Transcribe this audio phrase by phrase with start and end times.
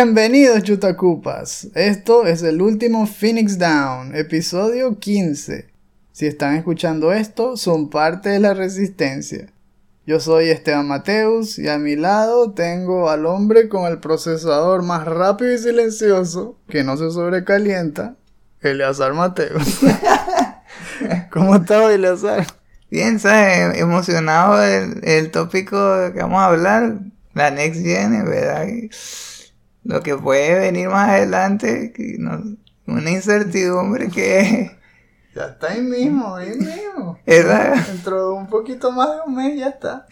[0.00, 5.66] Bienvenidos chutacupas, esto es el último Phoenix Down, episodio 15.
[6.12, 9.52] Si están escuchando esto, son parte de la resistencia.
[10.06, 15.04] Yo soy Esteban Mateus y a mi lado tengo al hombre con el procesador más
[15.04, 18.14] rápido y silencioso que no se sobrecalienta,
[18.60, 19.80] Eleazar Mateus.
[21.32, 22.46] ¿Cómo estás, Eleazar?
[22.88, 23.76] Bien, ¿sabes?
[23.76, 25.76] Emocionado del el tópico
[26.12, 27.00] que vamos a hablar,
[27.34, 28.68] la Next Gen, ¿verdad?
[29.84, 34.76] Lo que puede venir más adelante, que no- una incertidumbre que
[35.34, 37.18] Ya está ahí mismo, ahí mismo.
[37.26, 37.76] ¿Verdad?
[37.86, 40.06] Dentro de un poquito más de un mes ya está.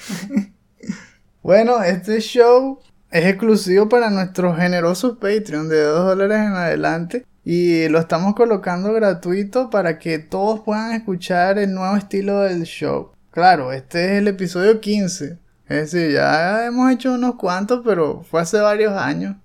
[1.42, 2.78] bueno, este show
[3.10, 7.26] es exclusivo para nuestros generosos Patreon de 2 dólares en adelante.
[7.44, 13.12] Y lo estamos colocando gratuito para que todos puedan escuchar el nuevo estilo del show.
[13.30, 15.38] Claro, este es el episodio 15.
[15.68, 19.36] Es decir, ya hemos hecho unos cuantos, pero fue hace varios años.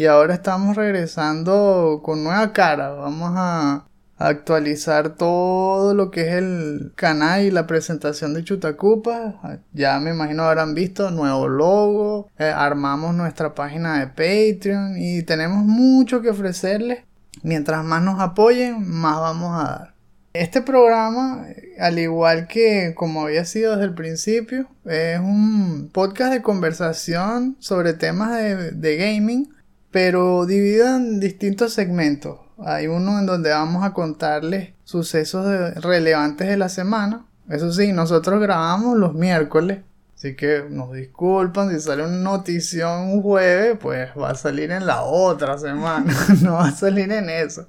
[0.00, 2.88] Y ahora estamos regresando con nueva cara.
[2.88, 3.84] Vamos a
[4.16, 9.60] actualizar todo lo que es el canal y la presentación de Chutacupa.
[9.74, 15.66] Ya me imagino habrán visto nuevo logo, eh, armamos nuestra página de Patreon y tenemos
[15.66, 17.00] mucho que ofrecerles.
[17.42, 19.94] Mientras más nos apoyen, más vamos a dar.
[20.32, 21.44] Este programa,
[21.78, 27.92] al igual que como había sido desde el principio, es un podcast de conversación sobre
[27.92, 29.50] temas de, de gaming,
[29.90, 32.38] pero dividido en distintos segmentos.
[32.58, 37.26] Hay uno en donde vamos a contarles sucesos relevantes de la semana.
[37.48, 39.78] Eso sí, nosotros grabamos los miércoles.
[40.14, 44.86] Así que nos disculpan si sale una notición un jueves, pues va a salir en
[44.86, 46.14] la otra semana.
[46.42, 47.66] no va a salir en eso.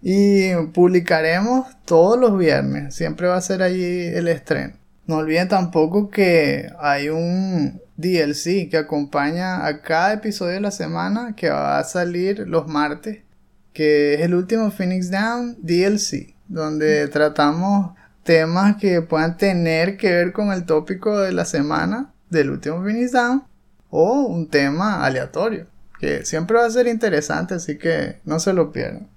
[0.00, 2.94] Y publicaremos todos los viernes.
[2.94, 4.79] Siempre va a ser allí el estreno.
[5.10, 11.34] No olviden tampoco que hay un DLC que acompaña a cada episodio de la semana
[11.34, 13.24] que va a salir los martes.
[13.72, 16.36] Que es el último Phoenix Down DLC.
[16.46, 22.50] Donde tratamos temas que puedan tener que ver con el tópico de la semana del
[22.50, 23.42] último Phoenix Down.
[23.88, 25.66] O un tema aleatorio.
[25.98, 29.08] Que siempre va a ser interesante, así que no se lo pierdan.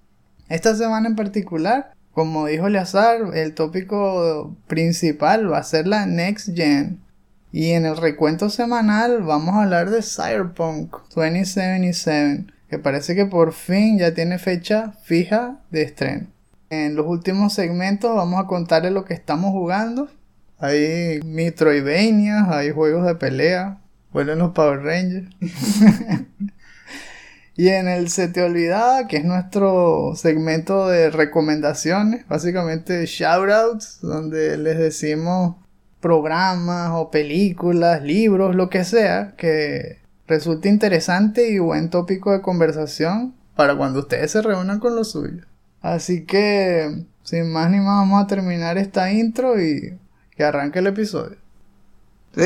[0.50, 6.56] Esta semana en particular, como dijo Leazar, el tópico principal va a ser la Next
[6.56, 7.00] Gen.
[7.52, 13.54] Y en el recuento semanal vamos a hablar de Cyberpunk 2077, que parece que por
[13.54, 16.28] fin ya tiene fecha fija de estreno.
[16.70, 20.08] En los últimos segmentos vamos a contarles lo que estamos jugando.
[20.60, 23.80] Hay Metroidvania, hay juegos de pelea,
[24.12, 25.30] vuelven los Power Rangers.
[27.56, 34.58] Y en el Se Te Olvidaba, que es nuestro segmento de recomendaciones, básicamente shoutouts, donde
[34.58, 35.56] les decimos
[36.02, 43.36] programas o películas, libros, lo que sea, que resulte interesante y buen tópico de conversación
[43.56, 45.46] para cuando ustedes se reúnan con los suyos.
[45.82, 49.98] Así que, sin más ni más, vamos a terminar esta intro y
[50.36, 51.38] que arranque el episodio.
[52.36, 52.42] sí,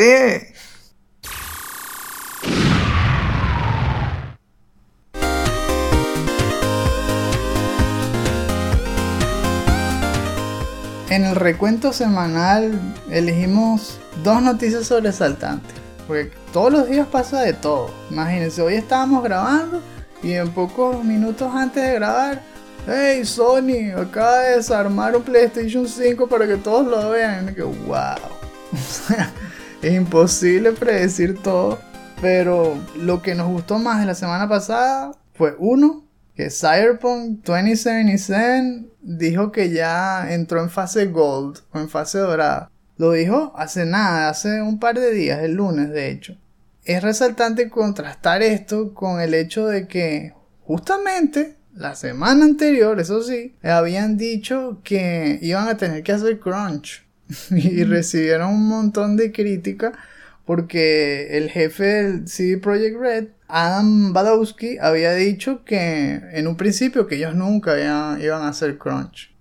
[11.18, 12.80] En el recuento semanal
[13.10, 15.74] elegimos dos noticias sobresaltantes.
[16.06, 17.90] Porque todos los días pasa de todo.
[18.12, 19.82] Imagínense, hoy estábamos grabando
[20.22, 22.44] y en pocos minutos antes de grabar,
[22.86, 27.50] hey Sony, acaba de desarmar un PlayStation 5 para que todos lo vean.
[27.50, 28.16] Y que wow.
[29.82, 31.80] es imposible predecir todo.
[32.22, 36.04] Pero lo que nos gustó más de la semana pasada fue uno,
[36.36, 42.70] que Cyberpunk 2077 dijo que ya entró en fase gold o en fase dorada.
[42.98, 46.38] Lo dijo hace nada, hace un par de días, el lunes de hecho.
[46.84, 50.34] Es resaltante contrastar esto con el hecho de que
[50.64, 57.06] justamente la semana anterior, eso sí, habían dicho que iban a tener que hacer crunch
[57.52, 59.94] y recibieron un montón de crítica
[60.46, 67.08] porque el jefe del CD Projekt Red, Adam Badowski, había dicho que en un principio
[67.08, 69.34] que ellos nunca iban a hacer crunch.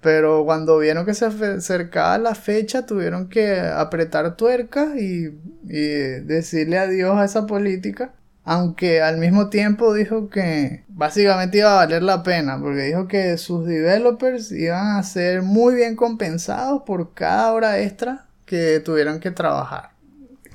[0.00, 5.30] Pero cuando vieron que se acercaba la fecha, tuvieron que apretar tuercas y,
[5.64, 8.12] y decirle adiós a esa política.
[8.46, 13.38] Aunque al mismo tiempo dijo que básicamente iba a valer la pena, porque dijo que
[13.38, 19.30] sus developers iban a ser muy bien compensados por cada hora extra que tuvieran que
[19.30, 19.92] trabajar.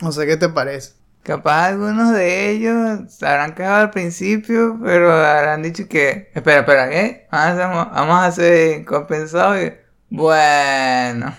[0.01, 0.98] No sé qué te parece.
[1.23, 6.89] Capaz algunos de ellos se habrán quejado al principio, pero habrán dicho que, espera, espera,
[6.89, 7.27] ¿qué?
[7.31, 9.73] Vamos vamos a hacer compensado y,
[10.09, 11.35] bueno.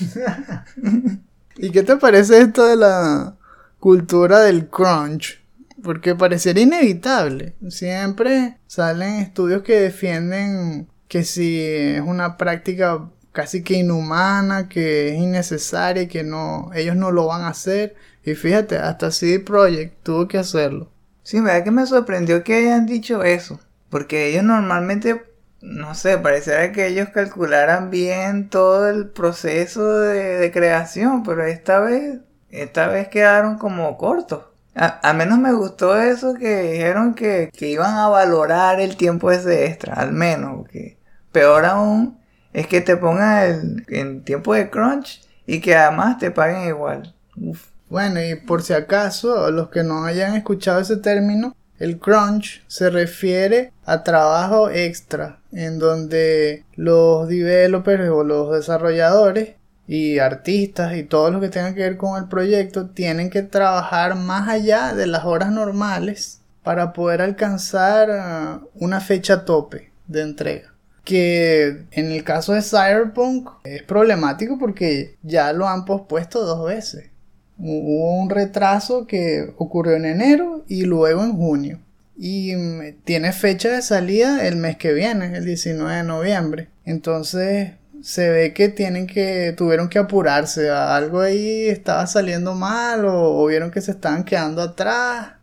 [1.56, 3.36] ¿Y qué te parece esto de la
[3.78, 5.42] cultura del crunch?
[5.82, 7.56] Porque pareciera inevitable.
[7.68, 15.14] Siempre salen estudios que defienden que si es una práctica casi que inhumana, que es
[15.14, 17.96] innecesaria que no, ellos no lo van a hacer.
[18.24, 20.90] Y fíjate, hasta CD Projekt tuvo que hacerlo.
[21.22, 23.60] Sí, verdad que me sorprendió que hayan dicho eso.
[23.90, 25.24] Porque ellos normalmente,
[25.60, 32.20] no sé, pareciera que ellos calcularan bien todo el proceso de, creación, pero esta vez,
[32.50, 34.46] esta vez quedaron como cortos.
[34.74, 39.66] A, menos me gustó eso que dijeron que, que, iban a valorar el tiempo ese
[39.66, 40.66] extra, al menos.
[40.68, 40.98] Que
[41.30, 42.18] peor aún
[42.52, 47.14] es que te pongan el, en tiempo de crunch y que además te paguen igual.
[47.36, 47.73] Uf.
[47.88, 52.90] Bueno, y por si acaso, los que no hayan escuchado ese término, el crunch se
[52.90, 61.32] refiere a trabajo extra, en donde los developers o los desarrolladores y artistas y todos
[61.32, 65.24] los que tengan que ver con el proyecto tienen que trabajar más allá de las
[65.24, 70.72] horas normales para poder alcanzar uh, una fecha tope de entrega.
[71.04, 77.10] Que en el caso de Cyberpunk es problemático porque ya lo han pospuesto dos veces.
[77.58, 81.80] Hubo un retraso que ocurrió en enero y luego en junio.
[82.16, 86.68] Y mm, tiene fecha de salida el mes que viene, el 19 de noviembre.
[86.84, 87.72] Entonces
[88.04, 93.70] se ve que tienen que tuvieron que apurarse algo ahí estaba saliendo mal o, vieron
[93.70, 95.36] que se estaban quedando atrás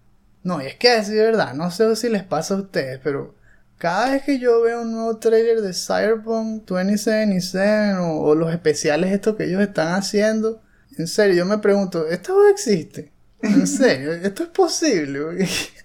[0.44, 3.34] no y es que es verdad no sé si les pasa a ustedes pero
[3.80, 9.12] cada vez que yo veo un nuevo trailer de Cyberpunk 2077 o, o los especiales
[9.12, 10.62] estos que ellos están haciendo
[10.98, 13.12] en serio yo me pregunto esto existe
[13.42, 15.48] en serio esto es posible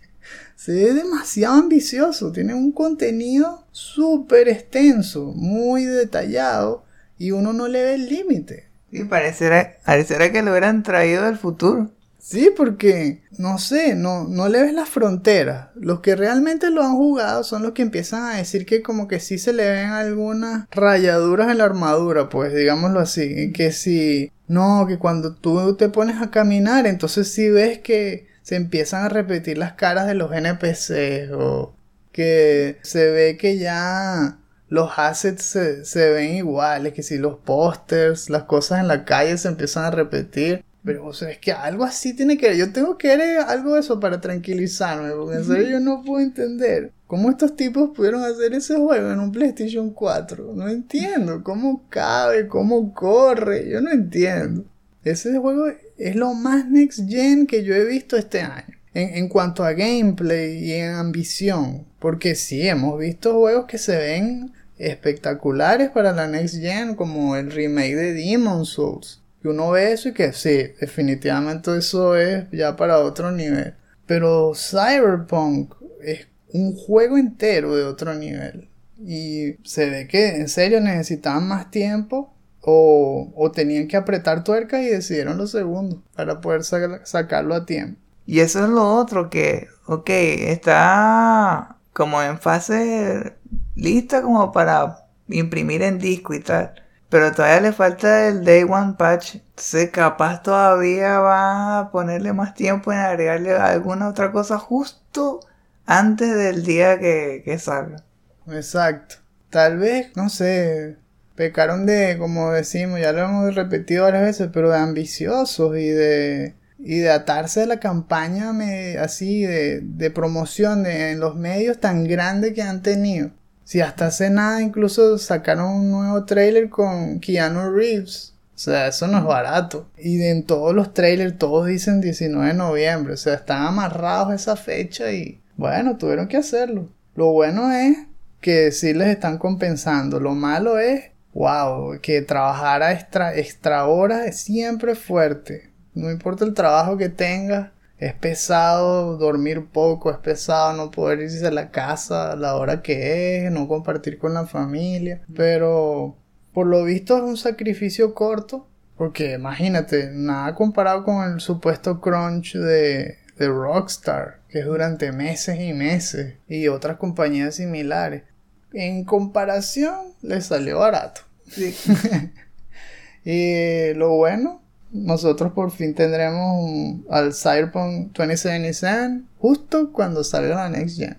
[0.57, 6.85] se ve demasiado ambicioso, tiene un contenido súper extenso, muy detallado
[7.19, 8.67] y uno no le ve el límite.
[8.91, 11.93] Y pareciera, pareciera que lo hubieran traído del futuro.
[12.19, 15.69] Sí, porque, no sé, no, no le ves las fronteras.
[15.75, 19.21] Los que realmente lo han jugado son los que empiezan a decir que como que
[19.21, 23.53] sí se le ven algunas rayaduras en la armadura, pues digámoslo así.
[23.53, 28.57] Que si, no, que cuando tú te pones a caminar, entonces sí ves que se
[28.57, 31.75] empiezan a repetir las caras de los NPCs o
[32.13, 34.39] que se ve que ya
[34.69, 39.49] los assets se, ven iguales, que si los pósters, las cosas en la calle se
[39.49, 40.65] empiezan a repetir.
[40.87, 42.57] Pero, o sea, es que algo así tiene que.
[42.57, 46.25] Yo tengo que ver algo de eso para tranquilizarme, porque en serio yo no puedo
[46.25, 50.53] entender cómo estos tipos pudieron hacer ese juego en un PlayStation 4.
[50.55, 54.65] No entiendo cómo cabe, cómo corre, yo no entiendo.
[55.03, 55.67] Ese juego
[55.99, 58.77] es lo más next gen que yo he visto este año.
[58.95, 61.85] En, cuanto a gameplay y en ambición.
[61.99, 67.51] Porque sí, hemos visto juegos que se ven espectaculares para la next gen, como el
[67.51, 69.21] remake de Demon Souls.
[69.47, 73.75] Que uno ve eso y que sí, definitivamente eso es ya para otro nivel.
[74.05, 75.73] Pero Cyberpunk
[76.03, 78.69] es un juego entero de otro nivel.
[78.99, 84.87] Y se ve que en serio necesitaban más tiempo o, tenían que apretar tuercas y
[84.87, 88.01] decidieron lo segundo para poder sacarlo a tiempo.
[88.27, 93.35] Y eso es lo otro que, ok, está como en fase
[93.77, 96.83] lista como para imprimir en disco y tal.
[97.09, 99.37] Pero todavía le falta el Day One Patch.
[99.37, 105.41] Entonces capaz todavía va a ponerle más tiempo en agregarle alguna otra cosa justo
[105.87, 108.05] antes del día que, que salga.
[108.49, 109.17] Exacto.
[109.51, 110.97] Tal vez, no sé,
[111.37, 116.57] pecaron de, como decimos, ya lo hemos repetido varias veces, pero de ambiciosos y de,
[116.79, 118.53] y de atarse a la campaña
[119.01, 123.31] así de, de promoción en los medios tan grande que han tenido.
[123.67, 128.33] Si hasta hace nada incluso sacaron un nuevo trailer con Keanu Reeves.
[128.55, 129.89] O sea, eso no es barato.
[129.99, 133.15] Y en todos los trailers todos dicen 19 de noviembre.
[133.15, 136.89] O sea, están amarrados a esa fecha y bueno, tuvieron que hacerlo.
[137.17, 137.99] Lo bueno es
[138.41, 140.21] que sí les están compensando.
[140.21, 145.71] Lo malo es wow, que trabajar a extra, extra horas es siempre fuerte.
[145.93, 151.47] No importa el trabajo que tengas, es pesado dormir poco, es pesado no poder irse
[151.47, 155.23] a la casa a la hora que es, no compartir con la familia.
[155.35, 156.17] Pero
[156.53, 162.55] por lo visto es un sacrificio corto, porque imagínate, nada comparado con el supuesto crunch
[162.55, 168.25] de, de Rockstar, que es durante meses y meses, y otras compañías similares.
[168.73, 171.23] En comparación, le salió barato.
[173.25, 180.69] y lo bueno nosotros por fin tendremos un- al Cyberpunk 2077 justo cuando salga la
[180.71, 181.17] Next Gen.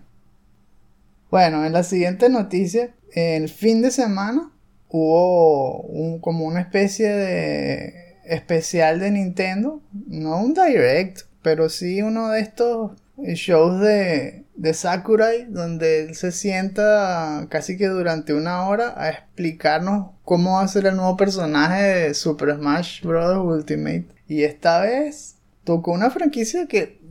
[1.30, 4.52] Bueno, en la siguiente noticia, el fin de semana
[4.90, 7.94] hubo un, como una especie de
[8.26, 15.46] especial de Nintendo, no un direct, pero sí uno de estos shows de, de Sakurai
[15.46, 20.86] donde él se sienta casi que durante una hora a explicarnos cómo va a ser
[20.86, 23.38] el nuevo personaje de Super Smash Bros.
[23.38, 24.08] Ultimate.
[24.28, 27.02] Y esta vez tocó una franquicia que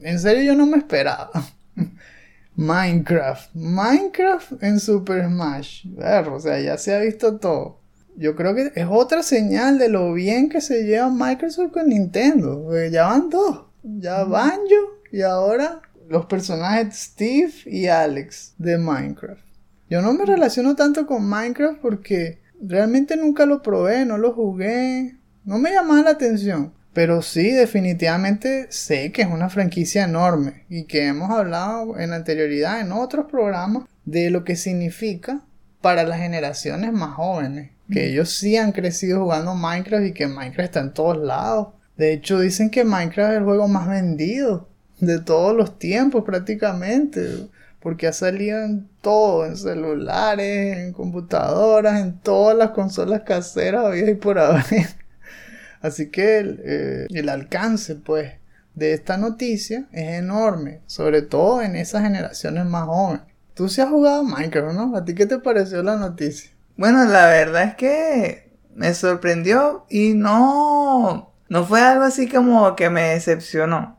[0.00, 1.30] en serio yo no me esperaba.
[2.54, 3.54] Minecraft.
[3.54, 5.86] Minecraft en Super Smash.
[5.86, 7.80] Ver, o sea, ya se ha visto todo.
[8.16, 12.66] Yo creo que es otra señal de lo bien que se lleva Microsoft con Nintendo.
[12.90, 13.66] Ya van dos.
[13.82, 19.44] Ya Banjo y ahora los personajes Steve y Alex de Minecraft.
[19.88, 25.16] Yo no me relaciono tanto con Minecraft porque realmente nunca lo probé, no lo jugué.
[25.44, 26.72] No me llamaba la atención.
[26.92, 32.80] Pero sí, definitivamente sé que es una franquicia enorme y que hemos hablado en anterioridad
[32.80, 35.42] en otros programas de lo que significa
[35.82, 37.70] para las generaciones más jóvenes.
[37.90, 41.68] Que ellos sí han crecido jugando Minecraft y que Minecraft está en todos lados.
[41.96, 44.68] De hecho, dicen que Minecraft es el juego más vendido
[45.00, 47.48] de todos los tiempos prácticamente.
[47.80, 54.10] Porque ha salido en todo, en celulares, en computadoras, en todas las consolas caseras habidas
[54.10, 54.88] y por haber.
[55.80, 58.32] Así que el, eh, el alcance, pues,
[58.76, 63.22] de esta noticia es enorme, sobre todo en esas generaciones más jóvenes.
[63.54, 64.96] Tú sí has jugado Minecraft, ¿no?
[64.96, 66.50] ¿A ti qué te pareció la noticia?
[66.76, 72.90] Bueno, la verdad es que me sorprendió y no, no fue algo así como que
[72.90, 73.95] me decepcionó.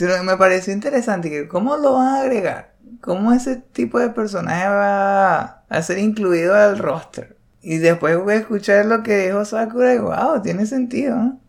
[0.00, 5.64] Me pareció interesante que cómo lo van a agregar, cómo ese tipo de personaje va
[5.68, 7.36] a ser incluido al roster.
[7.60, 11.16] Y después voy a escuchar lo que dijo Sakura y wow, tiene sentido.
[11.16, 11.40] ¿no?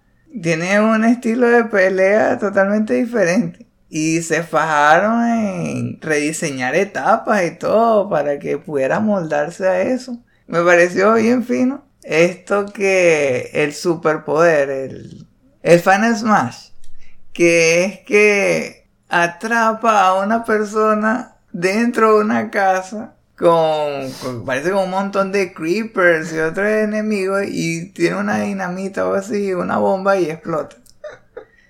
[0.41, 3.67] Tiene un estilo de pelea totalmente diferente.
[3.87, 10.23] Y se fajaron en rediseñar etapas y todo para que pudiera moldarse a eso.
[10.47, 11.85] Me pareció bien fino.
[12.03, 15.27] Esto que el superpoder, el,
[15.61, 16.68] el Final Smash,
[17.39, 24.83] que es que atrapa a una persona dentro de una casa con, con- parece como
[24.83, 30.17] un montón de creepers y otros enemigos y tiene una dinamita o así, una bomba
[30.17, 30.75] y explota.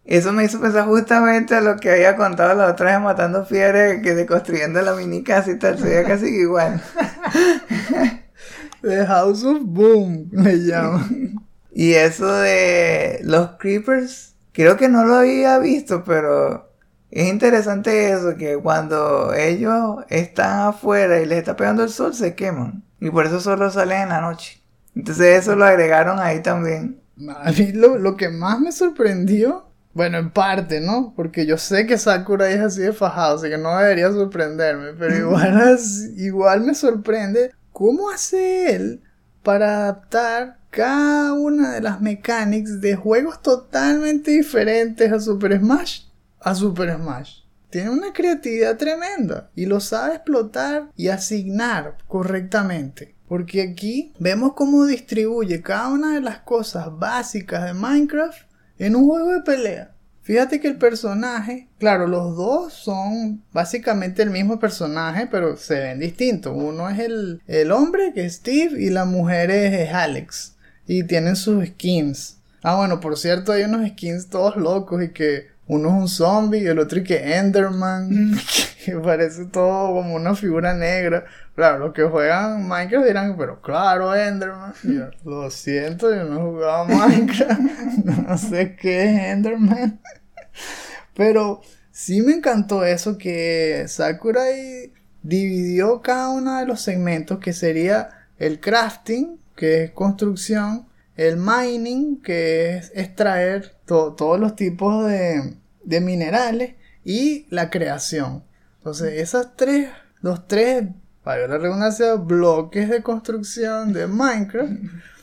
[0.05, 4.01] Eso me hizo pensar justamente a lo que había contado la otra vez matando fieres
[4.01, 6.81] que de construyendo la mini casa y tal, se veía casi igual.
[8.81, 11.35] The House of Boom le llaman.
[11.71, 16.69] Y eso de los creepers, creo que no lo había visto, pero
[17.11, 22.35] es interesante eso, que cuando ellos están afuera y les está pegando el sol, se
[22.35, 22.83] queman.
[22.99, 24.61] Y por eso solo salen en la noche.
[24.95, 27.01] Entonces eso lo agregaron ahí también.
[27.37, 31.13] A mí lo, lo que más me sorprendió, bueno, en parte, ¿no?
[31.15, 35.17] Porque yo sé que Sakura es así de fajado, así que no debería sorprenderme, pero
[35.27, 35.79] igual,
[36.15, 39.01] igual me sorprende cómo hace él
[39.43, 46.09] para adaptar cada una de las mechanics de juegos totalmente diferentes a Super Smash
[46.39, 47.41] a Super Smash.
[47.69, 53.15] Tiene una creatividad tremenda y lo sabe explotar y asignar correctamente.
[53.27, 58.49] Porque aquí vemos cómo distribuye cada una de las cosas básicas de Minecraft
[58.79, 59.91] en un juego de pelea.
[60.23, 65.99] Fíjate que el personaje, claro, los dos son básicamente el mismo personaje, pero se ven
[65.99, 66.53] distintos.
[66.55, 70.55] Uno es el, el hombre, que es Steve, y la mujer es, es Alex.
[70.91, 72.39] Y tienen sus skins.
[72.63, 76.63] Ah, bueno, por cierto, hay unos skins todos locos y que uno es un zombie
[76.63, 78.35] y el otro y que Enderman,
[78.83, 81.25] que parece todo como una figura negra.
[81.53, 84.73] Claro, los que juegan Minecraft dirán, pero claro, Enderman.
[84.81, 87.61] Yo, lo siento, yo no he jugado Minecraft,
[88.03, 90.01] no sé qué es Enderman.
[91.13, 94.91] Pero sí me encantó eso que Sakurai
[95.21, 100.87] dividió cada uno de los segmentos que sería el crafting, que es construcción,
[101.17, 108.45] el mining, que es extraer to- todos los tipos de, de minerales, y la creación.
[108.77, 109.89] Entonces, esas tres,
[110.21, 110.85] los tres,
[111.23, 114.71] para la redundancia, bloques de construcción de Minecraft,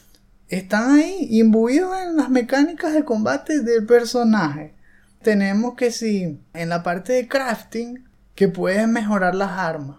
[0.49, 4.75] están ahí imbuidos en las mecánicas de combate del personaje.
[5.23, 9.97] Tenemos que si en la parte de crafting que puedes mejorar las armas.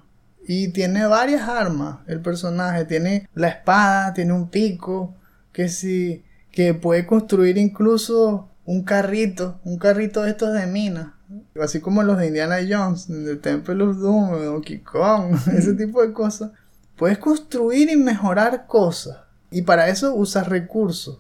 [0.48, 2.86] Y tiene varias armas el personaje.
[2.86, 5.14] Tiene la espada, tiene un pico.
[5.52, 9.60] Que si que puede construir incluso un carrito.
[9.66, 11.16] Un carrito de estos de mina.
[11.62, 16.02] Así como los de Indiana Jones, de Temple of Doom, de Donkey Kong, ese tipo
[16.02, 16.52] de cosas.
[16.96, 19.18] Puedes construir y mejorar cosas.
[19.52, 21.20] Y para eso usas recursos.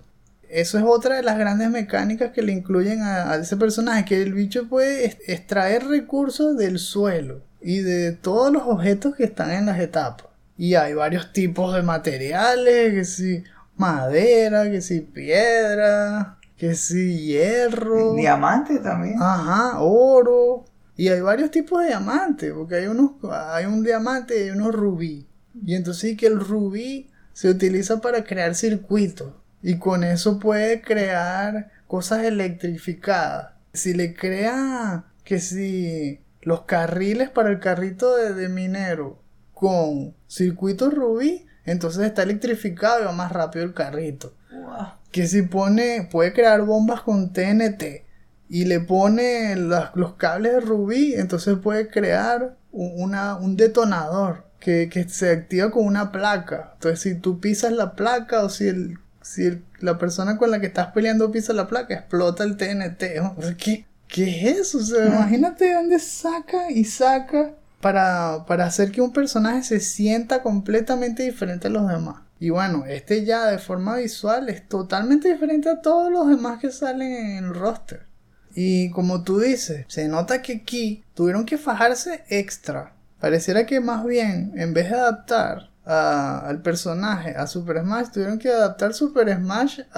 [0.49, 4.21] eso es otra de las grandes mecánicas que le incluyen a, a ese personaje, que
[4.21, 9.65] el bicho puede extraer recursos del suelo y de todos los objetos que están en
[9.65, 10.27] las etapas.
[10.57, 13.43] Y hay varios tipos de materiales, que si
[13.75, 18.15] madera, que si piedra, que si hierro.
[18.15, 19.21] Diamante también.
[19.21, 20.65] Ajá, oro.
[20.95, 24.73] Y hay varios tipos de diamantes, porque hay unos, hay un diamante y hay unos
[24.73, 25.27] rubí.
[25.63, 29.33] Y entonces que el rubí se utiliza para crear circuitos.
[29.61, 33.53] Y con eso puede crear cosas electrificadas.
[33.73, 39.19] Si le crea que si los carriles para el carrito de, de minero
[39.53, 44.87] con circuitos rubí, entonces está electrificado y va más rápido el carrito Wow.
[45.11, 48.05] que si pone, puede crear bombas con TNT
[48.49, 54.45] y le pone las- los cables de rubí, entonces puede crear un, una- un detonador
[54.61, 56.71] que, que se activa con una placa.
[56.75, 60.59] Entonces si tú pisas la placa o si, el, si el- la persona con la
[60.61, 63.03] que estás peleando pisa la placa, explota el TNT.
[63.57, 64.73] ¿qué, ¿Qué es?
[64.75, 69.79] O sea, imagínate de dónde saca y saca para, para hacer que un personaje se
[69.79, 72.21] sienta completamente diferente a los demás.
[72.39, 76.71] Y bueno, este ya de forma visual es totalmente diferente a todos los demás que
[76.71, 78.05] salen en el roster.
[78.53, 82.93] Y como tú dices, se nota que aquí tuvieron que fajarse extra.
[83.19, 88.39] Pareciera que más bien, en vez de adaptar a- al personaje a Super Smash, tuvieron
[88.39, 89.79] que adaptar Super Smash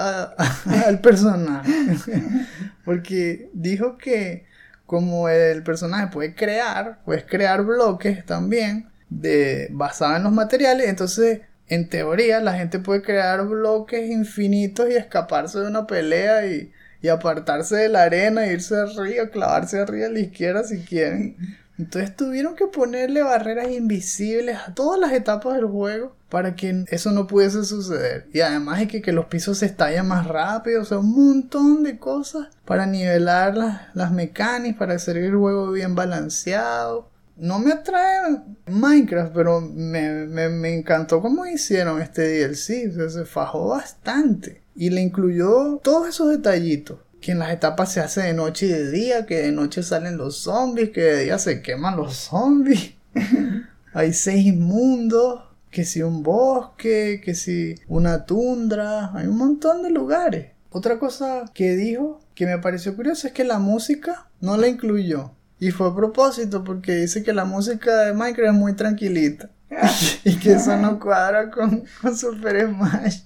[0.86, 1.70] al personaje.
[2.84, 4.46] Porque dijo que
[4.86, 11.40] como el personaje puede crear, puedes crear bloques también de basado en los materiales, entonces
[11.68, 17.08] en teoría la gente puede crear bloques infinitos y escaparse de una pelea y, y
[17.08, 21.36] apartarse de la arena, irse arriba, clavarse arriba a la izquierda si quieren.
[21.80, 27.10] Entonces tuvieron que ponerle barreras invisibles a todas las etapas del juego para que eso
[27.10, 28.28] no pudiese suceder.
[28.34, 31.82] Y además es que, que los pisos se estallan más rápido, o sea, un montón
[31.82, 37.08] de cosas para nivelar las, las mecánicas, para hacer el juego bien balanceado.
[37.38, 42.90] No me atrae Minecraft, pero me, me, me encantó cómo hicieron este DLC.
[42.90, 44.60] O sea, se fajó bastante.
[44.76, 46.98] Y le incluyó todos esos detallitos.
[47.20, 50.16] Que en las etapas se hace de noche y de día, que de noche salen
[50.16, 52.94] los zombies, que de día se queman los zombies.
[53.92, 59.90] Hay seis mundos, que si un bosque, que si una tundra, hay un montón de
[59.90, 60.52] lugares.
[60.70, 65.32] Otra cosa que dijo que me pareció curioso es que la música no la incluyó.
[65.58, 69.50] Y fue a propósito porque dice que la música de Minecraft es muy tranquilita.
[70.24, 73.20] y que eso no cuadra con, con Super Smash.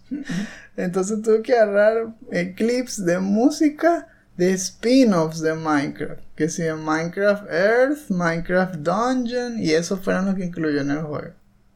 [0.76, 6.22] Entonces tuve que agarrar eh, clips de música de spin-offs de Minecraft.
[6.34, 11.34] Que si Minecraft Earth, Minecraft Dungeon, y eso fueron los que incluyó en el juego.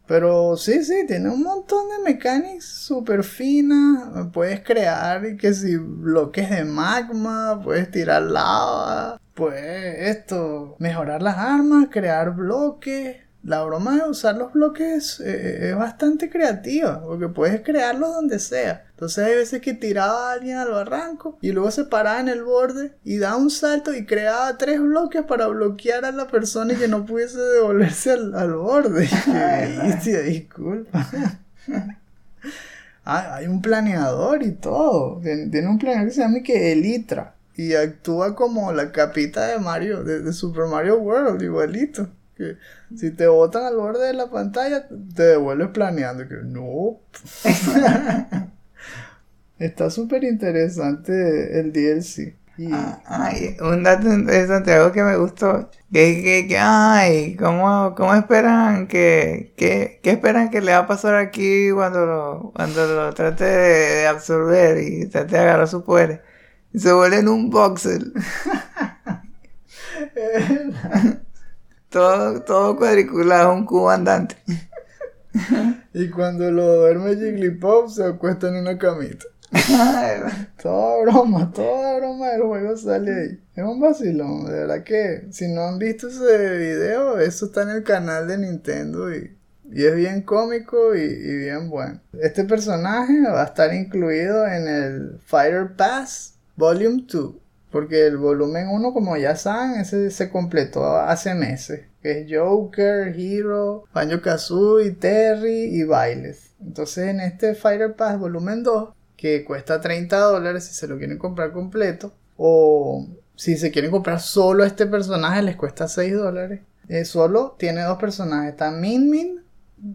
[0.08, 4.28] Pero sí, sí, tiene un montón de mecánicas súper finas.
[4.32, 11.88] Puedes crear que si bloques de magma, puedes tirar lava, puedes esto, mejorar las armas,
[11.90, 13.18] crear bloques.
[13.44, 18.85] La broma de usar los bloques eh, es bastante creativa, porque puedes crearlos donde sea.
[18.90, 22.42] Entonces hay veces que tiraba a alguien al barranco y luego se paraba en el
[22.42, 26.77] borde y daba un salto y creaba tres bloques para bloquear a la persona y
[26.77, 29.09] que no pudiese devolverse al, al borde.
[29.83, 31.09] Bestia, disculpa.
[33.11, 35.18] Ah, hay un planeador y todo.
[35.22, 37.37] Tiene, tiene un planeador que se llama que Elitra.
[37.57, 42.11] Y actúa como la capita de Mario, de, de Super Mario World, igualito.
[42.38, 42.57] Que
[42.96, 46.29] si te botan al borde de la pantalla, te devuelves planeando.
[46.29, 47.01] Que no.
[49.59, 52.37] Está súper interesante el DLC.
[52.57, 57.94] Y, Ah, Ay, un dato interesante, algo que me gustó, que, que, que ay, ¿cómo,
[57.96, 62.85] cómo esperan que, que, qué esperan que le va a pasar aquí cuando lo, cuando
[62.87, 66.24] lo trate de, de absorber y trate de agarrar su poder?
[66.72, 68.12] Y se vuelve en un voxel.
[71.90, 74.37] todo, todo cuadriculado, un cubo andante.
[75.94, 79.24] y cuando lo duerme Jigglypuff, se acuesta en una camita.
[80.62, 83.40] Toda broma, toda broma del juego sale ahí.
[83.55, 87.70] Es un vacilón, de verdad que si no han visto ese video, eso está en
[87.70, 89.37] el canal de Nintendo y,
[89.72, 92.01] y es bien cómico y, y bien bueno.
[92.20, 97.35] Este personaje va a estar incluido en el Fighter Pass Volume 2,
[97.70, 101.83] porque el volumen 1, como ya saben, ese se completó hace meses.
[102.02, 106.52] Que es Joker, Hero, Banjo Kazooie, Terry y Bailes.
[106.61, 111.18] Entonces en este Fighter Pass volumen 2 que cuesta 30 dólares si se lo quieren
[111.18, 112.14] comprar completo.
[112.37, 116.61] O si se quieren comprar solo este personaje les cuesta 6 dólares.
[116.88, 118.50] Eh, solo tiene dos personajes.
[118.50, 119.40] Está Min Min,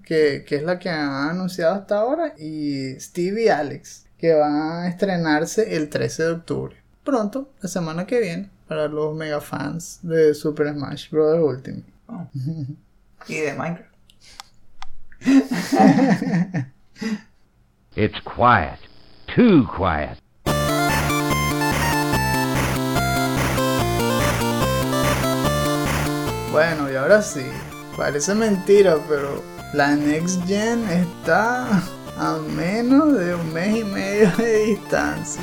[0.03, 4.05] que, que es la que han anunciado hasta ahora, y Steve y Alex.
[4.17, 6.82] Que van a estrenarse el 13 de octubre.
[7.03, 11.37] Pronto, la semana que viene, para los mega fans de Super Smash Bros.
[11.37, 11.83] Ultimate.
[12.07, 12.25] Oh.
[13.27, 13.93] y de Minecraft.
[17.95, 18.79] It's quiet.
[19.35, 20.17] Too quiet.
[26.51, 27.45] Bueno, y ahora sí,
[27.97, 31.67] parece mentira, pero la Next Gen está
[32.17, 35.41] a menos de un mes y medio de distancia.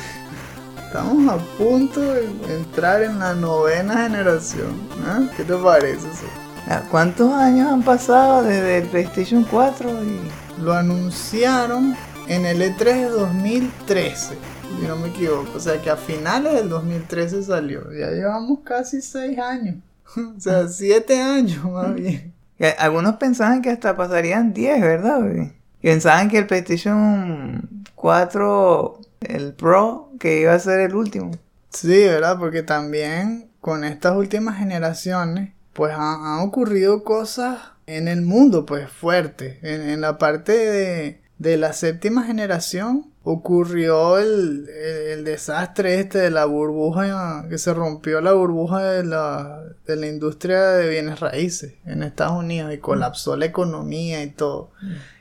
[0.91, 4.71] Estamos a punto de entrar en la novena generación.
[5.07, 5.29] ¿eh?
[5.37, 6.27] ¿Qué te parece eso?
[6.67, 9.89] Ah, ¿Cuántos años han pasado desde el PlayStation 4?
[9.89, 10.61] Y...
[10.61, 11.95] Lo anunciaron
[12.27, 14.35] en el E3 de 2013,
[14.81, 15.53] si no me equivoco.
[15.55, 17.83] O sea que a finales del 2013 salió.
[17.93, 19.77] Ya llevamos casi 6 años.
[20.17, 22.35] o sea, 7 años más bien.
[22.79, 25.21] Algunos pensaban que hasta pasarían 10, ¿verdad?
[25.21, 25.53] güey?
[25.81, 31.33] Pensaban que el PlayStation 4, el Pro, que iba a ser el último.
[31.71, 32.39] Sí, ¿verdad?
[32.39, 38.89] Porque también con estas últimas generaciones, pues han, han ocurrido cosas en el mundo, pues
[38.91, 39.59] fuertes.
[39.63, 46.19] En, en la parte de, de la séptima generación ocurrió el, el- el desastre este
[46.19, 51.21] de la burbuja, que se rompió la burbuja de la, de la industria de bienes
[51.21, 54.71] raíces en Estados Unidos y colapsó la economía y todo.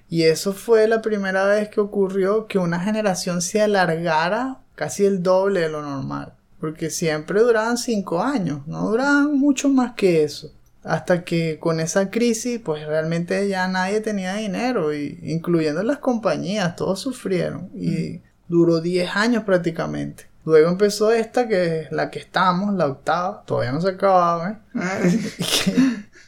[0.09, 5.21] Y eso fue la primera vez que ocurrió que una generación se alargara casi el
[5.21, 6.33] doble de lo normal.
[6.59, 10.51] Porque siempre duraban cinco años, no duraban mucho más que eso.
[10.83, 16.75] Hasta que con esa crisis, pues realmente ya nadie tenía dinero, y, incluyendo las compañías,
[16.75, 17.69] todos sufrieron.
[17.75, 20.27] Y duró 10 años prácticamente.
[20.43, 24.59] Luego empezó esta, que es la que estamos, la octava, todavía no se acababa, ¿eh?
[25.61, 25.75] que,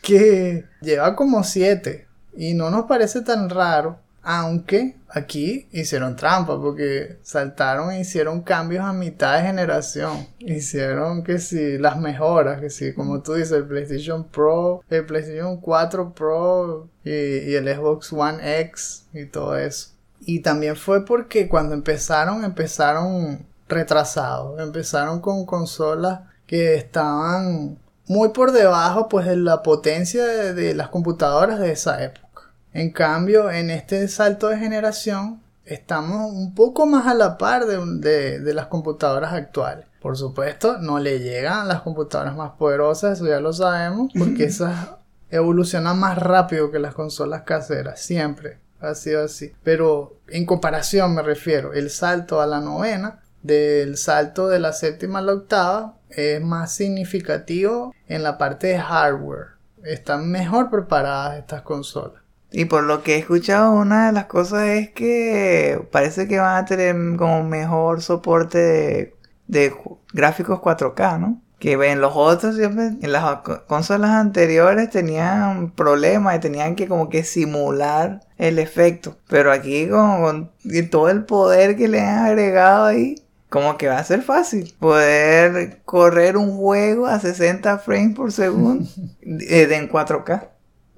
[0.02, 7.18] que lleva como siete y no nos parece tan raro, aunque aquí hicieron trampa porque
[7.24, 10.28] saltaron e hicieron cambios a mitad de generación.
[10.40, 15.58] Hicieron que si las mejoras, que si como tú dices, el PlayStation Pro, el PlayStation
[15.58, 19.90] 4 Pro y, y el Xbox One X y todo eso.
[20.20, 27.80] Y también fue porque cuando empezaron, empezaron retrasados, empezaron con consolas que estaban
[28.12, 32.44] muy por debajo pues de la potencia de, de las computadoras de esa época.
[32.74, 37.80] En cambio, en este salto de generación estamos un poco más a la par de,
[38.00, 39.86] de- de las computadoras actuales.
[40.02, 44.90] Por supuesto, no le llegan las computadoras más poderosas, eso ya lo sabemos, porque esas
[45.30, 49.54] evolucionan más rápido que las consolas caseras, siempre ha sido así.
[49.64, 55.20] Pero en comparación me refiero, el salto a la novena, del salto de la séptima
[55.20, 59.48] a la octava, es más significativo en la parte de hardware.
[59.84, 62.22] Están mejor preparadas estas consolas.
[62.52, 66.58] Y por lo que he escuchado, una de las cosas es que parece que van
[66.58, 69.16] a tener como mejor soporte
[69.48, 69.74] de,
[70.14, 71.42] gráficos 4K, ¿no?
[71.60, 76.88] Que en los otros siempre, en las co- consolas anteriores tenían problemas y tenían que
[76.88, 79.16] como que simular el efecto.
[79.30, 80.52] Pero aquí con, con
[80.90, 83.16] todo el poder que le han agregado ahí,
[83.52, 88.88] como que va a ser fácil poder correr un juego a 60 frames por segundo
[89.22, 90.48] eh, en 4K.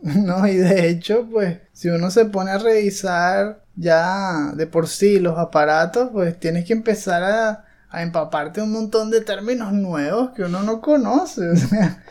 [0.03, 5.19] No, y de hecho, pues, si uno se pone a revisar ya de por sí
[5.19, 10.43] los aparatos, pues tienes que empezar a, a empaparte un montón de términos nuevos que
[10.43, 11.49] uno no conoce.
[11.53, 12.03] O sea,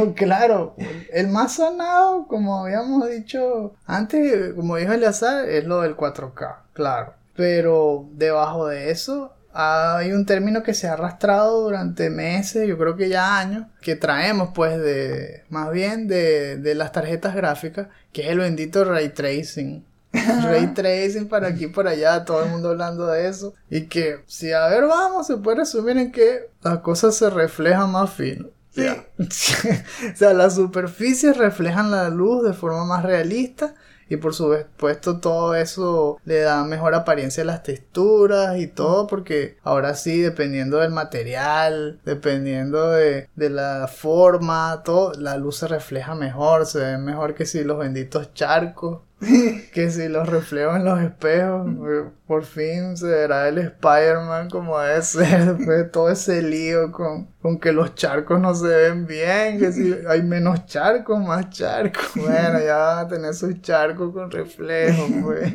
[0.00, 0.74] o claro,
[1.12, 7.14] el más sonado, como habíamos dicho antes, como dijo Eleazar, es lo del 4K, claro.
[7.36, 12.96] Pero debajo de eso hay un término que se ha arrastrado durante meses, yo creo
[12.96, 18.22] que ya años, que traemos pues de, más bien de, de las tarjetas gráficas, que
[18.22, 19.84] es el bendito ray tracing.
[20.44, 23.52] Ray tracing para aquí y para allá, todo el mundo hablando de eso.
[23.68, 27.90] Y que, si a ver, vamos, se puede resumir en que las cosas se reflejan
[27.90, 28.48] más fino.
[28.70, 28.86] Sí.
[30.12, 33.74] O sea, las superficies reflejan la luz de forma más realista
[34.14, 39.56] y por supuesto todo eso le da mejor apariencia a las texturas y todo porque
[39.62, 46.14] ahora sí, dependiendo del material, dependiendo de, de la forma, todo, la luz se refleja
[46.14, 49.02] mejor, se ve mejor que si los benditos charcos.
[49.72, 54.78] Que si los reflejos en los espejos, eh, por fin se verá el Spider-Man como
[54.78, 59.06] debe ser, después de todo ese lío con, con que los charcos no se ven
[59.06, 62.04] bien, que si hay menos charcos, más charcos.
[62.14, 65.52] Bueno, ya van a tener sus charcos con reflejos, pues.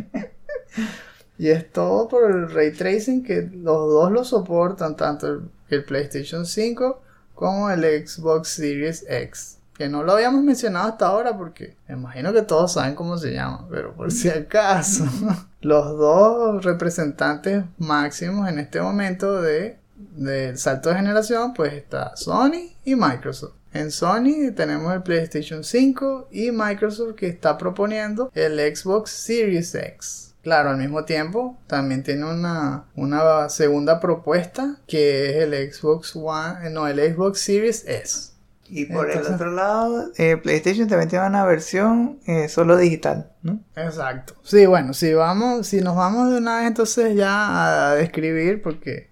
[1.38, 5.84] Y es todo por el ray tracing que los dos lo soportan, tanto el, el
[5.86, 7.02] PlayStation 5
[7.34, 9.59] como el Xbox Series X.
[9.80, 13.66] que no lo habíamos mencionado hasta ahora porque imagino que todos saben cómo se llama,
[13.72, 15.06] pero por si acaso,
[15.62, 22.74] los dos representantes máximos en este momento de del salto de generación, pues está Sony
[22.84, 23.54] y Microsoft.
[23.72, 30.34] En Sony tenemos el PlayStation 5 y Microsoft que está proponiendo el Xbox Series X.
[30.42, 36.68] Claro, al mismo tiempo también tiene una, una segunda propuesta que es el Xbox One,
[36.68, 38.32] eh, no, el Xbox Series S.
[38.70, 43.60] Y por el otro lado, eh, PlayStation también tiene una versión eh, solo digital, ¿no?
[43.76, 44.36] Exacto.
[44.44, 49.10] Sí, bueno, si vamos, si nos vamos de una vez entonces ya a describir, porque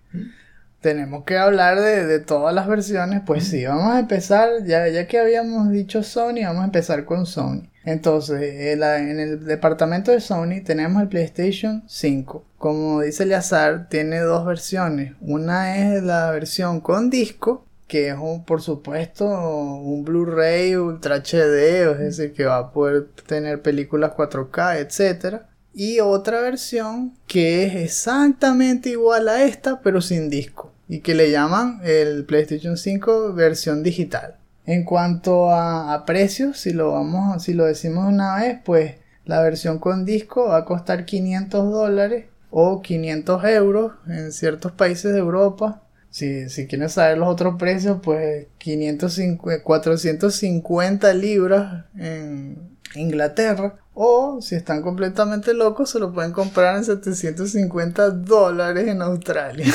[0.81, 5.07] tenemos que hablar de, de todas las versiones, pues sí, vamos a empezar, ya, ya
[5.07, 7.63] que habíamos dicho Sony, vamos a empezar con Sony.
[7.83, 12.45] Entonces, en, la- en el departamento de Sony tenemos el PlayStation 5.
[12.57, 15.13] Como dice Eleazar, tiene dos versiones.
[15.21, 21.91] Una es la versión con disco, que es un, por supuesto un Blu-ray Ultra HD,
[21.91, 25.49] es decir, que va a poder tener películas 4K, etcétera.
[25.73, 30.73] Y otra versión que es exactamente igual a esta, pero sin disco.
[30.89, 34.37] Y que le llaman el PlayStation 5 versión digital.
[34.65, 39.41] En cuanto a, a precios, si lo vamos, si lo decimos una vez, pues la
[39.41, 45.19] versión con disco va a costar 500 dólares o 500 euros en ciertos países de
[45.19, 45.83] Europa.
[46.09, 53.75] Si, si quieren saber los otros precios, pues 550, 450 libras en Inglaterra.
[53.93, 59.65] O si están completamente locos, se lo pueden comprar en 750 dólares en Australia.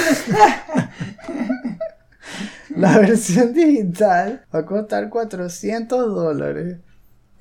[2.77, 6.79] La versión digital va a costar 400 dólares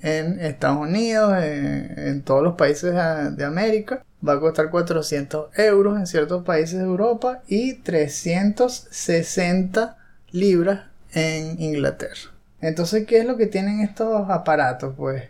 [0.01, 4.03] en Estados Unidos, en, en todos los países de América.
[4.27, 9.97] Va a costar 400 euros en ciertos países de Europa y 360
[10.31, 10.81] libras
[11.13, 12.31] en Inglaterra.
[12.61, 14.93] Entonces, ¿qué es lo que tienen estos aparatos?
[14.95, 15.23] Pues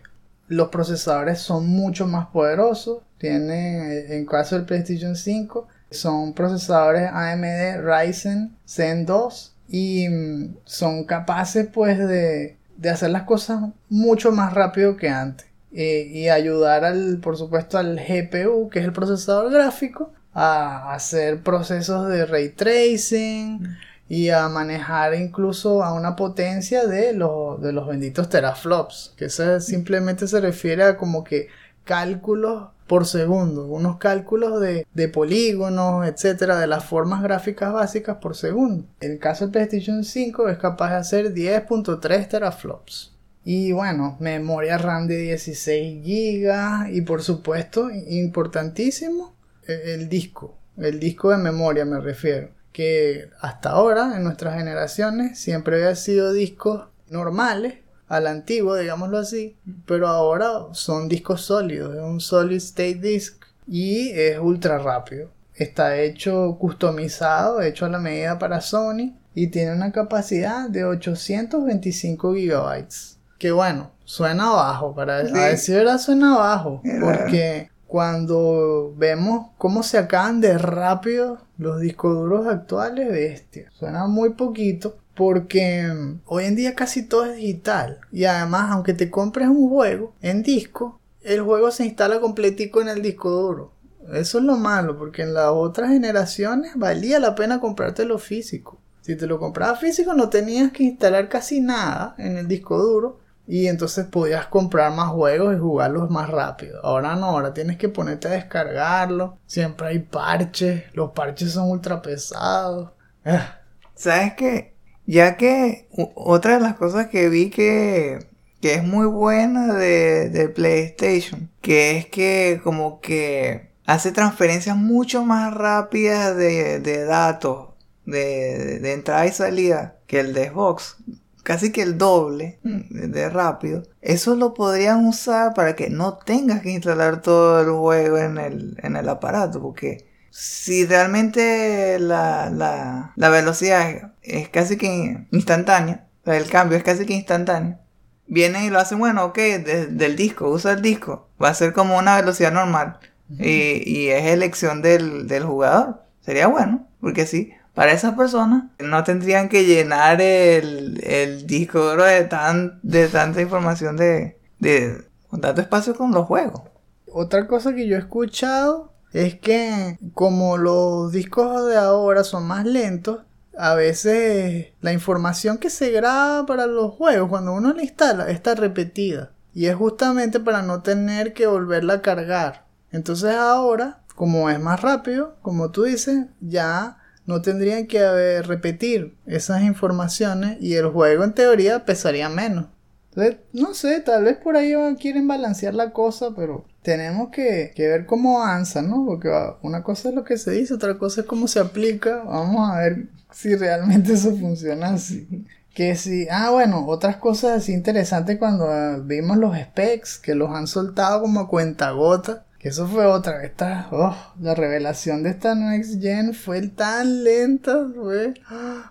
[0.48, 3.02] los procesadores son mucho más poderosos.
[3.18, 11.04] Tienen, en caso del PlayStation 5, son procesadores AMD Ryzen Zen 2 y mm, son
[11.04, 15.46] capaces pues de, de hacer las cosas mucho más rápido que antes.
[15.74, 21.42] Eh, y ayudar al, por supuesto, al GPU, que es el procesador gráfico, a hacer
[21.42, 23.76] procesos de ray tracing
[24.08, 29.60] y a manejar incluso a una potencia de los, de los benditos teraflops, que eso
[29.60, 31.48] simplemente se refiere a como que
[31.84, 38.36] cálculos por segundo, unos cálculos de, de polígonos, etcétera, de las formas gráficas básicas por
[38.36, 38.84] segundo.
[39.00, 43.11] El caso del PlayStation 5 es capaz de hacer 10.3 teraflops.
[43.44, 49.34] Y bueno, memoria RAM de 16 GB y por supuesto, importantísimo,
[49.66, 55.38] e- el disco, el disco de memoria me refiero, que hasta ahora en nuestras generaciones
[55.38, 57.74] siempre había sido discos normales,
[58.08, 64.10] al antiguo, digámoslo así, pero ahora son discos sólidos, es un solid state disc y
[64.10, 65.30] es ultra rápido.
[65.54, 72.34] Está hecho customizado, hecho a la medida para Sony y tiene una capacidad de 825
[72.34, 73.11] gigabytes.
[73.42, 75.36] Que bueno, suena bajo, para Sí.
[75.36, 82.14] a decir verdad suena bajo, porque cuando vemos cómo se acaban de rápido los discos
[82.14, 84.96] duros actuales, bestia, suena muy poquito.
[85.16, 87.98] Porque mm, hoy en día casi todo es digital.
[88.12, 92.90] Y además, aunque te compres un juego en disco, el juego se instala completico en
[92.90, 93.72] el disco duro.
[94.12, 98.78] Eso es lo malo, porque en las otras generaciones valía la pena comprártelo físico.
[99.00, 103.18] Si te lo comprabas físico no tenías que instalar casi nada en el disco duro
[103.52, 106.80] y entonces podías comprar más juegos y jugarlos más rápido.
[106.82, 109.36] Ahora no, ahora tienes que ponerte a descargarlo.
[109.46, 112.92] Siempre hay parches, los parches son ultra pesados.
[113.26, 113.58] Ah,
[113.94, 114.72] ¿Sabes qué?
[115.04, 118.26] Ya que otra de las cosas que vi que,
[118.62, 125.26] que es muy buena de, de PlayStation, que es que como que hace transferencias mucho
[125.26, 127.68] más rápidas de, de datos,
[128.06, 130.96] de, de entrada y salida, que el de Xbox.
[131.42, 133.82] Casi que el doble de, de rápido.
[134.00, 138.76] Eso lo podrían usar para que no tengas que instalar todo el juego en el,
[138.82, 146.24] en el aparato, porque si realmente la, la, la velocidad es casi que instantánea, o
[146.26, 147.78] sea, el cambio es casi que instantáneo,
[148.26, 151.72] vienen y lo hacen, bueno, ok, de- del disco, usa el disco, va a ser
[151.72, 152.98] como una velocidad normal
[153.38, 159.02] y, y es elección del, del jugador, sería bueno, porque sí, para esas personas no
[159.04, 165.40] tendrían que llenar el, el disco duro de, tan, de tanta información de, de con
[165.40, 166.62] tanto espacio con los juegos.
[167.10, 172.64] Otra cosa que yo he escuchado es que como los discos de ahora son más
[172.64, 173.20] lentos,
[173.56, 178.54] a veces la información que se graba para los juegos, cuando uno la instala, está
[178.54, 179.30] repetida.
[179.54, 182.64] Y es justamente para no tener que volverla a cargar.
[182.90, 189.14] Entonces ahora, como es más rápido, como tú dices, ya no tendrían que haber- repetir
[189.26, 192.66] esas informaciones y el juego en teoría pesaría menos.
[193.14, 198.06] Entonces, no sé, tal vez por ahí quieren balancear la cosa, pero tenemos que, ver
[198.06, 199.04] cómo avanza, ¿no?
[199.06, 202.24] Porque ah, una cosa es lo que se dice, otra cosa es cómo se aplica.
[202.24, 205.46] Vamos a ver si realmente eso funciona así.
[205.74, 210.50] Que si, ah, bueno, otras cosas así interesantes cuando ah, vimos los specs, que los
[210.50, 212.46] han soltado como a cuentagota.
[212.62, 218.34] Eso fue otra, esta, oh, la revelación de esta Next Gen fue tan lenta, fue,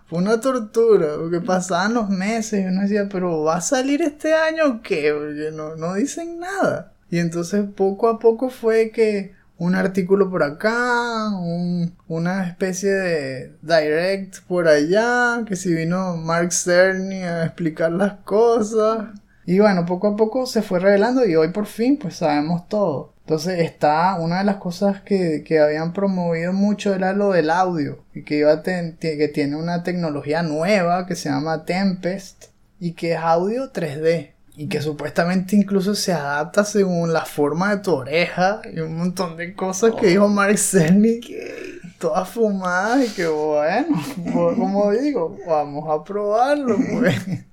[0.07, 4.33] fue una tortura, porque pasaban los meses y uno decía, pero ¿va a salir este
[4.33, 5.13] año o qué?
[5.17, 6.91] Porque no, no dicen nada.
[7.09, 13.55] Y entonces poco a poco fue que un artículo por acá, un- una especie de
[13.61, 19.09] direct por allá, que si vino Mark Cerny a explicar las cosas.
[19.45, 23.10] Y bueno, poco a poco se fue revelando y hoy por fin pues sabemos todo.
[23.21, 28.03] Entonces está una de las cosas que, que habían promovido mucho era lo del audio
[28.13, 32.45] y que iba a ten- que tiene una tecnología nueva que se llama Tempest
[32.79, 37.81] y que es audio 3D y que supuestamente incluso se adapta según la forma de
[37.83, 41.21] tu oreja y un montón de cosas que dijo Mark Cerny
[41.99, 43.87] todas fumadas y que bueno,
[44.33, 47.15] pues, como digo, vamos a probarlo pues.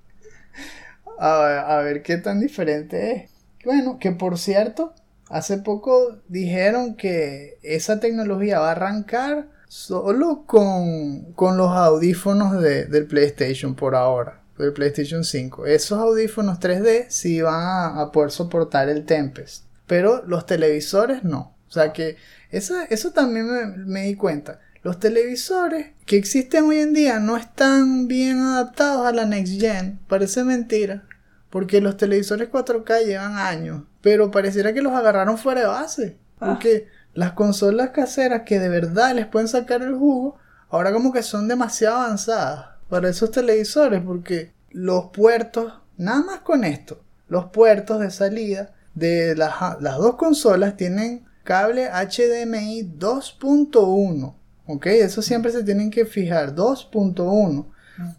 [1.21, 3.31] A ver, a ver qué tan diferente es.
[3.65, 4.93] Bueno, que por cierto,
[5.29, 12.87] hace poco dijeron que esa tecnología va a arrancar solo con, con los audífonos de-
[12.87, 15.67] del PlayStation por ahora, del PlayStation 5.
[15.67, 21.55] Esos audífonos 3D sí van a, poder soportar el Tempest, pero los televisores no.
[21.69, 22.17] O sea que
[22.51, 24.61] eso, eso también me, me di cuenta.
[24.83, 29.99] Los televisores que existen hoy en día no están bien adaptados a la Next Gen.
[30.09, 31.05] Parece mentira.
[31.51, 33.83] Porque los televisores 4K llevan años.
[34.01, 36.19] Pero pareciera que los agarraron fuera de base.
[36.39, 40.37] Porque las consolas caseras que de verdad les pueden sacar el jugo,
[40.71, 44.03] ahora como que son demasiado avanzadas para esos televisores.
[44.03, 50.17] Porque los puertos, nada más con esto, los puertos de salida de las, las dos
[50.17, 54.35] consolas tienen cable HDMI 2.1.
[54.67, 57.67] Ok, eso siempre se tienen que fijar, 2.1.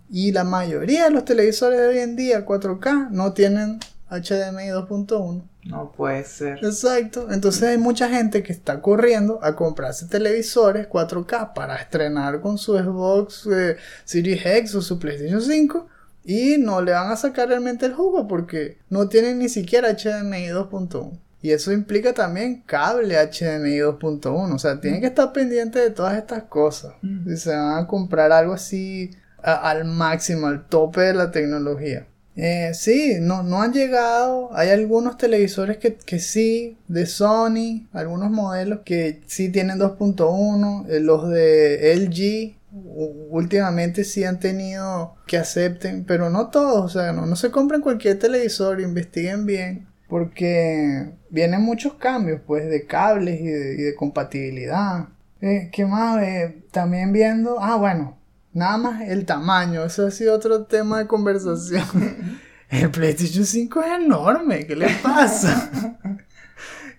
[0.10, 3.80] Y la mayoría de los televisores de hoy en día 4K no tienen
[4.10, 5.44] HDMI 2.1.
[5.66, 6.58] No puede ser.
[6.64, 7.28] Exacto.
[7.32, 12.78] Entonces hay mucha gente que está corriendo a comprarse televisores 4K para estrenar con su
[12.78, 15.88] Xbox eh, Series X o su PlayStation 5
[16.24, 20.48] y no le van a sacar realmente el jugo porque no tienen ni siquiera HDMI
[20.50, 21.20] 2.1.
[21.42, 24.54] Y eso implica también cable HDMI 2.1.
[24.56, 26.94] O sea, tienen que estar pendientes de todas estas cosas.
[27.26, 32.08] Si se van a comprar algo así a- al máximo, al tope de la tecnología.
[32.42, 34.50] Eh, sí, no, no han llegado.
[34.56, 40.88] Hay algunos televisores que, que sí, de Sony, algunos modelos que sí tienen 2.1.
[40.90, 46.86] eh, los de LG últimamente sí han tenido que acepten, pero no todos.
[46.86, 49.88] O sea, no, no se compren cualquier televisor, investiguen bien.
[50.08, 55.10] Porque vienen muchos cambios, pues, de cables y de, y de compatibilidad.
[55.42, 56.24] Eh, ¿Qué más?
[56.24, 57.58] Eh, también viendo.
[57.62, 58.18] Ah, bueno,
[58.54, 59.84] nada más el tamaño.
[59.84, 62.40] Eso ha sido otro tema de conversación.
[62.70, 64.68] El PlayStation 5 es enorme.
[64.68, 65.72] ¿Qué le pasa?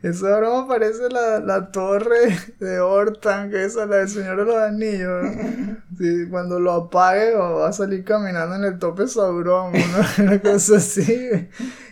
[0.02, 4.56] Esa broma parece la, la torre de Hortan, que es la del Señor de los
[4.56, 5.24] Anillos.
[5.24, 5.76] ¿no?
[5.98, 9.78] Sí, cuando lo apague va a salir caminando en el tope Sauron, ¿no?
[10.24, 11.02] una cosa así.
[11.02, 11.48] Eh,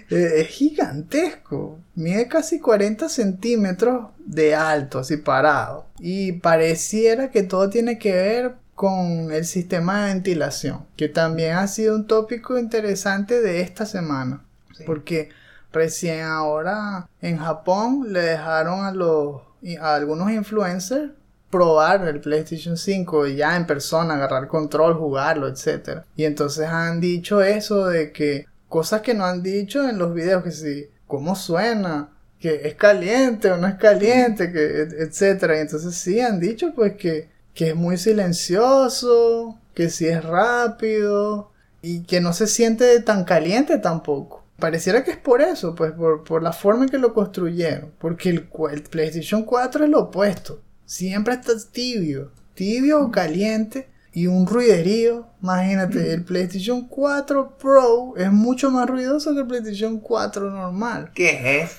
[0.08, 1.78] es gigantesco.
[1.94, 5.86] Mide casi 40 centímetros de alto, así parado.
[5.98, 11.66] Y pareciera que todo tiene que ver con el sistema de ventilación, que también ha
[11.66, 14.44] sido un tópico interesante de esta semana.
[14.76, 14.84] Sí.
[14.86, 15.30] Porque
[15.72, 19.42] recién ahora en Japón le dejaron a los
[19.80, 21.10] a algunos influencers
[21.50, 26.04] probar el PlayStation 5 y ya en persona agarrar control, jugarlo, etcétera.
[26.14, 30.44] Y entonces han dicho eso de que cosas que no han dicho en los videos
[30.44, 35.56] que si cómo suena, que es caliente o no es caliente, que et- etcétera.
[35.56, 41.50] Y entonces sí han dicho pues que que es muy silencioso, que sí es rápido
[41.82, 44.44] y que no se siente tan caliente tampoco.
[44.58, 47.92] Pareciera que es por eso, pues por, por la forma en que lo construyeron.
[47.98, 50.60] Porque el, el PlayStation 4 es lo opuesto.
[50.84, 52.32] Siempre está tibio.
[52.54, 53.88] Tibio o caliente.
[54.12, 55.28] Y un ruiderío.
[55.40, 61.12] Imagínate, el PlayStation 4 Pro es mucho más ruidoso que el PlayStation 4 normal.
[61.14, 61.76] ¿Qué es?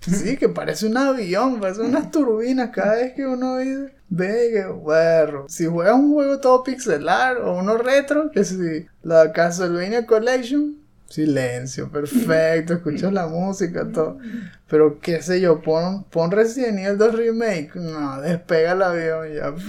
[0.00, 3.92] Sí, que parece un avión, parece unas turbinas cada vez que uno dice.
[4.12, 10.04] Ve, bueno, si juegas un juego todo pixelar o uno retro, que si la Castlevania
[10.04, 10.76] Collection,
[11.08, 14.18] silencio, perfecto, escuchas la música, todo.
[14.68, 19.54] Pero qué sé yo, pon, pon Resident Evil 2 Remake, no, despega el avión ya.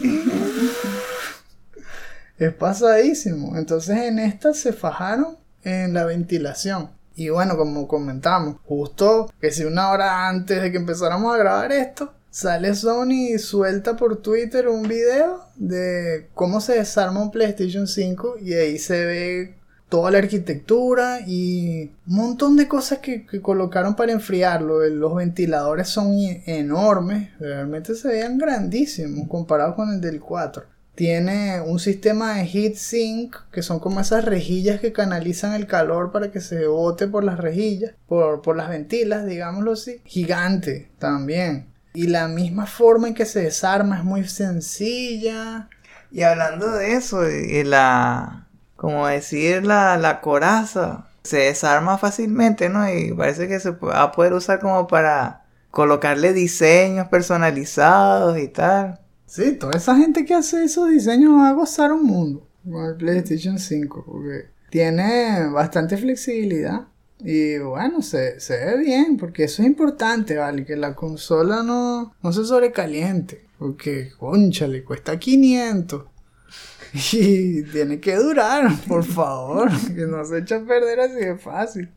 [2.39, 3.55] Es pasadísimo.
[3.55, 6.89] Entonces en esta se fajaron en la ventilación.
[7.13, 11.71] Y bueno, como comentamos, justo que si una hora antes de que empezáramos a grabar
[11.71, 17.87] esto, sale Sony y suelta por Twitter un video de cómo se desarma un PlayStation
[17.87, 19.55] 5 y ahí se ve
[19.89, 24.87] toda la arquitectura y un montón de cosas que, que colocaron para enfriarlo.
[24.87, 30.63] Los ventiladores son enormes, realmente se veían grandísimos comparados con el del 4.
[30.95, 36.11] Tiene un sistema de heat sink, que son como esas rejillas que canalizan el calor
[36.11, 40.01] para que se bote por las rejillas, por, por las ventilas, digámoslo así.
[40.05, 41.70] Gigante también.
[41.93, 45.69] Y la misma forma en que se desarma es muy sencilla.
[46.11, 52.89] Y hablando de eso, y la, como decir, la, la coraza se desarma fácilmente, ¿no?
[52.91, 58.99] Y parece que se va a poder usar como para colocarle diseños personalizados y tal.
[59.25, 62.95] Sí, toda esa gente que hace esos diseños va a gozar un mundo con el
[62.95, 66.87] PlayStation 5, porque tiene bastante flexibilidad.
[67.23, 70.65] Y bueno, se, se ve bien, porque eso es importante, ¿vale?
[70.65, 76.05] Que la consola no, no se sobrecaliente, porque, concha, le cuesta 500.
[77.13, 81.89] Y tiene que durar, por favor, que no se echa a perder así de fácil.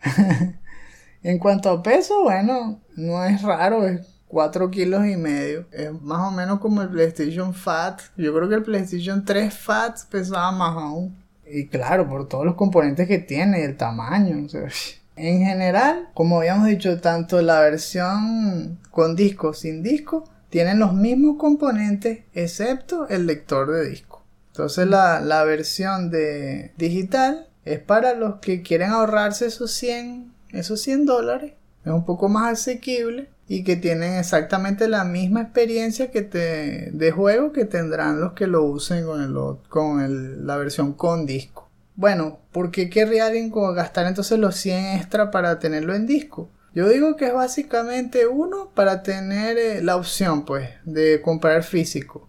[1.22, 5.66] en cuanto a peso, bueno, no es raro, es 4 kilos y medio.
[5.72, 8.00] Es más o menos como el PlayStation Fat.
[8.16, 11.19] Yo creo que el PlayStation 3 Fat pesaba más aún.
[11.52, 14.46] Y claro, por todos los componentes que tiene el tamaño.
[15.16, 21.36] en general, como habíamos dicho, tanto la versión con disco sin disco tienen los mismos
[21.38, 24.24] componentes excepto el lector de disco.
[24.48, 30.80] Entonces la, la versión de digital es para los que quieren ahorrarse esos 100, esos
[30.80, 31.52] 100 dólares.
[31.84, 37.10] Es un poco más asequible y que tienen exactamente la misma experiencia que te, de
[37.10, 39.34] juego que tendrán los que lo usen con, el,
[39.68, 41.68] con el- la versión con disco.
[41.96, 46.48] Bueno, ¿por qué querría alguien gastar entonces los 100 extra para tenerlo en disco?
[46.74, 52.28] Yo digo que es básicamente uno para tener eh, la opción pues de comprar físico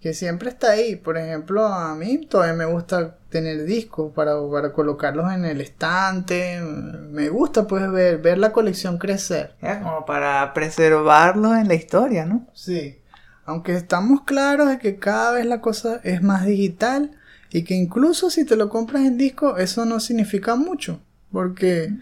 [0.00, 0.96] que siempre está ahí.
[0.96, 6.60] Por ejemplo, a mí todavía me gusta tener discos para, para colocarlos en el estante.
[6.60, 9.56] Me gusta pues ver, ver la colección crecer.
[9.82, 12.46] Como para preservarlos en la historia, ¿no?
[12.52, 13.00] Sí.
[13.44, 17.12] Aunque estamos claros de que cada vez la cosa es más digital
[17.50, 21.00] y que incluso si te lo compras en disco eso no significa mucho.
[21.32, 21.92] Porque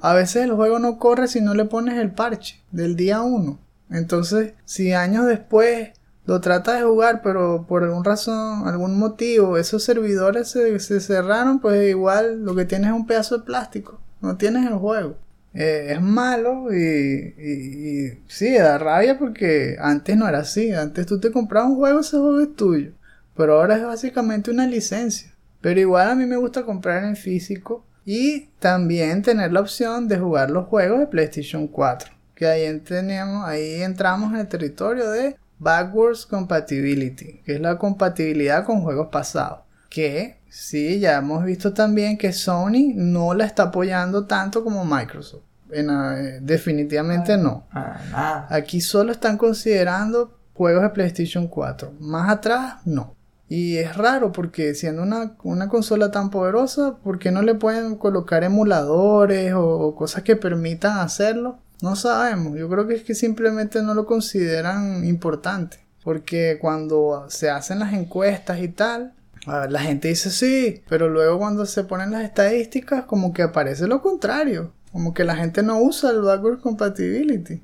[0.00, 3.58] a veces el juego no corre si no le pones el parche del día 1.
[3.90, 5.90] Entonces, si años después
[6.24, 11.60] lo tratas de jugar, pero por algún razón, algún motivo, esos servidores se, se cerraron,
[11.60, 14.00] pues igual lo que tienes es un pedazo de plástico.
[14.20, 15.16] No tienes el juego.
[15.54, 20.72] Eh, es malo y, y, sí, da rabia porque antes no era así.
[20.72, 22.92] Antes tú te comprabas un juego, ese juego es tuyo.
[23.36, 25.32] Pero ahora es básicamente una licencia.
[25.60, 30.18] Pero igual a mí me gusta comprar en físico y también tener la opción de
[30.18, 32.12] jugar los juegos de PlayStation 4.
[32.34, 38.64] Que ahí tenemos, ahí entramos en el territorio de Backwards Compatibility, que es la compatibilidad
[38.64, 39.60] con juegos pasados.
[39.88, 45.44] Que sí, ya hemos visto también que Sony no la está apoyando tanto como Microsoft.
[45.70, 47.66] En, eh, definitivamente no.
[47.72, 48.46] Ah.
[48.50, 51.94] Aquí solo están considerando juegos de PlayStation 4.
[52.00, 53.14] Más atrás, no.
[53.48, 57.96] Y es raro porque siendo una, una consola tan poderosa, ¿por qué no le pueden
[57.96, 61.58] colocar emuladores o, o cosas que permitan hacerlo?
[61.82, 62.56] No sabemos.
[62.56, 65.80] Yo creo que es que simplemente no lo consideran importante.
[66.04, 69.14] Porque cuando se hacen las encuestas y tal,
[69.46, 73.42] a ver, la gente dice sí, pero luego cuando se ponen las estadísticas, como que
[73.42, 74.72] aparece lo contrario.
[74.92, 77.62] Como que la gente no usa el backward compatibility.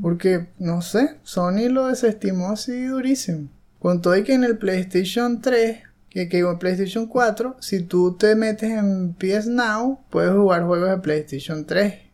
[0.00, 3.48] Porque, no sé, Sony lo desestimó así durísimo.
[3.80, 8.16] Con todo y que en el PlayStation 3, que, que en PlayStation 4, si tú
[8.16, 12.05] te metes en PS Now, puedes jugar juegos de PlayStation 3.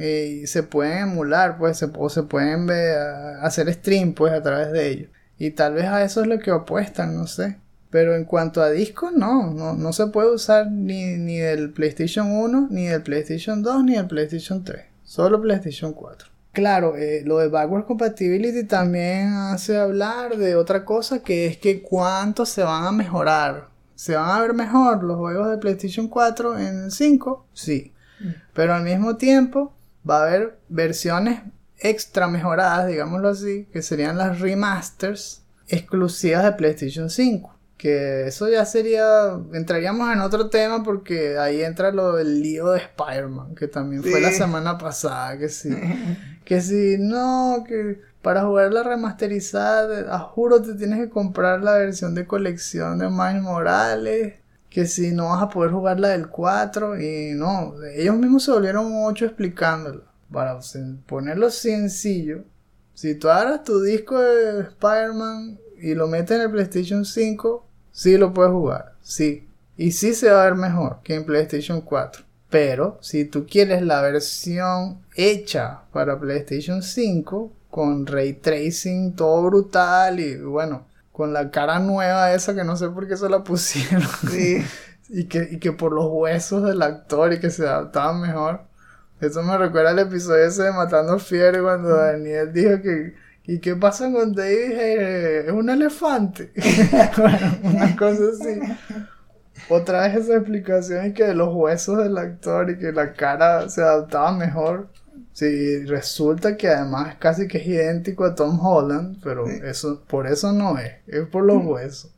[0.00, 2.68] Y se pueden emular, pues, se, o se pueden
[3.40, 5.10] hacer stream, pues, a través de ellos.
[5.38, 7.58] Y tal vez a eso es lo que apuestan, no sé.
[7.90, 12.30] Pero en cuanto a discos, no, no, no se puede usar ni, ni del PlayStation
[12.30, 14.82] 1, ni del PlayStation 2, ni del PlayStation 3.
[15.04, 16.28] Solo PlayStation 4.
[16.52, 21.82] Claro, eh, lo de Backward Compatibility también hace hablar de otra cosa que es que
[21.82, 23.68] cuánto se van a mejorar.
[23.94, 27.46] ¿Se van a ver mejor los juegos de PlayStation 4 en el 5?
[27.52, 27.91] Sí.
[28.54, 29.72] Pero al mismo tiempo
[30.08, 31.40] va a haber versiones
[31.78, 37.50] extra mejoradas, digámoslo así, que serían las remasters exclusivas de PlayStation 5.
[37.76, 39.02] Que eso ya sería.
[39.52, 44.20] Entraríamos en otro tema porque ahí entra lo del lío de Spider-Man, que también fue
[44.20, 44.36] la Sí.
[44.36, 45.70] semana pasada, que sí.
[46.44, 51.72] que si no, que para jugar la remasterizada, a juro te tienes que comprar la
[51.74, 54.34] versión de colección de Miles Morales.
[54.72, 57.00] Que si no vas a poder jugar la del 4.
[57.00, 60.04] Y no, ellos mismos se volvieron 8 explicándolo.
[60.32, 60.58] Para
[61.06, 62.44] ponerlo sencillo,
[62.94, 68.16] si tú agarras tu disco de Spider-Man y lo metes en el PlayStation 5, sí
[68.16, 69.46] lo puedes jugar, sí.
[69.76, 72.24] Y sí se va a ver mejor que en PlayStation 4.
[72.48, 80.20] Pero si tú quieres la versión hecha para PlayStation 5, con ray tracing todo brutal
[80.20, 84.08] y bueno, con la cara nueva esa que no sé por qué se la pusieron.
[84.30, 84.64] Sí.
[85.08, 88.62] y, que, y que por los huesos del actor y que se adaptaba mejor.
[89.20, 93.76] Eso me recuerda al episodio ese de Matando Fiebre cuando Daniel dijo que ¿y qué
[93.76, 95.46] pasa con David Hayter?
[95.46, 96.52] Es un elefante.
[97.16, 98.60] bueno, una cosa así.
[99.68, 103.68] Otra vez esa explicación y que de los huesos del actor y que la cara
[103.68, 104.88] se adaptaba mejor.
[105.32, 110.52] Sí, resulta que además casi que es idéntico a Tom Holland, pero eso, por eso
[110.52, 112.10] no es, es por los huesos.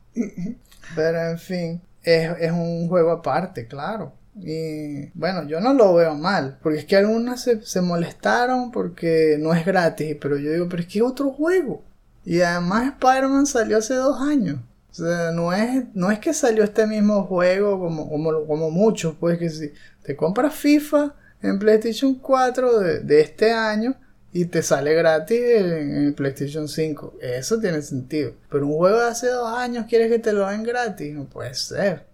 [0.95, 4.13] Pero en fin, es, es un juego aparte, claro.
[4.37, 9.37] Y bueno, yo no lo veo mal, porque es que algunas se, se molestaron porque
[9.39, 11.83] no es gratis, pero yo digo, pero es que es otro juego.
[12.25, 14.59] Y además Spider-Man salió hace dos años.
[14.91, 19.15] O sea, no es, no es que salió este mismo juego como, como, como muchos,
[19.19, 19.71] pues que si
[20.03, 23.95] te compras FIFA en PlayStation 4 de, este año
[24.31, 27.15] y te sale gratis en, en PlayStation 5.
[27.21, 28.33] Eso tiene sentido.
[28.49, 31.53] Pero un juego de hace dos años quieres que te lo den gratis, no puede
[31.53, 32.05] ser.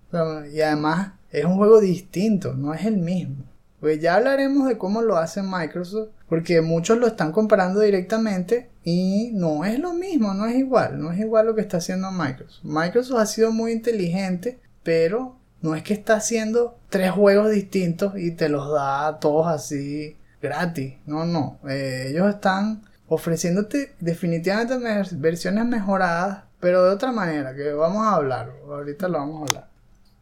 [0.53, 3.45] Y además es un juego distinto, no es el mismo.
[3.79, 9.31] Pues ya hablaremos de cómo lo hace Microsoft, porque muchos lo están comparando directamente y
[9.33, 12.63] no es lo mismo, no es igual, no es igual lo que está haciendo Microsoft.
[12.63, 18.31] Microsoft ha sido muy inteligente, pero no es que está haciendo tres juegos distintos y
[18.31, 20.95] te los da todos así gratis.
[21.05, 21.59] No, no.
[21.69, 28.15] Eh, ellos están ofreciéndote definitivamente me- versiones mejoradas, pero de otra manera, que vamos a
[28.15, 28.51] hablar.
[28.67, 29.67] Ahorita lo vamos a hablar.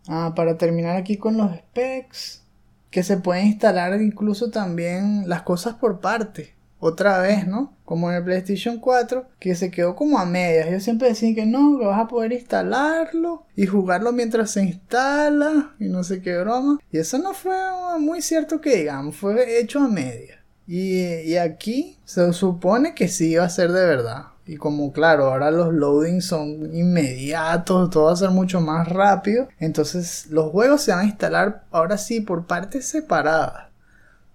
[0.07, 2.43] Ah, para terminar aquí con los specs,
[2.89, 6.55] que se pueden instalar incluso también las cosas por parte.
[6.79, 7.73] Otra vez, ¿no?
[7.83, 10.67] Como en el PlayStation 4, que se quedó como a medias.
[10.67, 15.75] Ellos siempre decían que no, que vas a poder instalarlo y jugarlo mientras se instala
[15.79, 16.79] y no sé qué broma.
[16.91, 17.55] Y eso no fue
[17.99, 20.39] muy cierto que digamos, fue hecho a medias.
[20.67, 24.23] Y, y aquí se supone que sí iba a ser de verdad.
[24.49, 29.47] Y como claro, ahora los loadings son inmediatos, todo va a ser mucho más rápido.
[29.59, 33.68] Entonces los juegos se van a instalar ahora sí por partes separadas.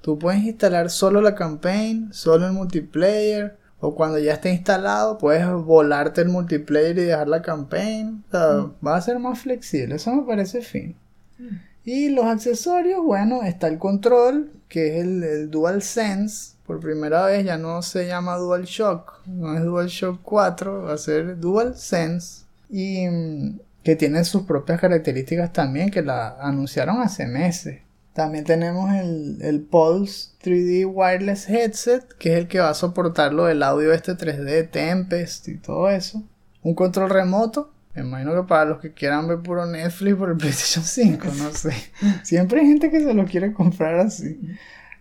[0.05, 3.57] Tú puedes instalar solo la campaign, solo el multiplayer.
[3.81, 8.23] O cuando ya esté instalado, puedes volarte el multiplayer y dejar la campaign.
[8.29, 9.95] O sea, va a ser más flexible.
[9.95, 10.95] Eso me parece fino.
[11.87, 16.57] Y los accesorios, bueno, está el control, que es el, el DualSense.
[16.67, 21.41] Por primera vez ya no se llama DualShock, no es DualShock 4, va a ser
[21.41, 22.45] DualSense.
[22.69, 27.84] Y mm, que tiene sus propias características también, que la anunciaron hace meses.
[28.15, 33.35] También tenemos el, el Pulse 3D Wireless Headset, que es el que va a soportar
[33.35, 36.23] lo del audio este 3D, Tempest y todo eso.
[36.63, 40.37] Un control remoto, me imagino que para los que quieran ver puro Netflix por el
[40.39, 41.73] PlayStation 5, no sé.
[42.23, 44.41] Siempre hay gente que se lo quiere comprar así.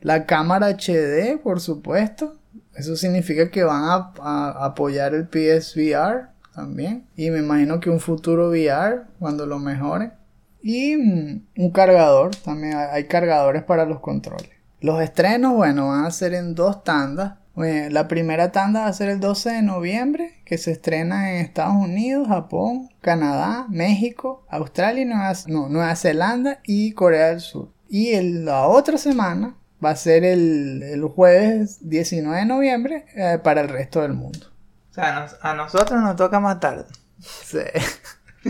[0.02, 2.36] La cámara HD, por supuesto.
[2.74, 7.06] Eso significa que van a, a apoyar el PSVR también.
[7.16, 10.14] Y me imagino que un futuro VR cuando lo mejoren.
[10.64, 14.50] Y mm, un cargador, también hay, cargadores para los controles.
[14.80, 17.36] Los estrenos, bueno, van a ser en dos tandas.
[17.58, 21.46] Eh, La primera tanda va a ser el 12 de noviembre, que se estrena en
[21.46, 27.70] Estados Unidos, Japón, Canadá, México, Australia, y Nueva, no, Nueva Zelanda y Corea del Sur.
[27.90, 33.38] Y el- la otra semana va a ser el, el jueves 19 de noviembre eh,
[33.44, 34.48] para el resto del mundo.
[34.92, 36.86] O sea, nos- a nosotros nos toca más tarde.
[37.20, 37.60] Sí.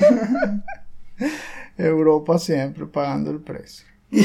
[1.78, 3.86] Europa siempre pagando el precio.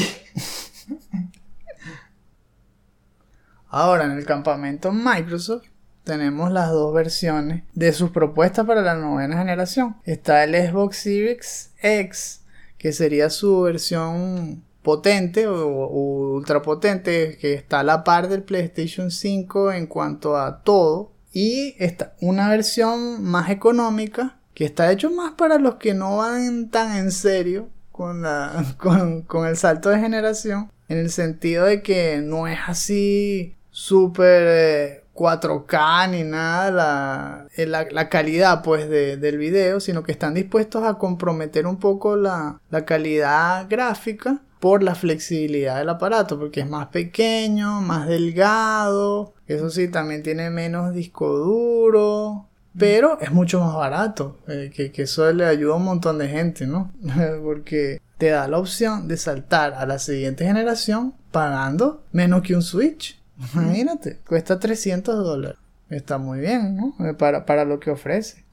[3.67, 5.67] Ahora en el campamento Microsoft
[6.03, 9.97] tenemos las dos versiones de sus propuestas para la novena generación.
[10.05, 12.41] Está el Xbox Series X,
[12.79, 18.41] que sería su versión potente o, o ultra potente, que está a la par del
[18.41, 21.11] PlayStation 5 en cuanto a todo.
[21.31, 26.67] Y está una versión más económica, que está hecho más para los que no van
[26.69, 30.69] tan en serio con, la, con, con el salto de generación.
[30.89, 37.65] En el sentido de que no es así súper eh, 4K ni nada la, eh,
[37.67, 42.17] la, la calidad pues de- del video, sino que están dispuestos a comprometer un poco
[42.17, 49.33] la, la calidad gráfica por la flexibilidad del aparato, porque es más pequeño, más delgado,
[49.47, 55.03] eso sí, también tiene menos disco duro, pero es mucho más barato, eh, que, que
[55.03, 56.91] eso le ayuda a un montón de gente, ¿no?
[57.43, 62.61] porque te da la opción de saltar a la siguiente generación pagando menos que un
[62.61, 63.19] Switch.
[63.53, 65.57] Imagínate, cuesta 300 dólares.
[65.89, 66.95] Está muy bien, ¿no?
[67.05, 68.43] Eh, Para, para lo que ofrece.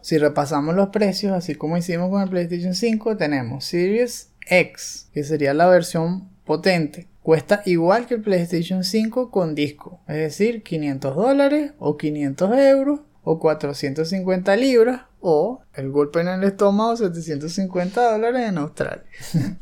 [0.00, 5.24] Si repasamos los precios, así como hicimos con el PlayStation 5, tenemos Series X, que
[5.24, 7.08] sería la versión potente.
[7.22, 13.00] Cuesta igual que el PlayStation 5 con disco, es decir, 500 dólares o 500 euros
[13.30, 19.04] o 450 libras o el golpe en el estómago 750 dólares en Australia.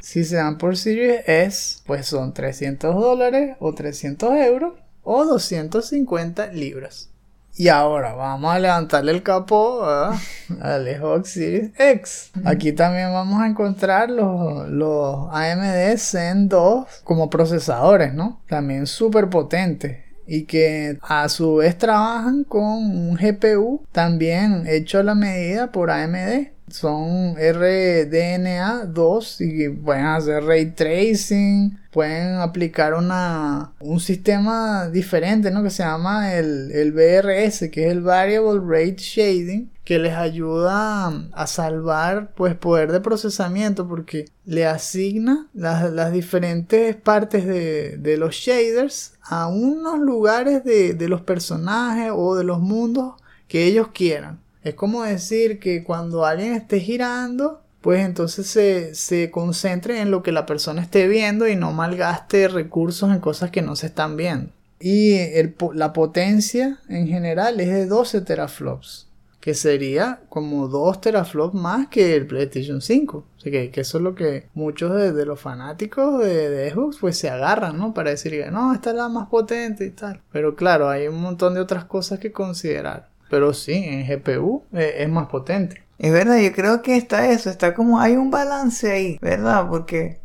[0.00, 6.46] si se dan por Series S, pues son 300 dólares o 300 euros o 250
[6.46, 7.10] libras.
[7.54, 10.14] Y ahora vamos a levantarle el capó ¿verdad?
[10.62, 12.30] al Xbox Series X.
[12.46, 18.40] Aquí también vamos a encontrar los, los AMD Zen 2 como procesadores, ¿no?
[18.48, 20.01] También súper potentes.
[20.26, 25.90] Y que a su vez trabajan con un GPU también hecho a la medida por
[25.90, 26.52] AMD.
[26.68, 35.62] Son RDNA 2 y pueden hacer ray tracing, pueden aplicar una, un sistema diferente, ¿no?
[35.62, 41.12] Que se llama el, el VRS, que es el Variable Rate Shading, que les ayuda
[41.32, 49.12] a salvar pues poder de procesamiento porque le asigna las, diferentes partes de, los shaders
[49.20, 53.16] a unos lugares de, los personajes o de los mundos
[53.48, 54.40] que ellos quieran.
[54.64, 60.22] Es como decir que cuando alguien esté girando, pues entonces se, se concentre en lo
[60.22, 64.16] que la persona esté viendo y no malgaste recursos en cosas que no se están
[64.16, 64.54] viendo.
[64.80, 65.18] Y
[65.74, 69.11] la potencia en general es de 12 teraflops,
[69.42, 73.18] que sería como 2 teraflops más que el PlayStation 5.
[73.18, 77.18] O sea que, eso es lo que muchos de, los fanáticos de, de Xbox pues
[77.18, 77.92] se agarran, ¿no?
[77.92, 80.20] Para decir que no, esta es la más potente y tal.
[80.30, 83.08] Pero claro, hay un montón de otras cosas que considerar.
[83.30, 85.82] Pero sí, en GPU eh, es más potente.
[85.98, 89.66] Es verdad, yo creo que está eso, está como hay un balance ahí, ¿verdad?
[89.68, 90.20] Porque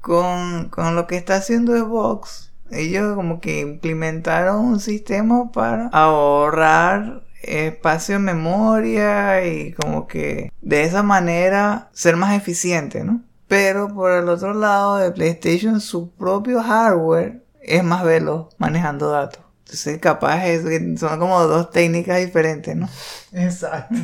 [0.00, 7.25] con, con lo que está haciendo Xbox, ellos como que implementaron un sistema para ahorrar
[7.46, 13.22] espacio en memoria y como que de esa manera ser más eficiente, ¿no?
[13.48, 19.40] Pero por el otro lado de PlayStation, su propio hardware es más veloz manejando datos.
[19.60, 20.62] Entonces capaz es,
[20.98, 22.88] son como dos técnicas diferentes, ¿no?
[23.32, 23.96] Exacto.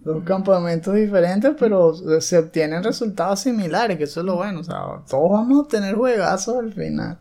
[0.00, 4.60] Dos campamentos diferentes, pero se obtienen resultados similares, que eso es lo bueno.
[4.60, 4.76] O sea,
[5.08, 7.18] todos vamos a obtener juegazos al final.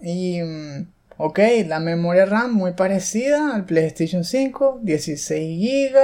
[0.00, 0.86] Y, mm,
[1.18, 5.98] ok, la memoria RAM muy parecida al PlayStation 5, 16 GB.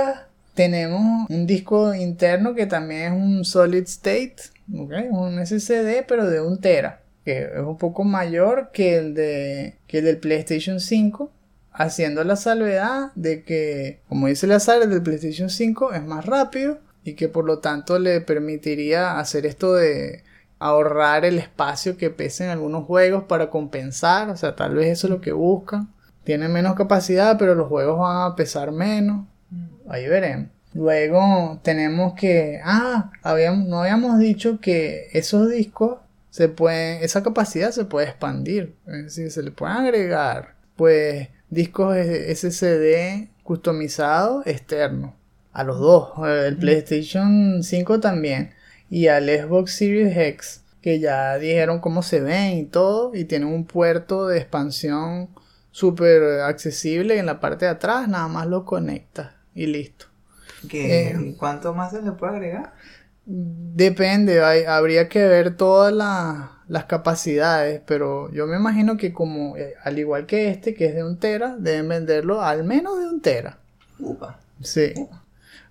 [0.54, 4.36] Tenemos un disco interno que también es un solid state,
[4.74, 9.76] ok, un SSD, pero de un tera, que es un poco mayor que el, de,
[9.86, 11.30] que el del PlayStation 5
[11.72, 16.78] haciendo la salvedad de que, como dice Lazar, el del PlayStation 5 es más rápido
[17.04, 20.22] y que por lo tanto le permitiría hacer esto de
[20.62, 25.08] ahorrar el espacio que pesa en algunos juegos para compensar, o sea, tal vez eso
[25.08, 25.92] es lo que buscan.
[26.24, 29.26] Tiene menos capacidad, pero los juegos van a pesar menos.
[29.88, 30.48] Ahí veremos.
[30.72, 35.98] Luego tenemos que, ah, habíamos, no habíamos dicho que esos discos
[36.30, 41.94] se pueden, esa capacidad se puede expandir, es decir, se le pueden agregar, pues, discos
[41.96, 45.12] SSD customizados externos
[45.52, 48.52] a los dos, el PlayStation 5 también
[48.92, 53.48] y al Xbox Series X, que ya dijeron cómo se ven y todo, y tienen
[53.48, 55.30] un puerto de expansión
[55.70, 60.06] súper accesible en la parte de atrás, nada más lo conectas y listo.
[60.68, 61.34] ¿Qué- Eh.
[61.38, 62.74] ¿Cuánto más se le puede agregar?
[63.24, 69.56] Depende, hay- habría que ver todas la- las capacidades, pero yo me imagino que como
[69.56, 73.06] eh, al igual que este, que es de un tera, deben venderlo al menos de
[73.06, 73.58] un tera.
[73.98, 74.38] Upa.
[74.60, 74.92] Sí.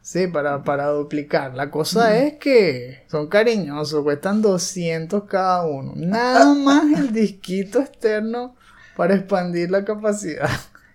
[0.02, 1.54] Sí, para, para duplicar.
[1.54, 5.94] La cosa es que son cariñosos, cuestan 200 cada uno.
[5.96, 8.56] Nada más el disquito externo
[8.96, 10.50] para expandir la capacidad.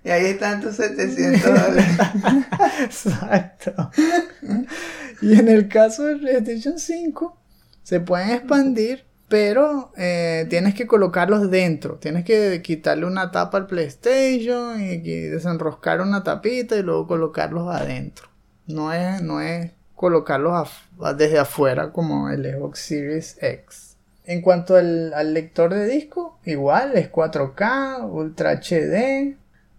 [0.05, 1.87] Y ahí están tus 700 dólares.
[2.81, 3.91] Exacto.
[5.21, 7.37] Y en el caso del PlayStation 5,
[7.83, 11.97] se pueden expandir, pero eh, tienes que colocarlos dentro.
[11.97, 17.75] Tienes que quitarle una tapa al PlayStation y, y desenroscar una tapita y luego colocarlos
[17.75, 18.29] adentro.
[18.67, 23.97] No es, no es colocarlos af- desde afuera como el Xbox Series X.
[24.25, 29.37] En cuanto al, al lector de disco, igual es 4K, Ultra HD.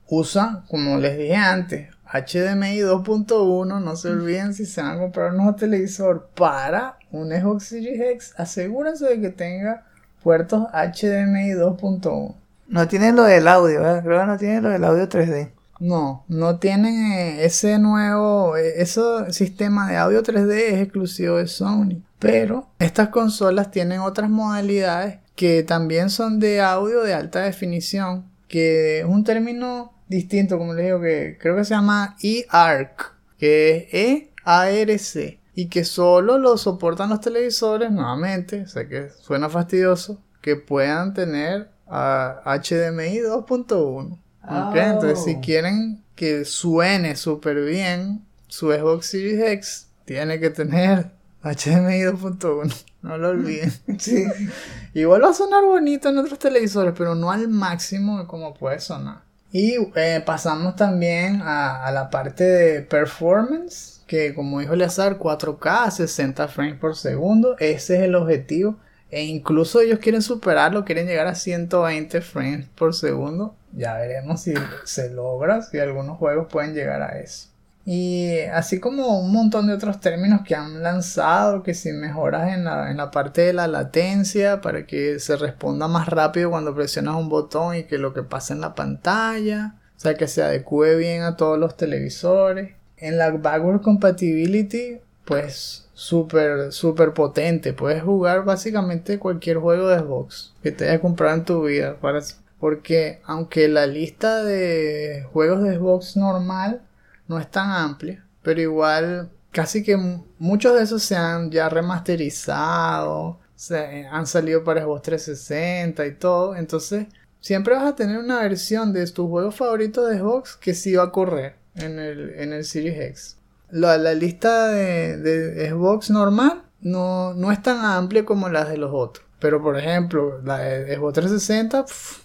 [0.09, 3.81] Usa, como les dije antes, HDMI 2.1.
[3.81, 7.99] No se olviden si se van a comprar un nuevo televisor para un Xbox Series
[7.99, 9.85] X, asegúrense de que tenga
[10.23, 12.35] puertos HDMI 2.1.
[12.69, 13.79] No tiene lo del audio.
[14.01, 15.51] Creo que no tiene lo del audio 3D.
[15.79, 19.01] No, no tienen eh, ese nuevo, eh, ese
[19.31, 22.03] sistema de audio 3D es exclusivo de Sony.
[22.19, 28.99] Pero estas consolas tienen otras modalidades que también son de audio de alta definición, que
[28.99, 34.31] es un término distinto, como les digo, que creo que se llama eARC, que es
[34.33, 41.13] E-A-R-C, y que solo lo soportan los televisores, nuevamente, sé que suena fastidioso, que puedan
[41.13, 44.19] tener a HDMI 2.1.
[44.47, 45.41] Ok, Entonces, si Oh.
[45.41, 51.11] quieren que suene súper bien, su Xbox Series X tiene que tener
[51.43, 52.73] HDMI 2.1.
[53.03, 53.71] No lo olviden.
[53.99, 54.25] Sí.
[54.93, 58.79] Igual va a sonar bonito en otros televisores, pero no al máximo de como puede
[58.79, 59.19] sonar.
[59.51, 65.91] Y eh, pasamos también a, a la parte de performance, que como dijo Leazar, 4K,
[65.91, 68.77] 60 frames por segundo, ese es el objetivo.
[69.09, 73.55] E incluso ellos quieren superarlo, quieren llegar a 120 frames por segundo.
[73.73, 74.53] Ya veremos si
[74.83, 77.49] se logra, si algunos juegos pueden llegar a eso.
[77.89, 82.65] Y así como un montón de otros términos que han lanzado, que si mejoras en
[82.65, 87.15] la, en la parte de la latencia para que se responda más rápido cuando presionas
[87.15, 90.97] un botón y que lo que pasa en la pantalla, o sea que se adecue
[90.97, 92.75] bien a todos los televisores.
[92.97, 97.73] En la backward compatibility, pues súper, súper potente.
[97.73, 101.97] Puedes jugar básicamente cualquier juego de Xbox que te hayas comprado en tu vida.
[101.99, 102.19] Para,
[102.59, 106.81] porque aunque la lista de juegos de Xbox normal
[107.27, 111.67] no es tan amplia, pero igual casi que mu- muchos de esos se han ya
[111.69, 117.07] remasterizado, se han salido para Xbox 360 y todo, entonces
[117.39, 121.05] siempre vas a tener una versión de tus juegos favoritos de Xbox que sí va
[121.05, 123.36] a correr en el, en el Series X.
[123.69, 128.77] La, la lista de, de Xbox normal no, no es tan amplia como las de
[128.77, 132.21] los otros, pero por ejemplo, la de Xbox 360 pf,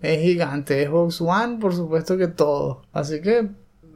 [0.00, 3.48] es gigante, Xbox One por supuesto que todo, así que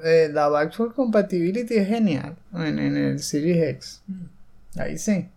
[0.05, 4.03] eh, la backward compatibility es genial en, en el Series X.
[4.76, 5.28] Ahí sí.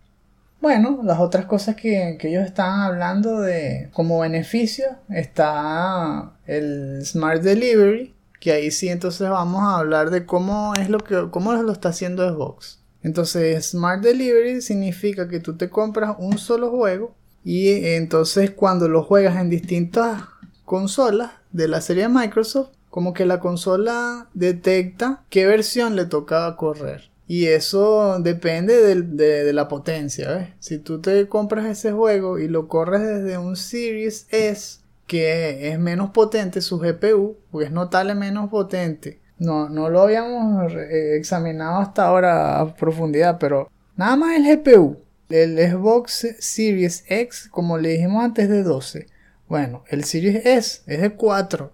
[0.59, 7.41] Bueno, las otras cosas que, que ellos estaban hablando de como beneficio está el Smart
[7.41, 11.72] Delivery, que ahí sí entonces vamos a hablar de cómo es lo que cómo lo
[11.72, 12.80] está haciendo Xbox.
[13.04, 17.16] Entonces, Smart Delivery significa que tú te compras un solo juego
[17.46, 20.24] y entonces cuando lo juegas en distintas
[20.66, 26.56] consolas de la serie de Microsoft, como que la consola detecta qué versión le toca
[26.58, 27.10] correr.
[27.28, 30.54] Y eso depende del- de, de la potencia.
[30.60, 34.81] Si tú te compras ese juego y lo corres desde un Series S,
[35.12, 39.20] que es menos potente su GPU, porque es notable menos potente.
[39.39, 45.01] No, no lo habíamos eh, examinado hasta ahora a profundidad, pero nada más el GPU.
[45.28, 49.07] El Xbox Series X, como le dijimos antes, de 12.
[49.49, 51.74] Bueno, el Series S es de 4.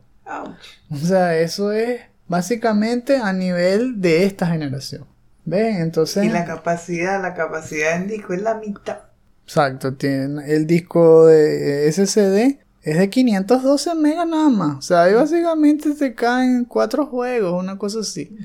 [0.89, 5.05] O sea, eso es básicamente a nivel de esta generación.
[5.45, 5.75] ¿Ven?
[5.75, 6.25] Entonces...
[6.25, 9.01] Y la capacidad, la capacidad en disco es la mitad.
[9.43, 14.77] Exacto, tiene el disco de SSD es de 512 megas nada más.
[14.77, 18.35] O sea, ahí básicamente te caen cuatro juegos, una cosa así.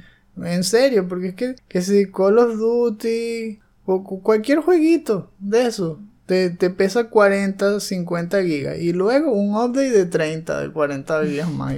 [0.42, 5.66] En serio, porque es que, que si Call of Duty o cu- cualquier jueguito de
[5.66, 11.24] eso te, te pesa 40, 50 gigas y luego un update de 30, de 40
[11.26, 11.76] gigas más.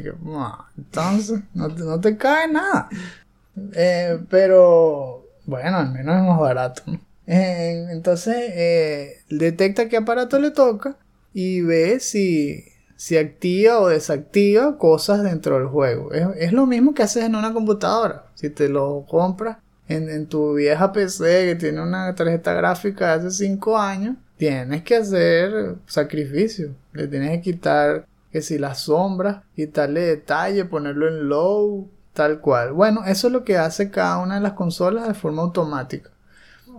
[0.78, 2.88] entonces, no te, no te cae nada.
[3.74, 6.82] Eh, pero bueno, al menos es más barato.
[6.86, 7.00] ¿no?
[7.26, 10.96] Eh, entonces eh, detecta qué aparato le toca
[11.34, 12.64] y ve si,
[12.96, 16.12] si activa o desactiva cosas dentro del juego.
[16.12, 18.26] Es, es lo mismo que haces en una computadora.
[18.34, 19.58] Si te lo compras
[19.88, 24.82] en, en tu vieja PC que tiene una tarjeta gráfica de hace 5 años, tienes
[24.84, 26.74] que hacer sacrificio.
[26.92, 32.72] Le tienes que quitar que si las sombras, quitarle detalle, ponerlo en low, tal cual.
[32.72, 36.10] Bueno, eso es lo que hace cada una de las consolas de forma automática.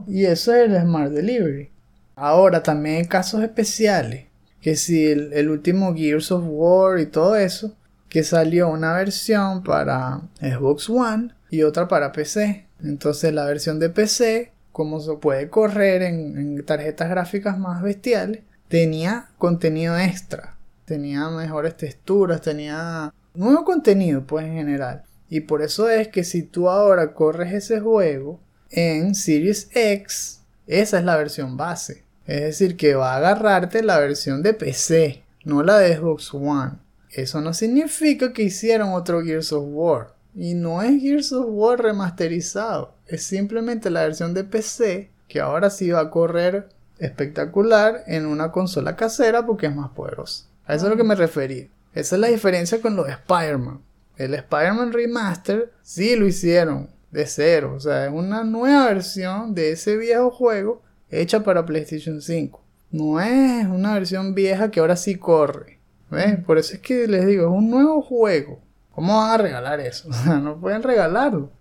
[0.08, 1.70] Y eso es el Smart Delivery.
[2.16, 4.26] Ahora, también hay casos especiales.
[4.66, 7.76] Que si el, último Gears of War y todo eso,
[8.10, 12.66] que salió una versión para Xbox One y otra para PC.
[12.84, 18.42] Entonces la versión de PC, como se puede correr en, en tarjetas gráficas más bestiales,
[18.68, 20.56] tenía contenido extra.
[20.86, 25.04] Tenía mejores texturas, tenía nuevo contenido pues en general.
[25.30, 28.40] Y por eso es que si tú ahora corres ese juego
[28.72, 32.05] en Series X, esa es la versión base.
[32.26, 36.74] Es decir, que va a agarrarte la versión de PC, no la de Xbox One.
[37.12, 40.16] Eso no significa que hicieron otro Gears of War.
[40.34, 42.94] Y no es Gears of War remasterizado.
[43.08, 46.70] Es simplemente la versión de PC que ahora sí va a correr
[47.00, 50.46] espectacular en una consola casera porque es más poderosa.
[50.66, 51.70] A eso es lo que me referí.
[51.94, 53.82] Esa es la diferencia con los Spider-Man.
[54.18, 57.74] El Spider-Man Remaster sí lo hicieron de cero.
[57.76, 60.82] O sea, es una nueva versión de ese viejo juego
[61.22, 62.62] hecha para PlayStation 5.
[62.92, 65.80] No es una versión vieja que ahora sí corre.
[66.10, 66.40] ¿Ves?
[66.46, 68.60] Por eso es que les digo, es un nuevo juego.
[68.92, 70.10] ¿Cómo van a regalar eso?
[70.10, 71.52] O sea, no pueden regalarlo.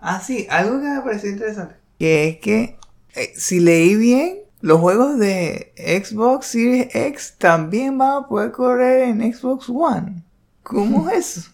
[0.00, 1.74] Ah, sí, algo que me pareció interesante.
[1.98, 2.78] Que es que,
[3.14, 9.02] eh, si leí bien, los juegos de Xbox Series X también van a poder correr
[9.02, 10.22] en Xbox One.
[10.62, 11.50] ¿Cómo es eso?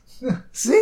[0.52, 0.78] Sí.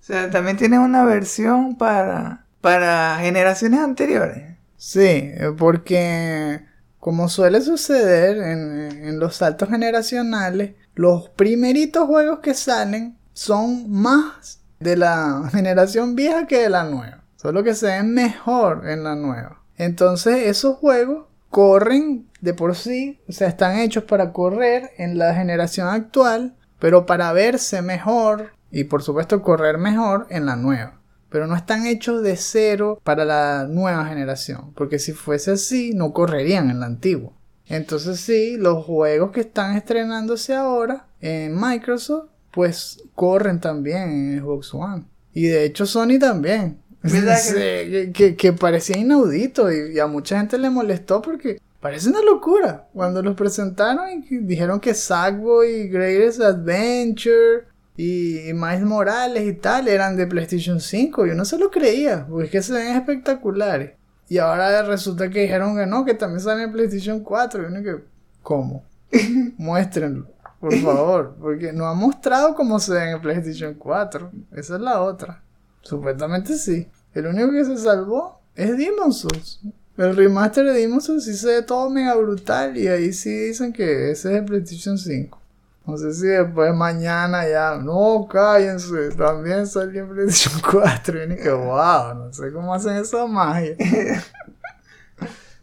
[0.00, 4.47] O sea, también tienen una versión para, para generaciones anteriores.
[4.78, 6.64] Sí, eh, porque
[6.98, 14.60] como suele suceder en, en los saltos generacionales, los primeritos juegos que salen son más
[14.80, 17.24] de la generación vieja que de la nueva.
[17.36, 19.62] Solo que se ven mejor en la nueva.
[19.76, 25.34] Entonces esos juegos corren de por sí, o sea, están hechos para correr en la
[25.34, 30.97] generación actual, pero para verse mejor y por supuesto correr mejor en la nueva.
[31.30, 36.12] Pero no están hechos de cero para la nueva generación, porque si fuese así no
[36.12, 37.32] correrían en la antigua.
[37.66, 44.72] Entonces sí, los juegos que están estrenándose ahora en Microsoft, pues corren también en Xbox
[44.72, 45.04] One.
[45.34, 46.78] Y de hecho Sony también.
[47.02, 51.60] ¿Verdad Sí, que, que- que parecía inaudito y, y a mucha gente le molestó porque
[51.80, 52.88] parece una locura.
[52.94, 57.66] Cuando los presentaron y dijeron que Sackboy, Greatest Adventure
[58.00, 61.26] y, Miles Morales y tal eran de PlayStation 5.
[61.26, 63.94] Yo no se lo creía, porque es que se ven espectaculares.
[64.28, 67.60] Y ahora resulta que dijeron que no, que también salen en PlayStation 4.
[67.60, 68.04] Y uno que,
[68.40, 68.84] ¿cómo?
[69.58, 70.28] Muéstrenlo,
[70.60, 71.36] por favor.
[71.40, 74.30] Porque no ha mostrado cómo se ven en PlayStation 4.
[74.52, 75.42] Esa es la otra.
[75.82, 76.86] Supuestamente sí.
[77.14, 79.60] El único que se salvó es Demon's Souls.
[79.96, 82.76] El remaster de Demon's Souls sí se ve todo mega brutal.
[82.76, 85.47] Y ahí sí dicen que ese es el PlayStation 5.
[85.88, 87.76] No sé si después mañana ya.
[87.76, 89.08] No, cállense.
[89.16, 91.18] También salió en PlayStation 4.
[91.18, 93.74] Y uno que wow, no sé cómo hacen esa magia.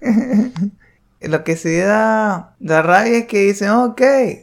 [1.22, 4.02] Lo que sí da, da rabia es que dicen, ok,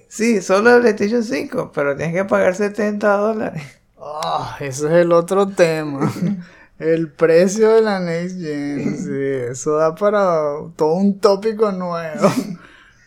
[0.08, 3.62] sí, solo el PlayStation 5, pero tienes que pagar 70 dólares.
[4.00, 6.12] Ah, ese es el otro tema.
[6.78, 8.96] El precio de la Next Gen.
[8.98, 12.28] Sí, eso da para todo un tópico nuevo.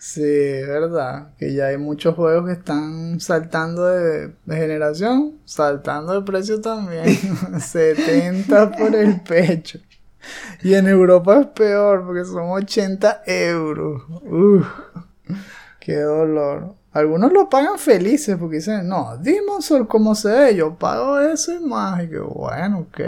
[0.05, 1.29] Sí, es verdad.
[1.35, 7.05] Que ya hay muchos juegos que están saltando de, generación, saltando de precio también.
[7.59, 9.79] 70 por el pecho.
[10.61, 14.03] Y en Europa es peor porque son 80 euros.
[14.29, 14.67] Uf,
[15.79, 16.75] qué dolor.
[16.91, 21.51] Algunos lo pagan felices porque dicen, no, Demon's Souls como se ve, yo pago eso
[21.51, 22.03] y más.
[22.03, 23.01] Y que bueno, ok.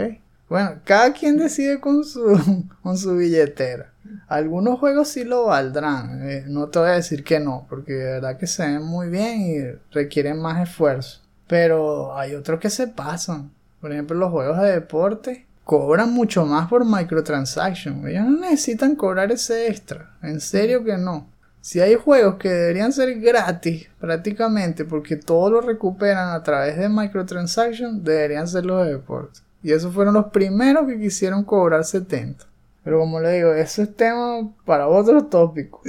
[0.48, 3.92] Bueno, cada quien decide con su, con su billetera.
[4.28, 6.28] Algunos juegos sí lo valdrán.
[6.28, 9.08] eh, no te voy a decir que no, porque de verdad que se ven muy
[9.08, 11.20] bien y requieren más esfuerzo.
[11.46, 13.50] Pero hay otros que se pasan.
[13.80, 18.06] Por ejemplo, los juegos de deporte cobran mucho más por microtransaction.
[18.06, 20.16] Ellos no necesitan cobrar ese extra.
[20.22, 21.28] En serio que no.
[21.60, 26.88] Si hay juegos que deberían ser gratis prácticamente porque todo lo recuperan a través de
[26.88, 29.00] microtransaction, deberían ser los de.
[29.62, 32.46] Y esos fueron los primeros que quisieron cobrar 70.
[32.84, 35.82] Pero como le digo, eso es tema para otro tópico.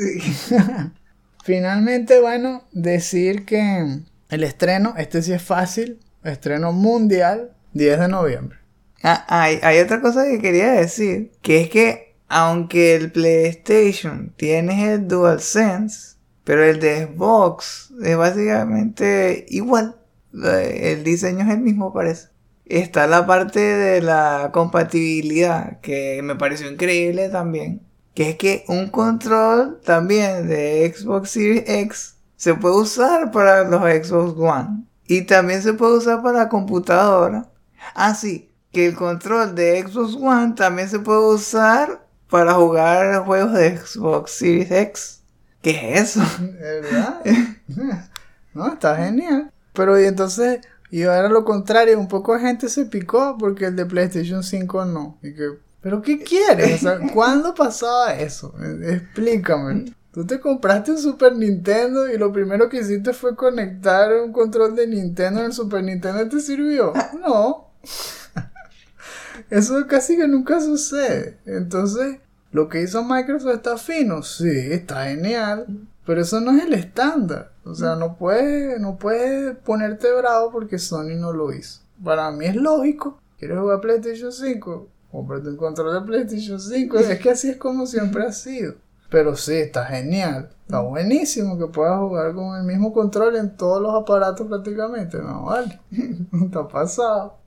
[1.44, 8.60] Finalmente, bueno, decir que el estreno, este sí es fácil, estreno mundial, 10 de noviembre.
[9.04, 14.94] Ah, hay, hay otra cosa que quería decir, que es que aunque el PlayStation tiene
[14.94, 19.96] el DualSense, pero el de Xbox es básicamente igual.
[20.34, 22.30] El diseño es el mismo, parece.
[22.70, 27.82] Está la parte de la compatibilidad, que me pareció increíble también.
[28.14, 33.82] Que es que un control también de Xbox Series X se puede usar para los
[33.82, 34.86] Xbox One.
[35.08, 37.50] Y también se puede usar para computadora.
[37.96, 43.54] Ah, sí, que el control de Xbox One también se puede usar para jugar juegos
[43.54, 45.24] de Xbox Series X.
[45.64, 46.22] ¿Qué es eso?
[46.40, 47.22] ¿Verdad?
[48.54, 49.52] no, está genial.
[49.74, 50.60] Pero y entonces,
[50.92, 54.86] y ahora lo contrario, un poco de gente se picó porque el de PlayStation 5
[54.86, 55.18] no.
[55.22, 55.50] Y que,
[55.82, 56.84] ¿pero qué quieres?
[56.84, 58.54] O sea, ¿cuándo pasaba eso?
[58.84, 59.94] Explícame.
[60.12, 64.76] Tú te compraste un Super Nintendo y lo primero que hiciste fue conectar un control
[64.76, 66.94] de Nintendo en el Super Nintendo y te sirvió.
[67.22, 67.70] No.
[69.50, 71.38] Eso casi que nunca sucede.
[71.46, 72.18] Entonces,
[72.52, 75.68] Lo que hizo Microsoft está fino, sí, está genial,
[76.06, 77.52] pero eso no es el estándar.
[77.70, 81.82] O sea, no puedes, no puedes ponerte bravo porque Sony no lo hizo.
[82.04, 83.20] Para mí es lógico.
[83.38, 84.88] ¿Quieres jugar PlayStation 5?
[85.12, 86.98] Cómprate un control de PlayStation 5.
[87.00, 88.76] Es que así es como siempre ha sido.
[89.10, 90.50] Pero sí, está genial.
[90.66, 95.18] Está buenísimo que puedas jugar con el mismo control en todos los aparatos prácticamente.
[95.20, 95.80] No, vale.
[96.46, 97.38] está pasado.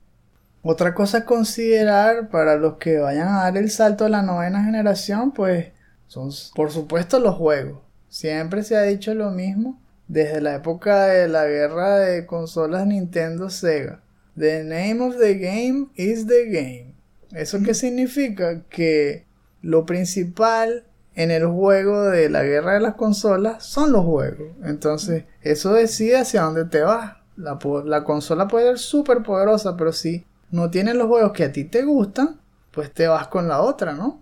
[0.61, 4.63] Otra cosa a considerar para los que vayan a dar el salto a la novena
[4.63, 5.73] generación, pues
[6.07, 7.79] son por supuesto los juegos.
[8.07, 13.49] Siempre se ha dicho lo mismo desde la época de la guerra de consolas Nintendo
[13.49, 14.01] Sega.
[14.37, 16.95] The name of the game is the game.
[17.31, 18.63] ¿Eso qué significa?
[18.69, 19.25] Que
[19.61, 20.85] lo principal
[21.15, 24.47] en el juego de la guerra de las consolas son los juegos.
[24.63, 27.17] Entonces, eso decide hacia dónde te vas.
[27.35, 31.51] La, la consola puede ser súper poderosa, pero si no tienes los juegos que a
[31.51, 32.39] ti te gustan,
[32.71, 34.21] pues te vas con la otra, ¿no?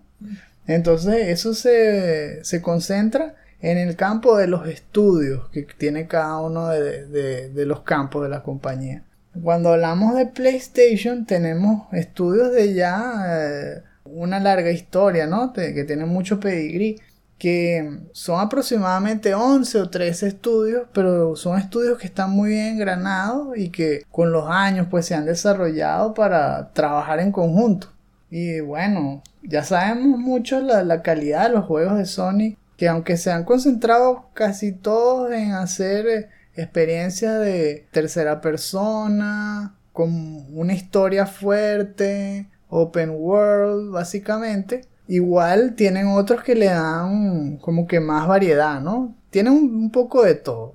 [0.66, 6.68] Entonces, eso se, se concentra en el campo de los estudios que tiene cada uno
[6.68, 9.04] de, los campos de la compañía.
[9.40, 15.52] Cuando hablamos de PlayStation tenemos estudios de ya eh, una larga historia, ¿no?
[15.52, 17.00] que tienen mucho pedigrí,
[17.38, 23.56] que son aproximadamente 11 o 13 estudios, pero son estudios que están muy bien engranados
[23.56, 27.88] y que con los años pues se han desarrollado para trabajar en conjunto.
[28.28, 33.16] Y bueno, ya sabemos mucho la, la calidad de los juegos de Sony que aunque
[33.16, 40.10] se han concentrado casi todos en hacer eh, experiencias de tercera persona, con
[40.52, 48.26] una historia fuerte, open world, básicamente, igual tienen otros que le dan como que más
[48.26, 49.14] variedad, ¿no?
[49.30, 50.74] Tienen un, poco de todo.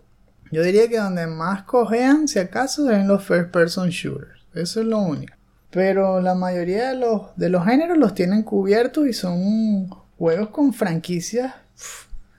[0.49, 4.47] Yo diría que donde más cojean, si acaso, es en los first person shooters.
[4.53, 5.33] Eso es lo único.
[5.71, 10.71] Pero la mayoría de los, de los géneros los tienen cubiertos y son juegos con
[10.71, 11.53] franquicias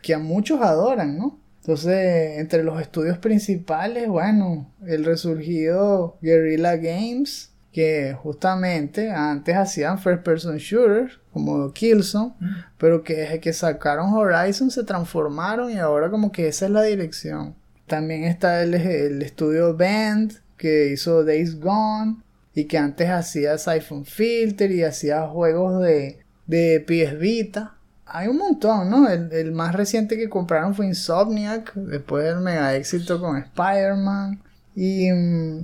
[0.02, 1.38] que a muchos adoran, ¿no?
[1.60, 10.22] Entonces, entre los estudios principales, bueno, el resurgido Guerrilla Games, que justamente antes hacían first
[10.22, 12.54] person shooters, como Killzone, mm.
[12.78, 16.82] pero que desde que sacaron Horizon se transformaron y ahora como que esa es la
[16.82, 17.54] dirección.
[17.86, 22.22] También está el, el estudio Band, que hizo Days Gone,
[22.54, 27.77] y que antes hacía Siphon Filter y hacía juegos de, de PS Vita
[28.10, 29.08] hay un montón, ¿no?
[29.08, 34.42] El, más reciente que compraron fue Insomniac, después del mega éxito con Spider-Man.
[34.74, 35.08] Y,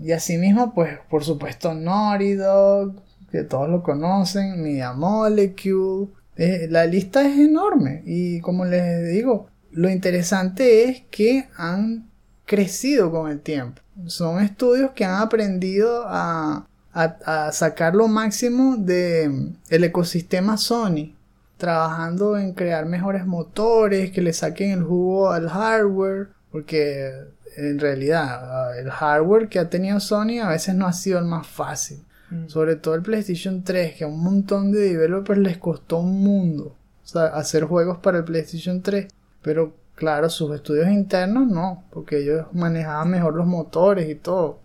[0.03, 2.95] y asimismo, pues, por supuesto, Naughty Dog,
[3.31, 6.09] que todos lo conocen, Media Molecule.
[6.37, 8.03] Eh, la lista es enorme.
[8.05, 12.09] Y como les digo, lo interesante es que han
[12.45, 13.81] crecido con el tiempo.
[14.07, 21.15] Son estudios que han aprendido a, a, a sacar lo máximo del el ecosistema Sony
[21.65, 27.11] trabajando en crear mejores motores, que le saquen el jugo al hardware, porque
[27.57, 31.47] en realidad el hardware que ha tenido Sony a veces no ha sido el más
[31.47, 32.05] fácil.
[32.29, 32.49] Mm.
[32.49, 36.77] Sobre todo el PlayStation 3, que a un montón de developers les costó un mundo
[37.15, 39.09] hacer juegos para el PlayStation 3.
[39.41, 44.59] Pero claro, sus estudios internos no, porque ellos manejaban mejor los motores y todo.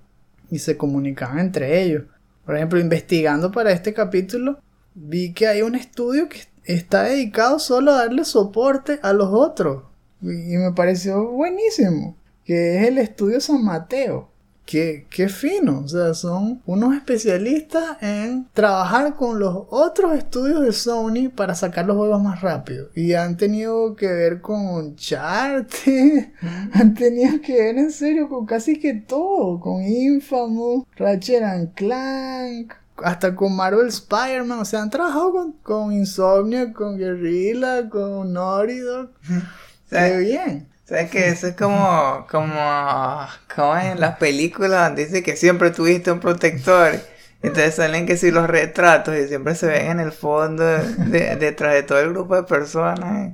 [0.52, 2.04] Y se comunicaban entre ellos.
[2.46, 4.60] Por ejemplo, investigando para este capítulo,
[4.96, 6.40] vi que hay un estudio que
[6.74, 9.84] está dedicado solo a darle soporte a los otros.
[10.22, 12.16] Y, me pareció buenísimo.
[12.46, 14.30] Que es el estudio San Mateo.
[14.66, 20.72] Qué, qué fino, o sea, son unos especialistas en trabajar con los otros estudios de
[20.74, 22.90] Sony para sacar los juegos más rápido.
[22.94, 25.72] Y han tenido que ver con chart
[26.74, 32.74] han tenido que ver en serio con casi que todo, con Infamous, Ratchet and Clank,
[33.04, 38.80] hasta con Marvel Spider-Man, o sea, han trabajado con, con Insomnia, con Guerrilla, con Naughty
[38.80, 39.10] Dog.
[39.90, 40.68] Qué bien.
[40.86, 46.12] ¿Sabes que Eso es como, como, como en las películas donde dice que siempre tuviste
[46.12, 46.94] un protector.
[47.42, 51.84] Entonces salen que si los retratos y siempre se ven en el fondo, detrás de
[51.84, 53.34] todo el grupo de personas.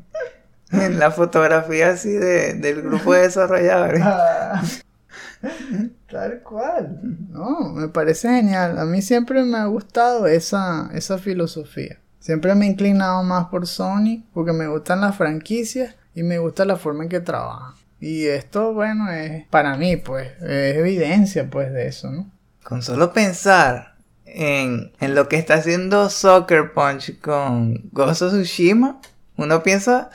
[0.71, 4.01] En la fotografía así de, del grupo de desarrolladores.
[4.03, 4.61] Ah.
[6.09, 6.99] Tal cual.
[7.29, 8.77] No, me parece genial.
[8.77, 11.99] A mí siempre me ha gustado esa, esa filosofía.
[12.19, 16.65] Siempre me he inclinado más por Sony porque me gustan las franquicias y me gusta
[16.65, 17.75] la forma en que trabajan.
[17.99, 22.29] Y esto, bueno, es para mí, pues, es evidencia, pues, de eso, ¿no?
[22.63, 23.95] Con solo pensar
[24.25, 28.99] en, en lo que está haciendo Soccer Punch con Gozo Tsushima,
[29.37, 30.09] uno piensa,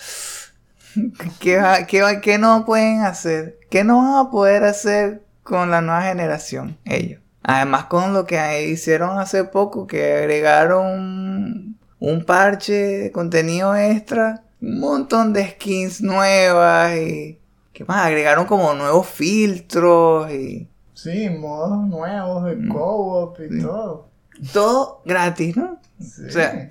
[1.41, 3.59] ¿qué, qué, qué no pueden hacer?
[3.71, 7.21] ¿Qué no van a poder hacer con la nueva generación, ellos.
[7.43, 14.79] Además con lo que hicieron hace poco, que agregaron un parche de contenido extra, un
[14.79, 17.41] montón de skins nuevas y...
[17.73, 18.07] ¿Qué más?
[18.07, 20.69] Agregaron como nuevos filtros y...
[20.95, 24.09] Sí, modos nuevos de co-op y todo.
[24.53, 25.81] Todo gratis, ¿no?
[25.99, 26.27] Sí.
[26.29, 26.69] O sea-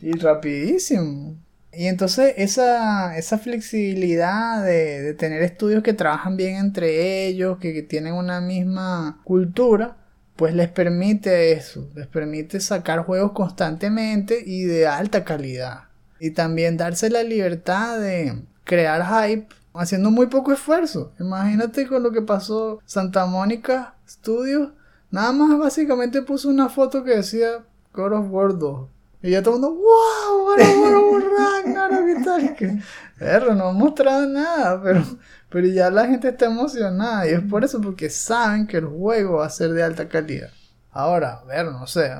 [0.00, 1.34] y rapidísimo.
[1.74, 7.82] Y entonces esa, esa flexibilidad de, de tener estudios que trabajan bien entre ellos, que,
[7.82, 9.96] tienen una misma cultura,
[10.36, 15.84] pues les permite eso, les permite sacar juegos constantemente y de alta calidad.
[16.20, 21.12] Y también darse la libertad de crear hype haciendo muy poco esfuerzo.
[21.18, 24.70] Imagínate con lo que pasó Santa Mónica Studios.
[25.10, 28.88] Nada más básicamente puso una foto que decía God of War 2.
[29.22, 32.56] Y ya todo el mundo, wow, God of War Ragnarok y tal.
[32.56, 32.78] Que,
[33.18, 35.02] perro, no han mostrado nada, pero,
[35.48, 37.28] pero ya la gente está emocionada.
[37.28, 40.50] Y es por eso, porque saben que el juego va a ser de alta calidad.
[40.90, 42.10] Ahora, a ver, no sé,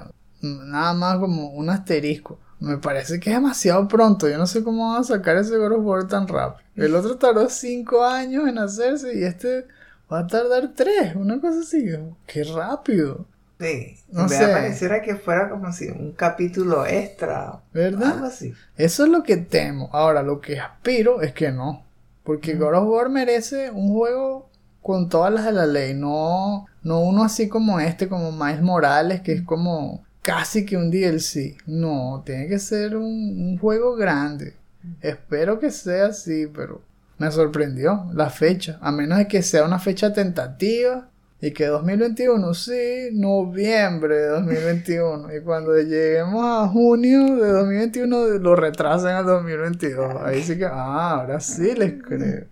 [0.40, 2.38] nada más como un asterisco.
[2.60, 4.28] Me parece que es demasiado pronto.
[4.28, 6.62] Yo no sé cómo van a sacar ese God of tan rápido.
[6.76, 9.66] El otro tardó 5 años en hacerse y este
[10.10, 11.16] va a tardar 3.
[11.16, 11.84] Una cosa así.
[12.24, 13.26] Qué rápido.
[13.62, 13.96] Sí.
[14.10, 14.46] No me sé.
[14.48, 17.60] pareciera que fuera como si un capítulo extra.
[17.72, 18.12] ¿Verdad?
[18.14, 18.52] Algo así.
[18.76, 19.88] Eso es lo que temo.
[19.92, 21.84] Ahora, lo que aspiro es que no.
[22.24, 24.48] Porque God of War merece un juego
[24.80, 25.94] con todas las de la ley.
[25.94, 30.90] No, no uno así como este, como Miles Morales, que es como casi que un
[30.90, 31.56] DLC.
[31.66, 34.54] No, tiene que ser un, un juego grande.
[35.00, 36.82] Espero que sea así, pero
[37.18, 38.78] me sorprendió la fecha.
[38.80, 41.08] A menos de que sea una fecha tentativa.
[41.44, 45.34] Y que 2021, sí, noviembre de 2021.
[45.34, 50.22] Y cuando lleguemos a junio de 2021, lo retrasen al 2022.
[50.22, 52.46] Ahí sí que, ah, ahora sí les creo.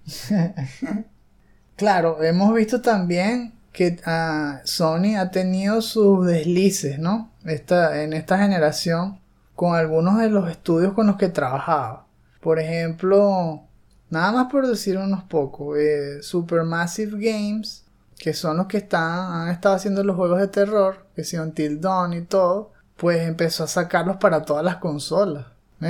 [1.76, 7.30] claro, hemos visto también que ah, Sony ha tenido sus deslices, ¿no?
[7.44, 9.20] Esta, en esta generación
[9.54, 12.08] con algunos de los estudios con los que trabajaba.
[12.40, 13.62] Por ejemplo,
[14.08, 17.79] nada más por decir unos pocos, eh, Supermassive Games,
[18.20, 21.80] que son los que están, han estado haciendo los juegos de terror, que son Until
[21.80, 25.46] Dawn y todo, pues empezó a sacarlos para todas las consolas.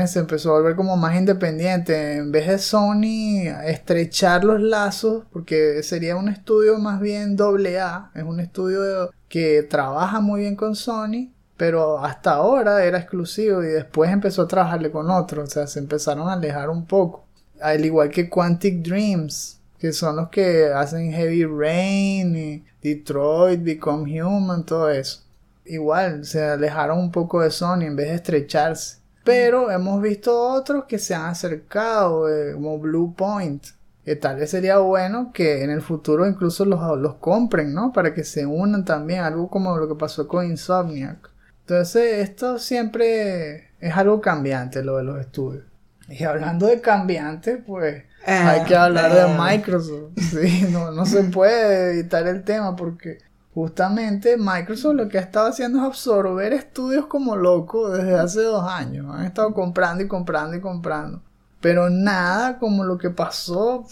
[0.07, 2.19] Se empezó a volver como más independiente.
[2.19, 8.13] En vez de Sony estrechar los lazos, porque sería un estudio más bien doble A,
[8.15, 13.67] es un estudio que trabaja muy bien con Sony, pero hasta ahora era exclusivo y
[13.67, 17.27] después empezó a trabajarle con otros, o sea, se empezaron a alejar un poco.
[17.61, 24.23] Al igual que Quantic Dreams, que son los que hacen Heavy Rain y Detroit, Become
[24.23, 25.23] Human, todo eso.
[25.65, 28.99] Igual, se alejaron un poco de Sony en vez de estrecharse.
[29.25, 33.65] Pero hemos visto otros que se han acercado, eh, como Blue Point,
[34.05, 37.93] que tal vez sería bueno que en el futuro incluso los, los compren, ¿no?
[37.93, 41.31] Para que se unan también, algo como lo que pasó con Insomniac.
[41.61, 45.65] Entonces, esto siempre es algo cambiante, lo de los estudios.
[46.09, 50.13] Y hablando de cambiante, pues hay que hablar de Microsoft.
[50.19, 53.19] Sí, no, no se puede evitar el tema porque
[53.55, 58.65] justamente Microsoft lo que ha estado haciendo es absorber estudios como loco desde hace dos
[58.69, 59.07] años.
[59.15, 61.23] Han estado comprando y comprando y comprando.
[61.61, 63.87] Pero nada como lo que pasó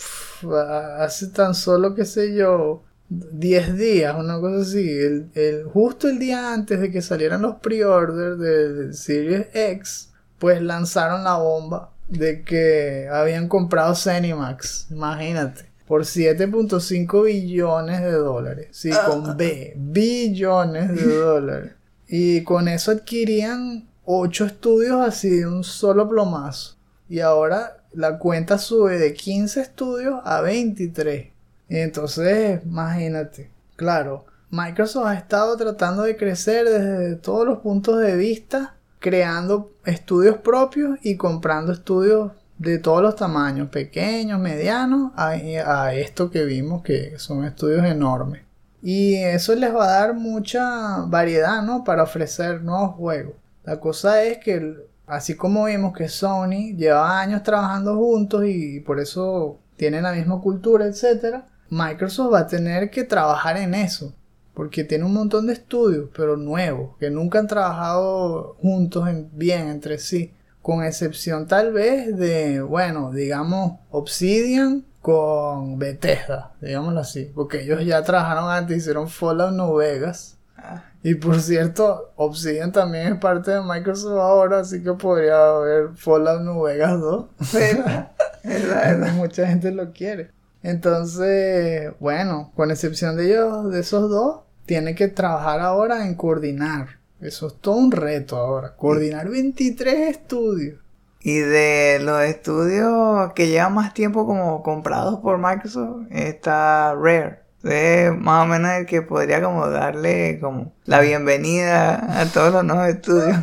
[0.99, 4.89] hace tan solo, qué sé yo, 10 días, una cosa así.
[4.91, 10.63] El, el- justo el día antes de que salieran los pre-orders del Series X, pues
[10.63, 18.69] lanzaron la bomba de que habían comprado Cenimax, imagínate, por 7.5 billones de dólares.
[18.73, 21.73] Sí, con B, billones de dólares.
[22.07, 26.77] Y con eso adquirían 8 estudios así de un solo plomazo.
[27.09, 31.29] Y ahora la cuenta sube de 15 estudios a 23.
[31.69, 38.17] Y entonces, imagínate, claro, Microsoft ha estado tratando de crecer desde todos los puntos de
[38.17, 45.95] vista, creando estudios propios y comprando estudios de todos los tamaños, pequeños, medianos, a, a
[45.95, 48.43] esto que vimos que son estudios enormes.
[48.83, 51.85] Y eso les va a dar mucha variedad, ¿no?
[51.85, 53.35] Para ofrecer nuevos juegos.
[53.65, 54.77] La cosa es que,
[55.07, 60.41] así como vimos que Sony lleva años trabajando juntos y por eso tienen la misma
[60.41, 64.15] cultura, etcétera, Microsoft va a tener que trabajar en eso.
[64.59, 69.69] Porque tiene un montón de estudios, pero nuevos, que nunca han trabajado juntos en- bien
[69.69, 70.35] entre sí.
[70.63, 77.31] Con excepción tal vez de, bueno, digamos, Obsidian con Bethesda, digámoslo así.
[77.33, 80.39] Porque ellos ya trabajaron antes, hicieron Fallout New Vegas.
[80.57, 85.91] Ah, Y por cierto, Obsidian también es parte de Microsoft ahora, así que podría haber
[85.95, 87.27] Fallout New Vegas 2.
[87.55, 88.11] ¿verdad?
[88.43, 89.13] ¿verdad?
[89.15, 90.33] Mucha gente lo quiere.
[90.65, 96.99] Entonces, bueno, con excepción de ellos, de esos dos, tiene que trabajar ahora en coordinar
[97.21, 98.77] Eso es todo un reto ahora.
[98.77, 100.79] Coordinar 23 estudios.
[101.21, 107.41] Y de los estudios que llevan más tiempo como comprados por Microsoft, está Rare.
[107.65, 112.63] Es más o menos el que podría como darle como la bienvenida a todos los
[112.63, 113.37] nuevos estudios.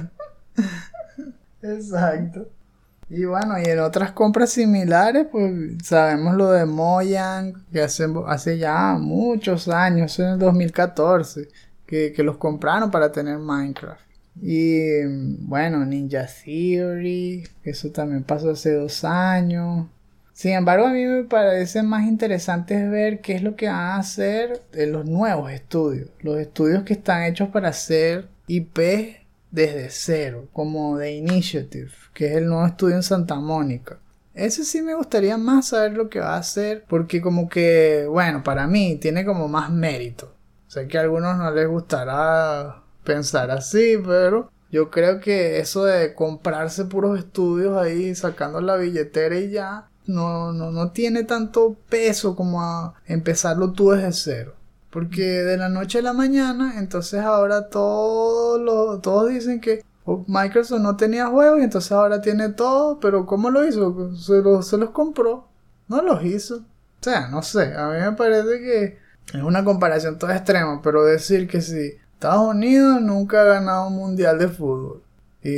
[1.63, 2.47] Exacto.
[3.09, 8.57] Y bueno, y en otras compras similares, pues sabemos lo de Mojang, que hace, hace
[8.57, 11.47] ya muchos años, en el 2014,
[11.85, 14.01] que, que los compraron para tener Minecraft.
[14.41, 15.03] Y
[15.39, 19.87] bueno, Ninja Theory, eso también pasó hace dos años.
[20.33, 23.97] Sin embargo, a mí me parece más interesante ver qué es lo que van a
[23.97, 26.09] hacer en los nuevos estudios.
[26.19, 29.24] Los estudios que están hechos para hacer IP
[29.55, 33.97] desde cero, como The Initiative, que es el nuevo estudio en Santa Mónica.
[34.33, 38.43] Ese sí me gustaría más saber lo que va a hacer, porque como que, bueno,
[38.43, 40.33] para mí tiene como más mérito.
[40.67, 46.13] Sé que a algunos no les gustará pensar así, pero yo creo que eso de
[46.13, 52.35] comprarse puros estudios ahí, sacando la billetera y ya, no, no, no tiene tanto peso
[52.35, 54.55] como empezarlo tú desde cero.
[54.95, 59.83] Porque de la noche a la mañana, entonces ahora todos, lo, todos dicen que
[60.25, 64.15] Microsoft no tenía juegos y entonces ahora tiene todo, pero ¿cómo lo hizo?
[64.15, 65.49] Se, se los compró,
[65.89, 66.59] no los hizo.
[66.59, 66.63] O
[67.01, 68.97] sea, no sé, a mí me parece que
[69.37, 73.97] es una comparación toda extrema, pero decir que si Estados Unidos nunca ha ganado un
[73.97, 75.03] mundial de fútbol
[75.43, 75.57] y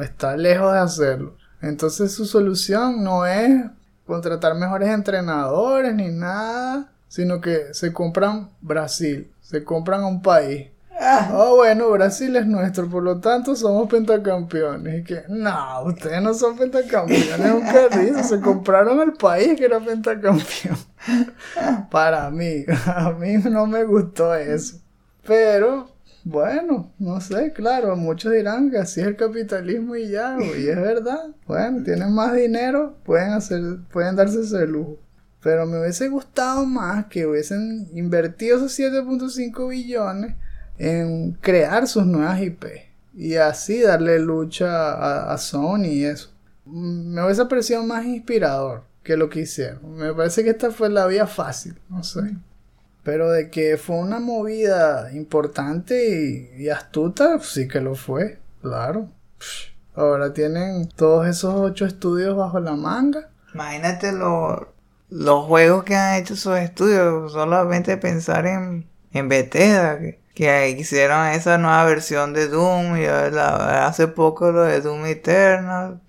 [0.00, 1.36] está lejos de hacerlo.
[1.60, 3.64] Entonces su solución no es
[4.06, 10.68] contratar mejores entrenadores ni nada, sino que se compran Brasil, se compran a un país.
[10.98, 15.00] Ah, oh, bueno, Brasil es nuestro, por lo tanto somos pentacampeones.
[15.00, 19.78] Y que, no, ustedes no son pentacampeones, nunca dice, se compraron el país que era
[19.78, 20.76] pentacampeón.
[21.90, 24.78] Para mí, a mí no me gustó eso.
[25.26, 25.90] Pero,
[26.24, 30.76] bueno, no sé, claro, muchos dirán que así es el capitalismo y ya, y es
[30.76, 31.26] verdad.
[31.46, 33.60] Bueno, tienen más dinero, pueden hacer,
[33.92, 34.98] pueden darse ese lujo.
[35.42, 40.34] Pero me hubiese gustado más que hubiesen invertido esos 7.5 billones
[40.78, 42.64] en crear sus nuevas IP
[43.16, 46.30] y así darle lucha a, Sony y eso.
[46.66, 49.96] Me hubiese parecido más inspirador que lo que hicieron.
[49.96, 52.36] Me parece que esta fue la vía fácil, no sé.
[53.02, 59.08] Pero de que fue una movida importante y, astuta, sí que lo fue, claro.
[59.94, 63.30] Ahora tienen todos esos ocho estudios bajo la manga.
[63.54, 64.12] Imagínate
[65.08, 71.26] los juegos que han hecho esos estudios, solamente pensar en, en Bethesda, que, que hicieron
[71.28, 76.00] esa nueva versión de Doom y hace poco lo de Doom Eternal.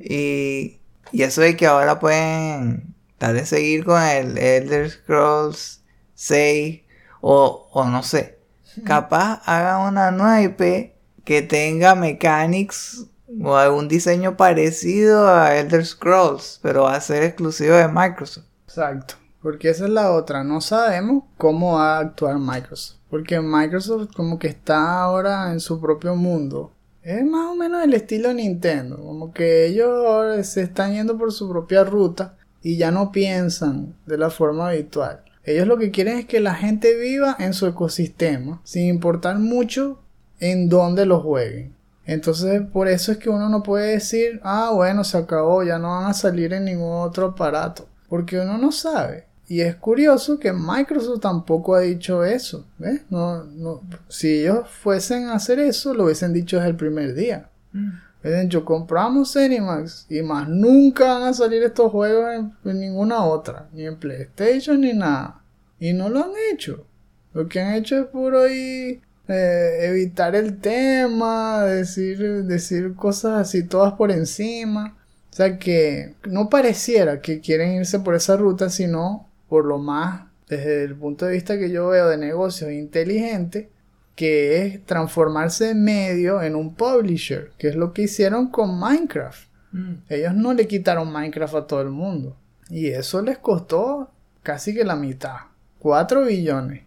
[0.00, 0.78] Y,
[1.12, 5.82] y eso de que ahora pueden tal vez seguir con el Elder Scrolls
[6.14, 6.82] 6
[7.20, 8.38] o, o no sé.
[8.84, 10.92] Capaz haga una nueva IP
[11.24, 13.06] que tenga mechanics
[13.42, 18.46] o algún diseño parecido a Elder Scrolls, pero va a ser exclusivo de Microsoft.
[18.64, 24.14] Exacto, porque esa es la otra, no sabemos cómo va a actuar Microsoft, porque Microsoft
[24.14, 26.72] como que está ahora en su propio mundo.
[27.02, 31.48] Es más o menos el estilo Nintendo, como que ellos se están yendo por su
[31.48, 35.22] propia ruta y ya no piensan de la forma habitual.
[35.44, 40.00] Ellos lo que quieren es que la gente viva en su ecosistema, sin importar mucho
[40.40, 41.75] en dónde lo jueguen.
[42.06, 45.88] Entonces, por eso es que uno no puede decir, ah, bueno, se acabó, ya no
[45.88, 49.26] van a salir en ningún otro aparato, porque uno no sabe.
[49.48, 53.02] Y es curioso que Microsoft tampoco ha dicho eso, ¿ves?
[53.10, 57.48] No, no, si ellos fuesen a hacer eso, lo hubiesen dicho desde el primer día.
[57.72, 58.06] Mm.
[58.48, 62.28] Yo compramos Cinemax y más nunca van a salir estos juegos
[62.64, 65.42] en, ninguna otra, ni en PlayStation ni nada.
[65.78, 66.86] Y no lo han hecho.
[67.32, 73.64] Lo que han hecho es puro ahí eh, evitar el tema, decir, decir cosas así
[73.64, 74.96] todas por encima.
[75.32, 80.26] O sea que no pareciera que quieren irse por esa ruta, sino por lo más,
[80.48, 83.70] desde el punto de vista que yo veo de negocios inteligente,
[84.14, 89.48] que es transformarse en medio en un publisher, que es lo que hicieron con Minecraft.
[89.72, 89.94] Mm.
[90.08, 92.36] Ellos no le quitaron Minecraft a todo el mundo.
[92.70, 94.10] Y eso les costó
[94.42, 95.36] casi que la mitad.
[95.80, 96.85] 4 billones.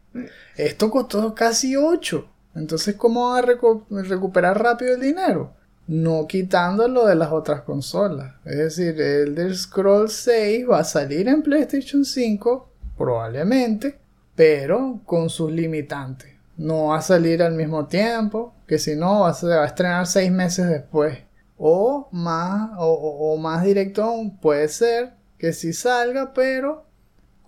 [0.56, 2.27] Esto costó casi 8.
[2.56, 5.53] Entonces, ¿cómo van a recuperar rápido el dinero?
[5.88, 8.36] No quitándolo de las otras consolas.
[8.45, 13.99] Es decir, Elder Scrolls 6 va a salir en PlayStation 5, probablemente,
[14.36, 19.30] pero con sus limitantes no va a salir al mismo tiempo, que si no va
[19.30, 21.18] a, estrenar seis meses después.
[21.57, 26.86] O más, o, más directo puede ser que si salga, pero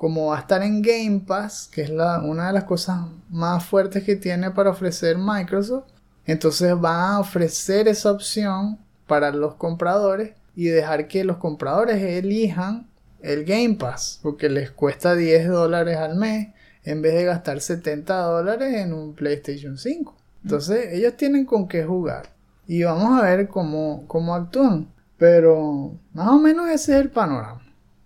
[0.02, 4.04] como va a estar en Game Pass, que es una de las cosas más fuertes
[4.04, 5.92] que tiene para ofrecer Microsoft,
[6.26, 12.90] Entonces van a ofrecer esa opción para los compradores y dejar que los compradores elijan
[13.22, 16.48] el Game Pass, porque les cuesta 10 dólares al mes
[16.84, 20.18] en vez de gastar 70 dólares en un PlayStation 5.
[20.44, 22.34] Entonces ellos tienen con qué jugar
[22.66, 24.92] y vamos a ver cómo, cómo actúan.
[25.20, 27.62] Pero más o menos ese es el panorama.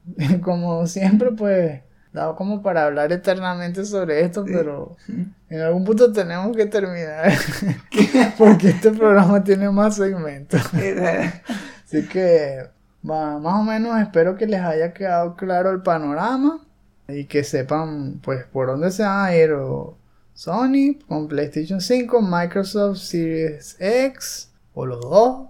[0.41, 1.84] Como siempre, pues,
[2.15, 4.95] dado como para hablar eternamente sobre esto, pero
[5.49, 7.33] en algún punto tenemos que terminar.
[8.37, 10.61] Porque este programa tiene más segmentos.
[11.85, 12.63] Así que
[13.03, 16.65] más o menos espero que les haya quedado claro el panorama
[17.07, 19.95] y que sepan pues por dónde se van a ir o
[20.33, 25.49] Sony con PlayStation 5, Microsoft Series X o los dos.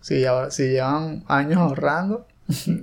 [0.00, 2.26] Si, si llevan años ahorrando,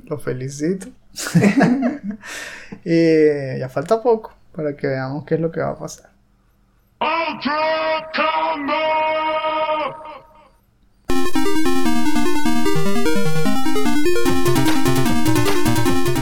[0.05, 0.87] los felicito.
[2.85, 6.09] y ya falta poco para que veamos qué es lo que va a pasar.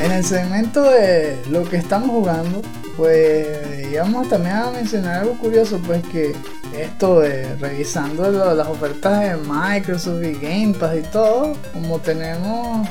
[0.01, 2.61] En el segmento de lo que estamos jugando,
[2.97, 6.35] pues íbamos también a mencionar algo curioso, pues que
[6.75, 12.87] esto de revisando las ofertas de Microsoft y Game Pass y todo, como tenemos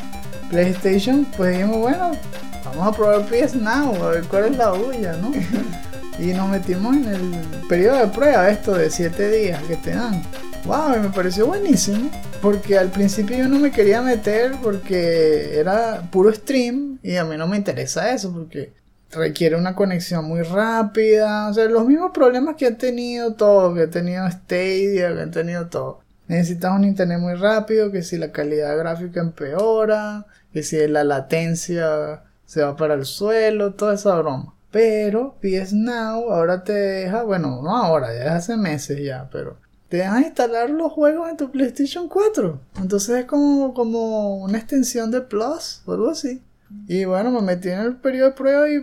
[0.52, 2.12] PlayStation, pues dijimos, bueno,
[2.64, 5.32] vamos a probar PS Now, a ver cuál es la huya, ¿no?
[6.18, 7.20] y nos metimos en el
[7.68, 10.22] periodo de prueba, esto de 7 días que te dan.
[10.66, 12.10] Wow, me pareció buenísimo.
[12.42, 17.36] Porque al principio yo no me quería meter porque era puro stream y a mí
[17.36, 18.72] no me interesa eso porque
[19.10, 21.48] requiere una conexión muy rápida.
[21.48, 25.30] O sea, los mismos problemas que han tenido todo, que ha tenido Stadia, que han
[25.30, 26.00] tenido todo.
[26.28, 32.24] Necesitas un internet muy rápido, que si la calidad gráfica empeora, que si la latencia
[32.44, 34.54] se va para el suelo, toda esa broma.
[34.70, 39.58] Pero PS Now ahora te deja, bueno, no ahora, ya hace meses ya, pero
[39.88, 42.58] te dejan instalar los juegos en tu PlayStation 4.
[42.80, 46.42] Entonces es como, como una extensión de Plus o algo así.
[46.88, 48.82] Y bueno, me metí en el periodo de prueba y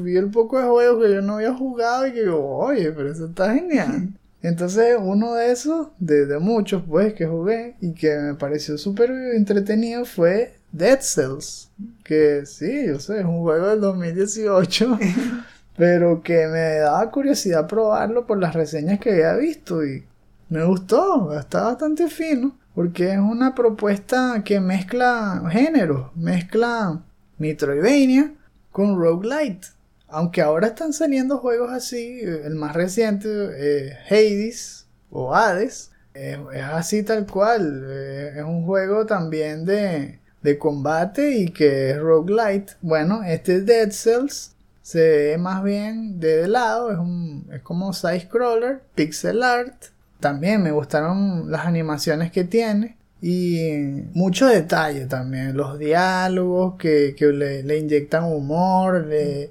[0.00, 3.12] vi el poco de juegos que yo no había jugado y que digo, oye, pero
[3.12, 4.08] eso está genial.
[4.42, 9.10] Entonces uno de esos, de, de muchos pues que jugué y que me pareció súper
[9.10, 11.70] entretenido fue Dead Cells.
[12.04, 14.98] Que sí, yo sé, es un juego del 2018.
[15.80, 20.04] pero que me daba curiosidad probarlo por las reseñas que había visto y
[20.50, 27.00] me gustó, está bastante fino, porque es una propuesta que mezcla géneros, mezcla
[27.38, 28.34] Metroidvania
[28.70, 29.68] con roguelite.
[30.08, 37.04] Aunque ahora están saliendo juegos así, el más reciente, eh, Hades o Hades, es así
[37.04, 42.74] tal cual, eh, es un juego también de, de combate y que es roguelite.
[42.80, 48.20] Bueno, este Dead Cells se ve más bien de lado, es, un, es como side
[48.20, 49.84] scroller, pixel art,
[50.20, 52.96] también me gustaron las animaciones que tiene.
[53.22, 55.56] Y mucho detalle también.
[55.56, 59.50] Los diálogos que, le, inyectan humor, le,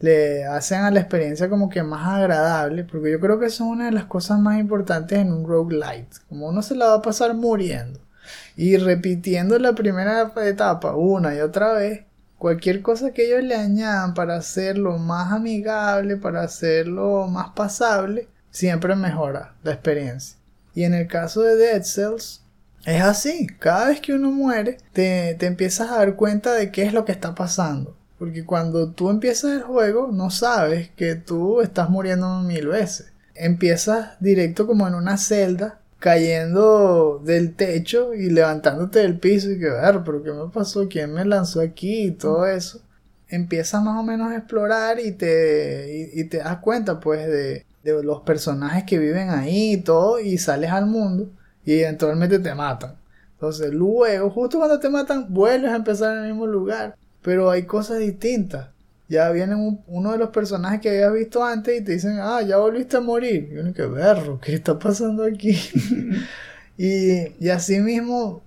[0.00, 2.84] le hacen a la experiencia como que más agradable.
[2.84, 6.18] Porque yo creo que eso es una de las cosas más importantes en un roguelite.
[6.28, 8.00] Como uno se la va a pasar muriendo.
[8.56, 12.04] Y repitiendo la primera etapa una y otra vez.
[12.38, 18.96] Cualquier cosa que ellos le añadan para hacerlo más amigable, para hacerlo más pasable, siempre
[18.96, 20.38] mejora la experiencia.
[20.74, 22.42] Y en el caso de Dead Cells,
[22.84, 23.46] es así.
[23.58, 27.04] Cada vez que uno muere, te, te, empiezas a dar cuenta de qué es lo
[27.04, 27.96] que está pasando.
[28.18, 33.12] Porque cuando tú empiezas el juego, no sabes que tú estás muriendo mil veces.
[33.34, 39.70] Empiezas directo como en una celda, cayendo del techo y levantándote del piso y que
[39.70, 40.88] ver, pero ¿qué me pasó?
[40.88, 42.06] ¿Quién me lanzó aquí?
[42.06, 42.80] Y todo eso.
[43.28, 48.02] Empiezas más o menos a explorar y te, y te das cuenta pues de, de
[48.02, 51.30] los personajes que viven ahí y todo, y sales al mundo
[51.64, 52.96] y eventualmente te matan.
[53.34, 57.64] Entonces, luego, justo cuando te matan, vuelves a empezar en el mismo lugar, pero hay
[57.64, 58.68] cosas distintas.
[59.10, 59.54] Ya viene
[59.86, 63.00] uno de los personajes que habías visto antes y te dicen, ah, ya volviste a
[63.00, 63.50] morir.
[63.52, 65.54] Y uno que verro, ¿qué está pasando aquí?
[66.78, 68.42] y, y así mismo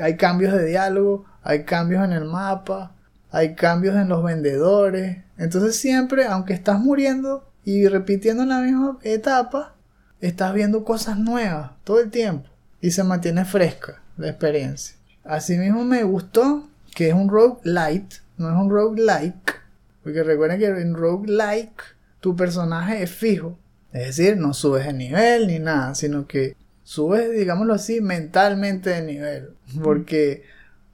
[0.00, 2.96] hay cambios de diálogo, hay cambios en el mapa,
[3.30, 5.18] hay cambios en los vendedores.
[5.38, 9.74] Entonces siempre, aunque estás muriendo, y repitiendo la misma etapa,
[10.20, 12.48] estás viendo cosas nuevas todo el tiempo
[12.80, 14.94] y se mantiene fresca la experiencia.
[15.24, 19.60] Asimismo me gustó que es un roguelite, no es un roguelike,
[20.06, 21.82] porque recuerden que en roguelike
[22.20, 23.58] tu personaje es fijo,
[23.92, 26.54] es decir, no subes de nivel ni nada, sino que
[26.84, 29.50] subes, digámoslo así, mentalmente de nivel,
[29.82, 30.44] porque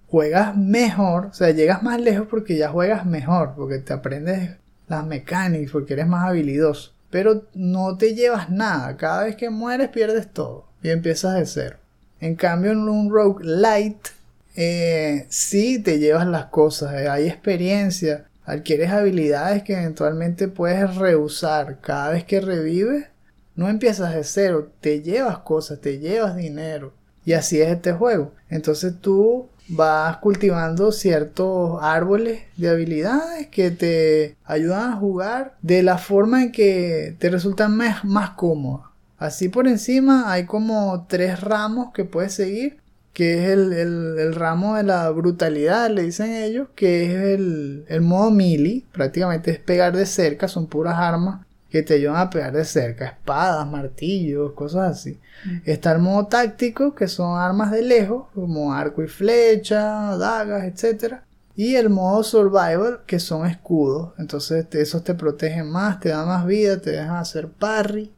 [0.09, 4.53] juegas mejor, o sea, llegas más lejos porque ya juegas mejor, porque te aprendes
[4.89, 6.95] las mecánicas porque eres más habilidoso.
[7.11, 8.97] Pero no te llevas nada.
[8.97, 10.65] Cada vez que mueres pierdes todo.
[10.83, 11.77] y empiezas de cero.
[12.19, 14.09] En cambio, en un rogue light,
[14.57, 21.81] eh, sí te llevas las cosas, eh, hay experiencia, adquieres habilidades que eventualmente puedes reusar.
[21.81, 23.07] Cada vez que revives,
[23.55, 26.93] no empiezas de cero, te llevas cosas, te llevas dinero.
[27.25, 28.33] Y así es este juego.
[28.49, 35.99] Entonces tú vas cultivando ciertos árboles de habilidades que te ayudan a jugar de la
[35.99, 38.93] forma en que te resultan más, más cómodas.
[39.19, 42.82] Así por encima hay como tres ramos que puedes seguir,
[43.13, 48.01] que es el, el, ramo de la brutalidad, le dicen ellos, que es el, el
[48.01, 52.53] modo melee, prácticamente es pegar de cerca, son puras armas que te ayudan a pegar
[52.53, 55.19] de cerca, espadas, martillos, cosas así.
[55.65, 61.21] Está el modo táctico, que son armas de lejos, como arco y flecha, dagas, etc.
[61.57, 64.13] Y el modo survival, que son escudos.
[64.19, 68.13] Entonces esos te protegen más, te dan más vida, te dejan hacer parry.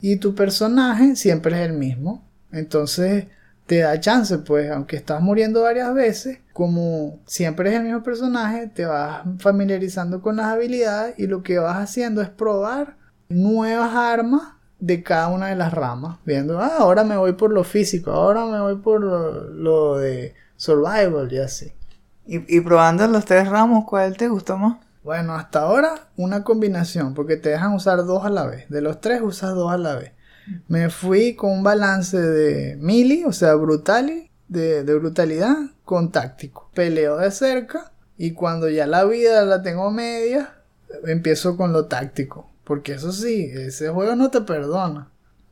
[0.00, 2.24] Y tu personaje siempre es el mismo.
[2.50, 3.26] Entonces
[3.66, 8.68] te da chance, pues, aunque estás muriendo varias veces, como siempre es el mismo personaje,
[8.68, 12.96] te vas familiarizando con las habilidades y lo que vas haciendo es probar
[13.28, 17.64] nuevas armas de cada una de las ramas, viendo, ah, ahora me voy por lo
[17.64, 21.72] físico, ahora me voy por lo, de survival y así.
[22.26, 24.78] Y, y probando los tres ramos, ¿cuál te gustó más?
[25.02, 28.68] Bueno, hasta ahora una combinación, porque te dejan usar dos a la vez.
[28.68, 30.15] De los tres usas dos a la vez.
[30.68, 33.54] Me fui con un balance de mili, o sea,
[34.48, 36.70] de, de brutalidad, con táctico.
[36.74, 40.54] Peleo de cerca y cuando ya la vida la tengo media,
[41.04, 42.50] empiezo con lo táctico.
[42.64, 45.10] Porque eso sí, ese juego no te perdona.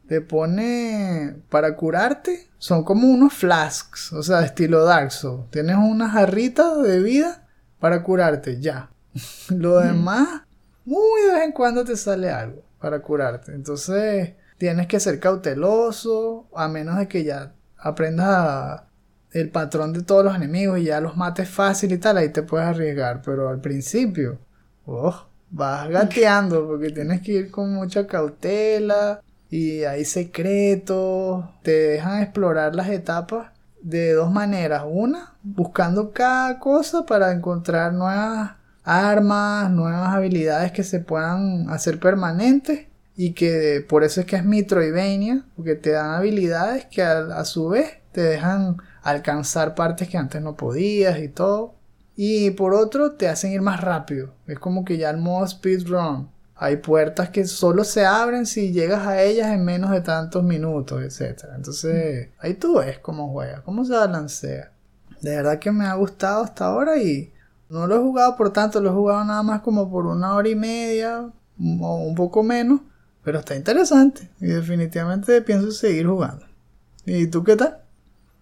[0.09, 5.51] Te pone para curarte, son como unos flasks, o sea, estilo Dark Souls.
[5.51, 7.47] Tienes una jarrita de vida
[7.79, 8.91] para curarte, ya.
[9.49, 10.43] Lo demás,
[10.85, 13.55] muy de vez en cuando te sale algo para curarte.
[13.55, 18.83] Entonces, tienes que ser cauteloso, a menos de que ya aprendas
[19.33, 22.43] el patrón de todos los enemigos y ya los mates fácil y tal, ahí te
[22.43, 23.21] puedes arriesgar.
[23.23, 24.39] Pero al principio,
[24.87, 29.21] oh, vas gateando porque tienes que ir con mucha cautela
[29.51, 33.51] y hay secretos, te dejan explorar las etapas
[33.83, 34.85] de dos maneras.
[34.87, 38.53] Una, buscando cada cosa para encontrar nuevas
[38.85, 44.45] armas, nuevas habilidades que se puedan hacer permanentes y que por eso es que es
[44.45, 50.43] Metroidvania, porque te dan habilidades que a, su vez te dejan alcanzar partes que antes
[50.43, 51.75] no podías y todo.
[52.17, 54.35] Y por otro te hacen ir más rápido.
[54.47, 56.31] Es como que ya el modo speedrun.
[56.57, 61.03] Hay puertas que solo se abren si llegas a ellas en menos de tantos minutos,
[61.03, 61.47] etc.
[61.57, 64.73] Entonces ahí tú ves cómo juega, cómo se balancea.
[65.21, 67.33] De verdad que me ha gustado hasta ahora y
[67.69, 70.49] no lo he jugado por tanto, lo he jugado nada más como por una hora
[70.49, 71.29] y media
[71.81, 72.81] o un poco menos.
[73.25, 76.47] Pero está interesante y definitivamente pienso seguir jugando.
[77.07, 77.79] ¿Y tú qué tal?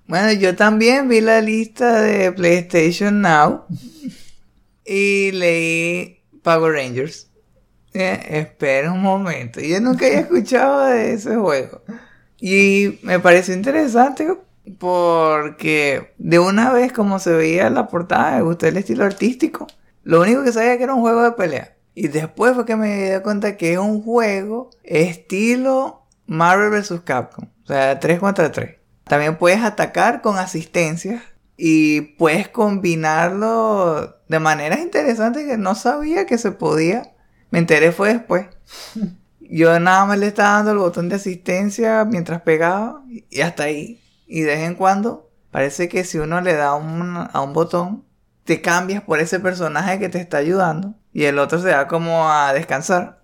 [0.09, 3.65] Bueno, yo también vi la lista de PlayStation Now
[4.85, 7.29] y leí Power Rangers.
[7.95, 11.83] Eh, espera un momento, yo nunca había escuchado de ese juego.
[12.41, 14.27] Y me pareció interesante
[14.79, 19.67] porque de una vez como se veía la portada, me gustó el estilo artístico.
[20.03, 21.77] Lo único que sabía que era un juego de pelea.
[21.95, 27.01] Y después fue que me di cuenta que es un juego estilo Marvel vs.
[27.05, 27.49] Capcom.
[27.65, 28.77] O sea, 3 contra 3.
[29.05, 31.23] También puedes atacar con asistencia
[31.57, 37.15] y puedes combinarlo de maneras interesantes que no sabía que se podía.
[37.51, 38.47] Me enteré fue después.
[39.41, 44.01] Yo nada más le estaba dando el botón de asistencia mientras pegaba y hasta ahí.
[44.27, 48.07] Y de vez en cuando parece que si uno le da a un botón,
[48.45, 52.31] te cambias por ese personaje que te está ayudando y el otro se va como
[52.31, 53.23] a descansar.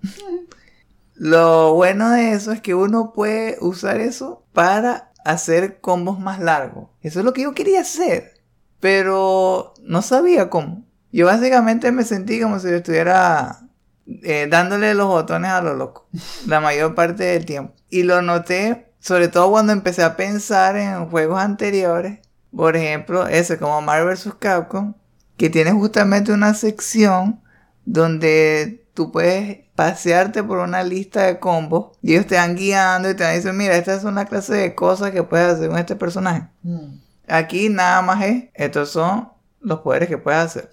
[1.15, 6.91] Lo bueno de eso es que uno puede usar eso para hacer combos más largos.
[7.03, 8.35] Eso es lo que yo quería hacer,
[8.81, 10.85] pero no sabía cómo.
[11.11, 13.61] Yo básicamente me sentí como si estuviera
[14.07, 16.09] eh, dándole los botones a lo loco
[16.47, 17.75] la mayor parte del tiempo.
[17.91, 22.21] Y lo noté sobre todo cuando empecé a pensar en juegos anteriores.
[22.55, 24.35] Por ejemplo, ese como Marvel vs.
[24.39, 24.95] Capcom,
[25.37, 27.41] que tiene justamente una sección
[27.89, 33.15] donde tú puedes pasearte por una lista de combos y ellos te van guiando y
[33.15, 35.97] te van diciendo, mira, esta es una clase de cosas que puedes hacer con este
[35.97, 36.49] personaje.
[36.63, 36.99] Mm.
[37.29, 40.71] Aquí nada más es, estos son los poderes que puedes hacer.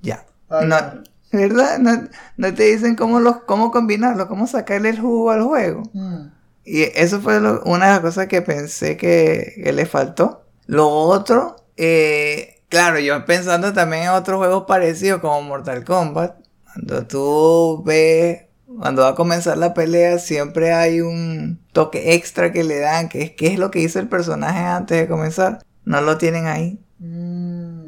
[0.00, 0.24] Ya.
[0.48, 1.78] ¿Verdad?
[2.36, 5.82] No, te dicen cómo, los, cómo combinarlo, cómo sacarle el jugo al juego.
[5.92, 6.28] Mm.
[6.64, 10.44] Y eso fue una de las cosas que pensé que, le faltó.
[10.66, 16.43] Lo otro, eh, claro, yo pensando también en otros juegos parecidos como Mortal Kombat,
[16.74, 18.42] cuando tú ves
[18.78, 23.22] cuando va a comenzar la pelea siempre hay un toque extra que le dan, que
[23.22, 25.60] es qué es lo que hizo el personaje antes de comenzar.
[25.84, 26.80] No lo tienen ahí.
[26.98, 27.84] Mm.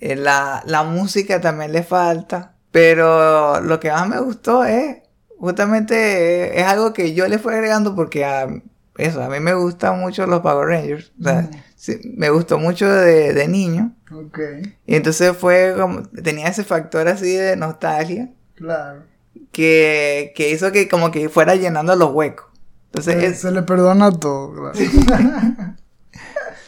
[0.00, 2.54] Eh, La, la música también le falta.
[2.70, 4.98] Pero lo que más me gustó es,
[5.38, 8.46] justamente, es algo que yo le fui agregando porque a,
[8.98, 11.12] eso, a mí me gustan mucho los Power Rangers.
[11.20, 11.50] O sea, Mm.
[11.78, 13.94] Sí, me gustó mucho de, de niño.
[14.12, 14.38] Ok,
[14.86, 19.02] Y entonces fue como, tenía ese factor así de nostalgia claro.
[19.52, 22.46] que, que hizo que como que fuera llenando los huecos.
[22.86, 24.72] Entonces, Se, es- se le perdona todo, claro.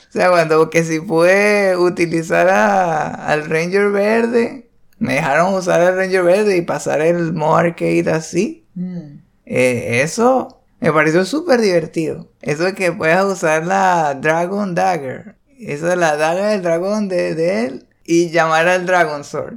[0.09, 4.69] o sea, cuando que si pude utilizar a- al Ranger verde,
[4.99, 8.67] me dejaron usar el Ranger verde y pasar el modo arcade así.
[8.75, 12.29] Mm, eh, eso me pareció súper divertido.
[12.41, 15.37] Eso de que puedas usar la Dragon Dagger.
[15.59, 17.87] Eso de la daga del dragón de, de él.
[18.05, 19.55] Y llamar al Dragon Sword.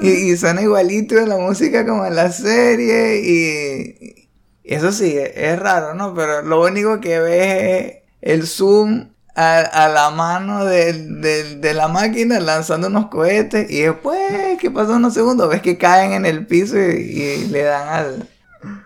[0.00, 3.20] Y, y suena igualito en la música como en la serie.
[3.20, 4.28] Y,
[4.62, 6.14] y eso sí, es raro, ¿no?
[6.14, 11.74] Pero lo único que ves es el zoom a, a la mano del- del- de
[11.74, 13.68] la máquina lanzando unos cohetes.
[13.70, 14.18] Y después,
[14.60, 15.48] ¿qué pasó unos segundos?
[15.50, 18.28] Ves que caen en el piso y, y le dan al,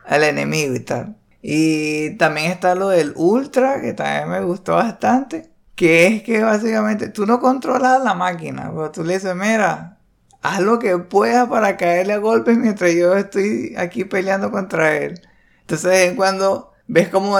[0.06, 1.16] al enemigo y tal.
[1.42, 5.50] Y también está lo del Ultra, que también me gustó bastante.
[5.74, 9.98] Que es que básicamente tú no controlas la máquina, pero tú le dices, mira,
[10.42, 15.20] haz lo que puedas para caerle a golpes mientras yo estoy aquí peleando contra él.
[15.60, 17.38] Entonces, cuando ves como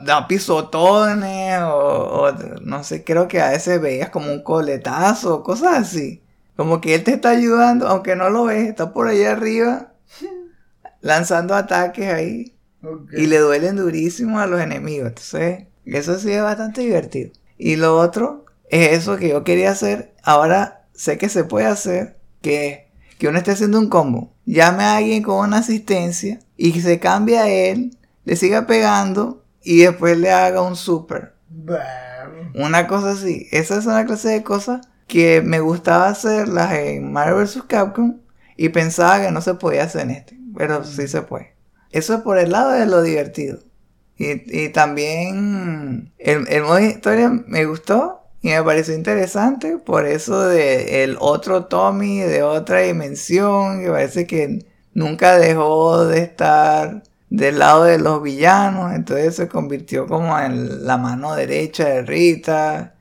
[0.00, 2.32] da pisotones o, o
[2.62, 6.22] no sé, creo que a veces veías como un coletazo, cosas así.
[6.56, 9.94] Como que él te está ayudando, aunque no lo ves, está por allá arriba
[11.04, 12.56] lanzando ataques ahí
[13.12, 15.08] y le duelen durísimo a los enemigos.
[15.08, 17.30] Entonces, eso sí es bastante divertido.
[17.58, 20.14] Y lo otro es eso que yo quería hacer.
[20.22, 22.78] Ahora sé que se puede hacer, que es
[23.18, 27.38] que uno esté haciendo un combo, llame a alguien con una asistencia y se cambie
[27.38, 31.34] a él, le siga pegando y después le haga un super.
[32.54, 33.46] Una cosa así.
[33.52, 37.64] Esa es una clase de cosas que me gustaba hacerlas en Marvel vs.
[37.68, 38.20] Capcom
[38.56, 40.33] y pensaba que no se podía hacer en este.
[40.56, 41.54] Pero sí se puede.
[41.90, 43.58] Eso es por el lado de lo divertido.
[44.16, 50.46] Y, y también el, el modo historia me gustó y me pareció interesante por eso
[50.46, 57.58] de el otro Tommy de otra dimensión que parece que nunca dejó de estar del
[57.58, 62.94] lado de los villanos, entonces se convirtió como en la mano derecha de Rita,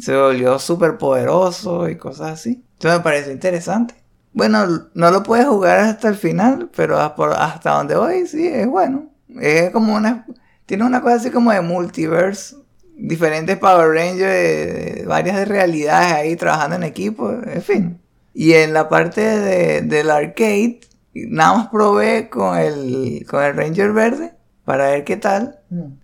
[0.00, 2.64] se volvió súper poderoso y cosas así.
[2.72, 3.94] Entonces me pareció interesante.
[4.32, 9.10] Bueno, no lo puedes jugar hasta el final, pero hasta donde voy sí es bueno.
[9.40, 10.26] Es como una...
[10.66, 12.56] Tiene una cosa así como de multiverse.
[12.96, 18.00] Diferentes Power Rangers, de, de varias de realidades ahí trabajando en equipo, en fin.
[18.34, 20.80] Y en la parte de- del arcade,
[21.14, 24.34] nada más probé con el, con el Ranger verde
[24.64, 25.58] para ver qué tal.
[25.70, 25.94] Mm.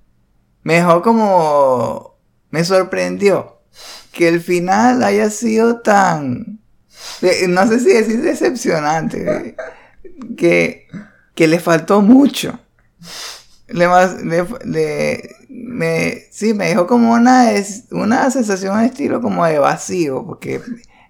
[0.63, 2.17] Me dejó como...
[2.51, 3.61] Me sorprendió
[4.13, 6.56] que el final haya sido tan...
[7.49, 9.57] No sé si decir decepcionante.
[10.37, 10.87] Que,
[11.35, 12.59] que le faltó mucho.
[13.69, 13.87] Le,
[14.25, 17.51] le- le- me, sí, me dejó como una,
[17.91, 20.61] una sensación de estilo como de vacío, porque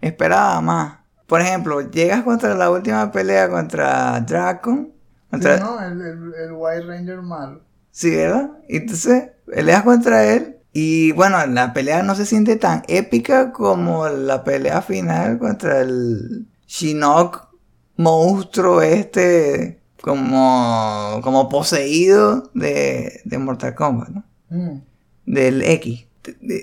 [0.01, 0.99] esperaba más.
[1.27, 4.93] Por ejemplo, llegas contra la última pelea contra Dracon.
[5.31, 5.81] Contra, Sí, ¿no?
[5.85, 7.61] El, el, el White Ranger malo.
[7.91, 8.51] Sí, ¿verdad?
[8.69, 10.56] Y entonces peleas contra él.
[10.79, 16.49] Y bueno, la pelea no se siente tan épica como la pelea final contra el
[16.67, 17.49] Shinnok
[17.97, 24.25] monstruo este como, como poseído de, de Mortal Kombat, ¿no?
[24.51, 24.83] Mm.
[25.25, 26.05] Del X.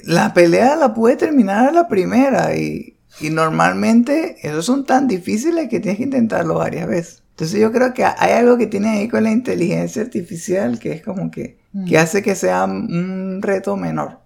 [0.04, 5.70] La pelea la pude terminar a la primera y, y normalmente esos son tan difíciles
[5.70, 7.23] que tienes que intentarlo varias veces.
[7.34, 11.02] Entonces yo creo que hay algo que tiene ahí con la inteligencia artificial que es
[11.04, 11.58] como que,
[11.88, 14.20] que hace que sea un reto menor.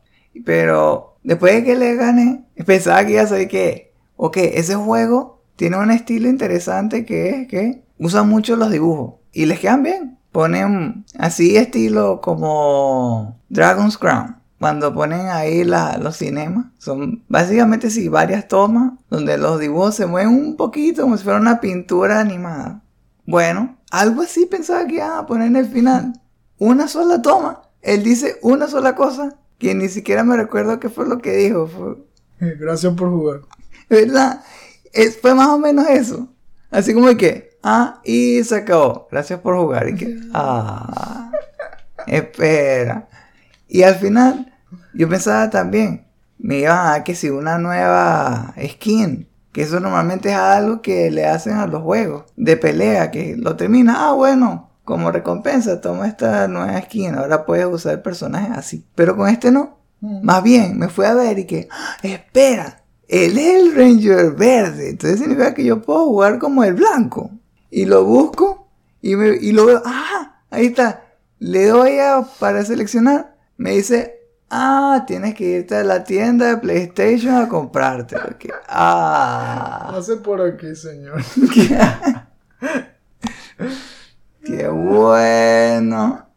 [0.45, 5.41] Pero después de que le gané, pensaba que iba a saber que, ok, ese juego
[5.55, 10.17] tiene un estilo interesante que es que usa mucho los dibujos y les quedan bien.
[10.31, 14.35] Ponen así estilo como Dragon's Crown.
[14.59, 20.05] Cuando ponen ahí la- los cinemas, son básicamente sí, varias tomas donde los dibujos se
[20.07, 22.81] mueven un poquito como si fuera una pintura animada.
[23.27, 26.13] Bueno, algo así pensaba que iban a poner en el final.
[26.57, 27.61] Una sola toma.
[27.83, 31.67] Él dice una sola cosa que ni siquiera me recuerdo qué fue lo que dijo.
[31.67, 31.97] Fue-
[32.57, 33.41] Gracias por jugar.
[33.89, 34.41] ¿Verdad?
[34.93, 36.27] Es, fue más o menos eso.
[36.71, 39.07] Así como que, ah, y se acabó.
[39.11, 39.89] Gracias por jugar.
[39.89, 41.29] Y que, ah,
[42.05, 43.07] espera.
[43.67, 44.53] Y al final,
[44.93, 46.05] yo pensaba también,
[46.37, 49.26] me iban a dar que si una nueva skin,
[49.57, 53.55] Que eso normalmente es algo que le hacen a los juegos de pelea, que lo
[53.55, 58.85] termina, ah, bueno, como recompensa, toma esta nueva skin, ahora puedes usar el personaje así.
[58.93, 59.79] Pero con este no.
[59.99, 61.97] Más bien, me fui a ver y que, ¡ah!
[62.03, 67.31] espera, él es el Ranger verde, entonces significa que yo puedo jugar como el blanco.
[67.71, 68.67] Y lo busco
[69.01, 71.01] y, me, y lo veo, ah, ahí está.
[71.39, 74.16] Le doy a para seleccionar, me dice,
[74.49, 78.15] ah, tienes que irte a la tienda de PlayStation a comprarte.
[78.67, 81.21] Ah, Pase por aquí, señor.
[84.45, 86.27] qué bueno.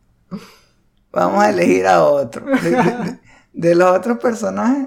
[1.12, 2.44] Vamos a elegir a otro.
[2.46, 3.20] De, de-
[3.52, 4.86] de los otros personajes,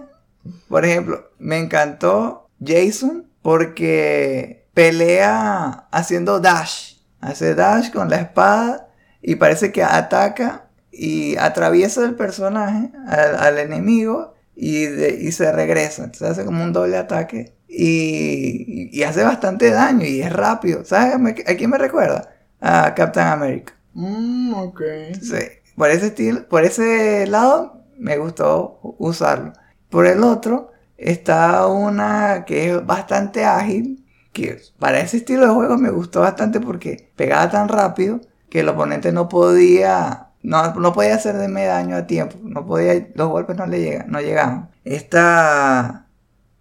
[0.69, 6.93] por ejemplo, me encantó Jason porque pelea haciendo dash.
[7.19, 8.87] Hace dash con la espada
[9.21, 15.51] y parece que ataca y atraviesa el personaje al, al enemigo y, de- y se
[15.51, 16.03] regresa.
[16.05, 20.85] Entonces hace como un doble ataque y, y hace bastante daño y es rápido.
[20.85, 21.15] ¿Sabes
[21.47, 22.29] a quién me recuerda?
[22.61, 23.73] A Captain America.
[23.93, 24.81] Mmm, ok.
[25.21, 25.35] Sí,
[25.75, 29.53] por ese estilo, por ese lado me gustó usarlo.
[29.89, 35.77] Por el otro está una que es bastante ágil, que para ese estilo de juego
[35.77, 41.15] me gustó bastante porque pegaba tan rápido que el oponente no podía no, no podía
[41.15, 44.69] hacerme daño a tiempo, no podía los golpes no le llegan, no llegaban.
[44.83, 46.07] Esta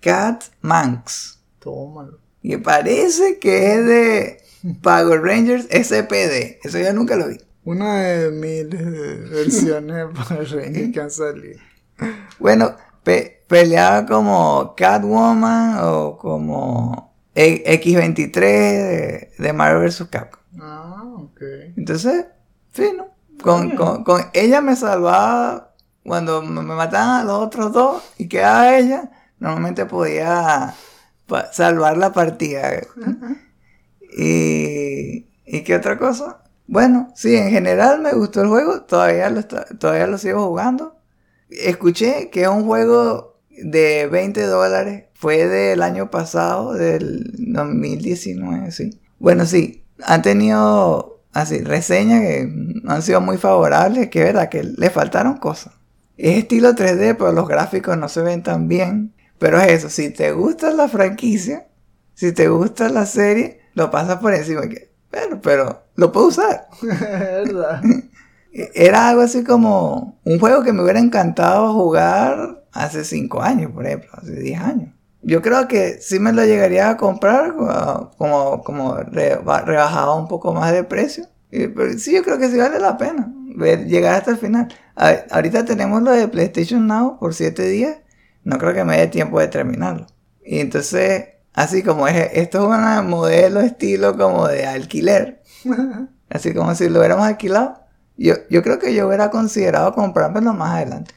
[0.00, 2.18] Cat Manx Tómalo.
[2.42, 4.38] y parece que es de
[4.82, 6.58] Power Rangers SPD.
[6.62, 7.38] Eso yo nunca lo vi.
[7.64, 8.30] Una de
[8.64, 11.60] de versiones de Power Rangers que han salido.
[12.38, 20.06] Bueno, pe- peleaba como Catwoman o como E- X23 de, de Marvel vs.
[20.10, 20.40] Capcom.
[20.60, 21.40] Ah, ok.
[21.76, 22.26] Entonces,
[22.72, 23.11] fino.
[23.42, 25.74] Con, con, con ella me salvaba
[26.04, 29.10] cuando me mataban a los otros dos y quedaba ella.
[29.38, 30.74] Normalmente podía
[31.52, 32.72] salvar la partida.
[34.16, 36.42] y, ¿Y qué otra cosa?
[36.66, 38.82] Bueno, sí, en general me gustó el juego.
[38.82, 40.96] Todavía lo, está- todavía lo sigo jugando.
[41.50, 45.04] Escuché que es un juego de 20 dólares.
[45.14, 49.00] Fue del año pasado, del 2019, sí.
[49.18, 52.48] Bueno, sí, han tenido así reseñas que
[52.82, 55.74] no han sido muy favorables, que es verdad que le faltaron cosas.
[56.16, 59.14] Es estilo 3D, pero los gráficos no se ven tan bien.
[59.38, 61.66] Pero es eso, si te gusta la franquicia,
[62.14, 64.68] si te gusta la serie, lo pasas por encima.
[64.68, 66.68] Que, pero, pero lo puedo usar.
[66.82, 67.82] Verdad.
[68.52, 73.86] Era algo así como un juego que me hubiera encantado jugar hace 5 años, por
[73.86, 74.94] ejemplo, hace 10 años.
[75.22, 80.16] Yo creo que sí me lo llegaría a comprar uh, como, como re- ba- rebajado
[80.16, 81.26] un poco más de precio.
[81.50, 84.68] Pero sí, yo creo que sí vale la pena ver, llegar hasta el final.
[84.96, 87.98] A- ahorita tenemos lo de PlayStation Now por 7 días.
[88.44, 90.06] No creo que me dé tiempo de terminarlo.
[90.44, 95.42] Y entonces, así como es, esto es un modelo estilo como de alquiler.
[96.30, 97.80] Así como si lo hubiéramos alquilado.
[98.16, 101.14] Yo, yo creo que yo hubiera considerado comprármelo más adelante.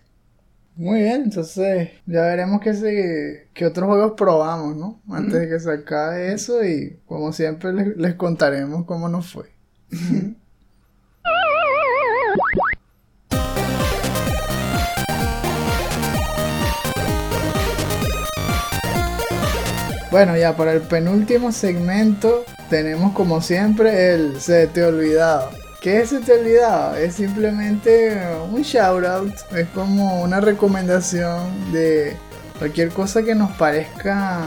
[0.78, 5.02] Muy bien, entonces ya veremos qué, se, qué otros juegos probamos, ¿no?
[5.10, 9.46] Antes de que se acabe eso y como siempre les, les contaremos cómo nos fue.
[20.12, 25.65] Bueno, ya para el penúltimo segmento tenemos como siempre el Se te olvidado.
[25.86, 26.96] ¿Qué es Se te olvidado?
[26.96, 28.20] Es simplemente
[28.52, 32.18] un shout out, es como una recomendación de
[32.58, 34.46] cualquier cosa que nos parezca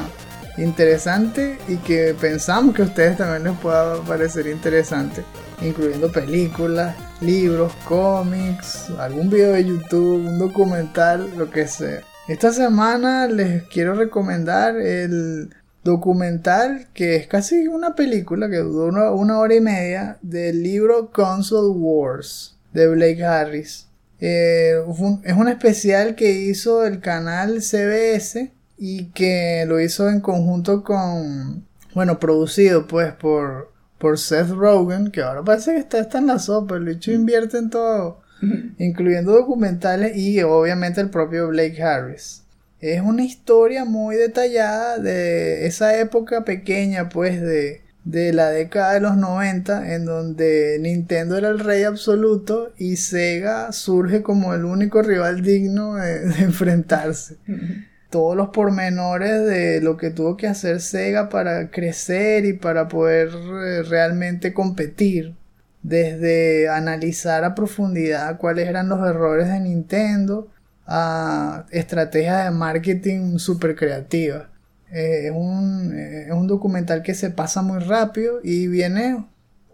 [0.56, 5.22] interesante y que pensamos que a ustedes también les pueda parecer interesante,
[5.62, 12.00] incluyendo películas, libros, cómics, algún video de YouTube, un documental, lo que sea.
[12.26, 15.50] Esta semana les quiero recomendar el
[15.84, 21.10] documental que es casi una película que duró una, una hora y media del libro
[21.12, 23.86] Console Wars de Blake Harris.
[24.20, 30.20] Eh, un- es un especial que hizo el canal CBS y que lo hizo en
[30.20, 31.64] conjunto con,
[31.94, 36.38] bueno, producido pues por, por Seth Rogen, que ahora parece que está, está en la
[36.38, 38.20] sopa, el bicho invierte en todo,
[38.78, 42.42] incluyendo documentales y obviamente el propio Blake Harris.
[42.80, 49.00] Es una historia muy detallada de esa época pequeña, pues, de, de la década de
[49.00, 55.02] los 90, en donde Nintendo era el rey absoluto y Sega surge como el único
[55.02, 57.36] rival digno de, de enfrentarse.
[58.10, 63.28] Todos los pormenores de lo que tuvo que hacer Sega para crecer y para poder
[63.28, 65.34] eh, realmente competir.
[65.82, 70.48] Desde analizar a profundidad cuáles eran los errores de Nintendo,
[70.88, 74.48] a estrategias de marketing súper creativas.
[74.90, 79.26] Eh, es, un, eh, es un documental que se pasa muy rápido y viene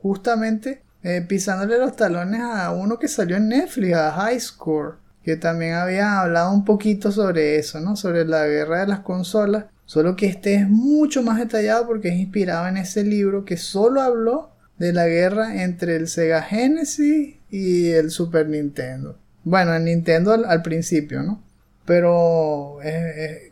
[0.03, 5.36] justamente eh, pisándole los talones a uno que salió en Netflix, a High Score, que
[5.36, 7.95] también había hablado un poquito sobre eso, ¿no?
[7.95, 9.66] Sobre la guerra de las consolas.
[9.86, 14.01] Solo que este es mucho más detallado porque es inspirado en ese libro que solo
[14.01, 19.19] habló de la guerra entre el Sega Genesis y el Super Nintendo.
[19.45, 21.43] Bueno, el Nintendo al, principio, ¿no?
[21.85, 22.79] Pero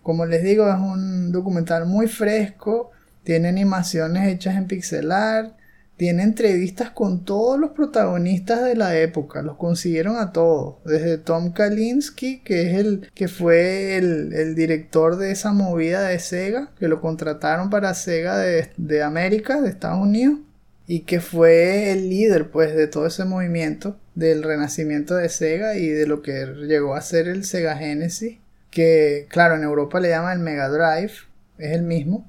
[0.02, 2.90] como les digo, es un documental muy fresco,
[3.24, 5.56] tiene animaciones hechas en pixelar,
[5.96, 11.52] tiene entrevistas con todos los protagonistas de la época, los consiguieron a todos, desde Tom
[11.52, 17.00] Kalinske, que es el que fue el, director de esa movida de Sega, que lo
[17.00, 20.40] contrataron para Sega de, de América, de Estados Unidos,
[20.86, 25.88] y que fue el líder pues de todo ese movimiento del renacimiento de Sega y
[25.88, 28.38] de lo que llegó a ser el Sega Genesis,
[28.70, 31.12] que claro, en Europa le llaman el Mega Drive,
[31.58, 32.28] es el mismo.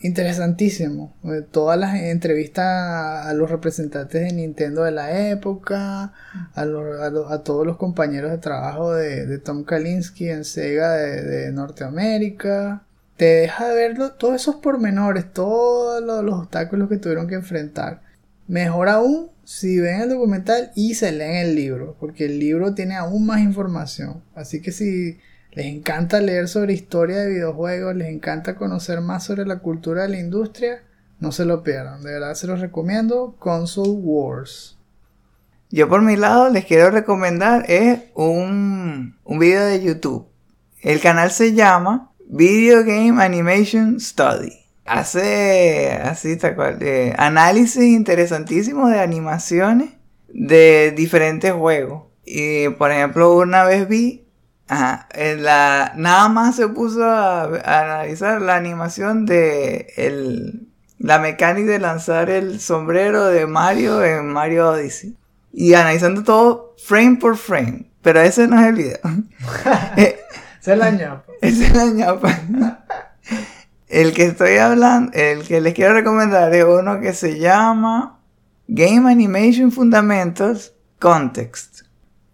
[0.00, 1.14] Interesantísimo.
[1.24, 6.12] Eh, todas las entrevistas a los representantes de Nintendo de la época,
[6.54, 12.82] a, a, todos los compañeros de trabajo de, Tom Kalinske en Sega de, Norteamérica.
[13.16, 18.02] Te deja de ver todos esos pormenores, todos los obstáculos que tuvieron que enfrentar.
[18.46, 22.96] Mejor aún si ven el documental y se leen el libro, porque el libro tiene
[22.96, 24.22] aún más información.
[24.34, 25.18] Así que si
[25.52, 30.08] les encanta leer sobre historia de videojuegos, les encanta conocer más sobre la cultura de
[30.08, 30.82] la industria,
[31.20, 32.02] no se lo pierdan.
[32.02, 33.36] De verdad se los recomiendo.
[33.38, 34.78] Console Wars.
[35.70, 40.26] Yo por mi lado les quiero recomendar es un, un video de YouTube.
[40.82, 46.78] El canal se llama Video Game Animation Study hace así tal cual,
[47.16, 49.90] análisis interesantísimos de animaciones
[50.28, 52.04] de diferentes juegos.
[52.24, 54.26] Y por ejemplo, una vez vi,
[54.68, 62.30] la, nada más se puso a, analizar la animación de el, la mecánica de lanzar
[62.30, 65.16] el sombrero de Mario en Mario Odyssey.
[65.52, 67.90] Y analizando todo frame por frame.
[68.02, 68.98] Pero ese no es el video.
[70.66, 71.24] Es la ñapa.
[71.42, 72.84] Es la ñapa.
[73.94, 78.18] El que estoy hablando, el que les quiero recomendar es uno que se llama
[78.66, 81.82] Game Animation Fundamentals Context.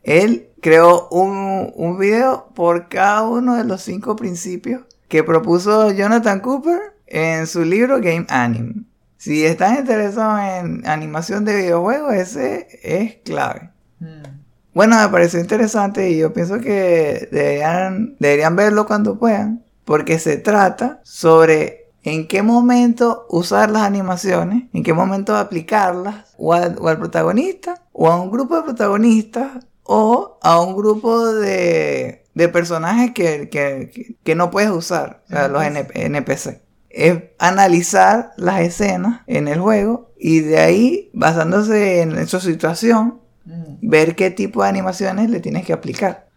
[0.03, 6.41] Él creó un, un video por cada uno de los cinco principios que propuso Jonathan
[6.41, 8.85] Cooper en su libro Game Anime.
[9.19, 13.69] Si están interesados en animación de videojuegos, ese es clave.
[13.99, 14.41] Hmm.
[14.73, 20.37] Bueno, me pareció interesante y yo pienso que deberían, deberían verlo cuando puedan porque se
[20.37, 27.83] trata sobre en qué momento usar las animaciones, en qué momento aplicarlas, o al, protagonista,
[27.91, 34.71] o a un grupo de protagonistas, o a un grupo de, personajes que, no puedes
[34.71, 36.63] usar, o sea, los NPC.
[36.89, 43.89] Es analizar las escenas en el juego y de ahí, basándose en su situación, mm.
[43.91, 46.29] ver qué tipo de animaciones le tienes que aplicar.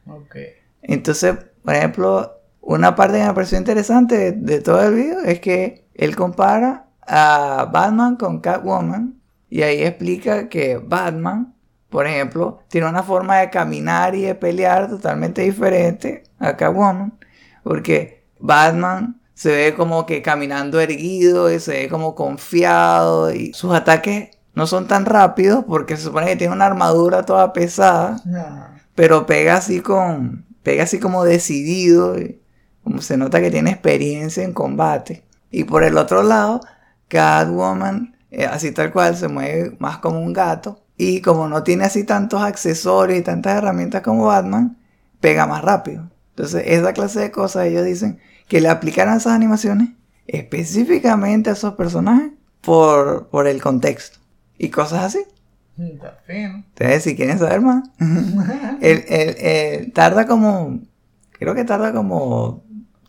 [0.81, 5.85] Entonces, por ejemplo, una parte que me pareció interesante de, todo el video es que
[5.93, 9.19] él compara a Batman con Catwoman
[9.49, 11.53] y ahí explica que Batman,
[11.89, 17.19] por ejemplo, tiene una forma de caminar y de pelear totalmente diferente a Catwoman,
[17.63, 23.73] porque Batman se ve como que caminando erguido y se ve como confiado y sus
[23.73, 28.21] ataques no son tan rápidos porque se supone que tiene una armadura toda pesada,
[28.95, 32.39] pero pega así con pega así como decidido y,
[32.99, 35.23] se nota que tiene experiencia en combate.
[35.51, 36.61] Y por el otro lado,
[37.07, 40.83] Catwoman, eh, así tal cual, se mueve más como un gato.
[40.97, 44.77] Y como no tiene así tantos accesorios y tantas herramientas como Batman,
[45.19, 46.09] pega más rápido.
[46.29, 49.89] Entonces, esa clase de cosas ellos dicen que le aplicaran esas animaciones
[50.27, 52.31] específicamente a esos personajes
[52.61, 54.19] por, por el contexto.
[54.57, 55.19] Y cosas así.
[55.77, 56.63] Está fino.
[56.67, 57.89] Entonces, si quieren saber más,
[59.93, 60.79] tarda como,
[61.31, 62.63] creo que tarda como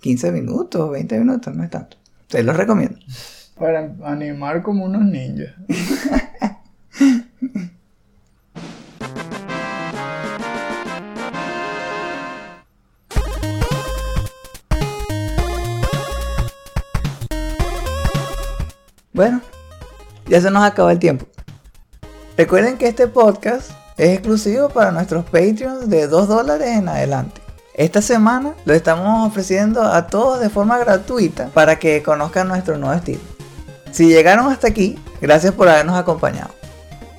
[0.04, 1.96] 15 minutos, 20 minutos, no es tanto.
[2.28, 2.98] Te lo recomiendo.
[3.58, 5.54] Para animar como unos ninjas.
[19.14, 19.40] Bueno,
[20.26, 21.24] ya se nos acabó el tiempo.
[22.36, 27.43] Recuerden que este podcast es exclusivo para nuestros Patreons de 2 dólares en adelante.
[27.74, 32.94] Esta semana lo estamos ofreciendo a todos de forma gratuita para que conozcan nuestro nuevo
[32.94, 33.20] estilo.
[33.90, 36.50] Si llegaron hasta aquí, gracias por habernos acompañado.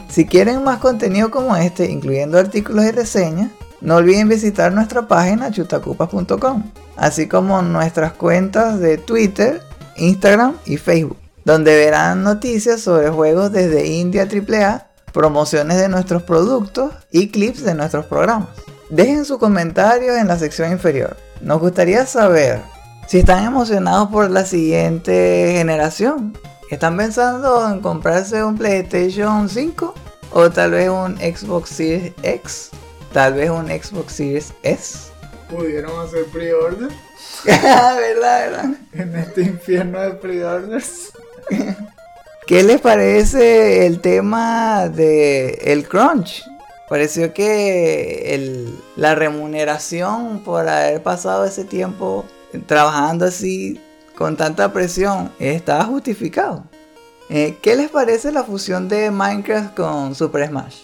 [0.07, 3.51] Si quieren más contenido como este, incluyendo artículos y reseñas,
[3.81, 9.61] no olviden visitar nuestra página chutacupas.com, así como nuestras cuentas de Twitter
[9.97, 16.93] Instagram y Facebook, donde verán noticias sobre juegos desde India AAA, promociones de nuestros productos
[17.11, 18.47] y clips de nuestros programas.
[18.89, 21.17] Dejen sus comentarios en la sección inferior.
[21.41, 22.61] Nos gustaría saber
[23.07, 26.37] si están emocionados por la siguiente generación.
[26.69, 29.93] ¿Están pensando en comprarse un PlayStation 5?
[30.31, 32.69] ¿O tal vez un Xbox Series X?
[33.11, 35.11] ¿Tal vez un Xbox Series S?
[35.49, 36.89] ¿Pudieron hacer pre-order?
[37.45, 38.65] verdad, verdad.
[38.93, 41.11] En este infierno de pre-orders.
[42.47, 46.43] ¿Qué les parece el tema de el crunch?
[46.87, 52.25] Pareció que la remuneración por haber pasado ese tiempo
[52.67, 53.81] trabajando así
[54.15, 56.65] con tanta presión estaba justificado.
[57.29, 60.83] Eh, ¿Qué les parece la fusión de Minecraft con Super Smash?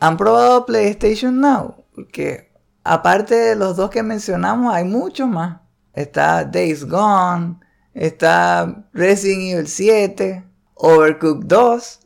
[0.00, 1.86] ¿Han probado PlayStation Now?
[1.94, 2.52] Porque
[2.84, 5.60] aparte de los dos que mencionamos hay muchos más.
[5.94, 7.58] Está Days Gone,
[7.94, 10.44] está Resident Evil 7,
[10.74, 12.00] Overcooked 2.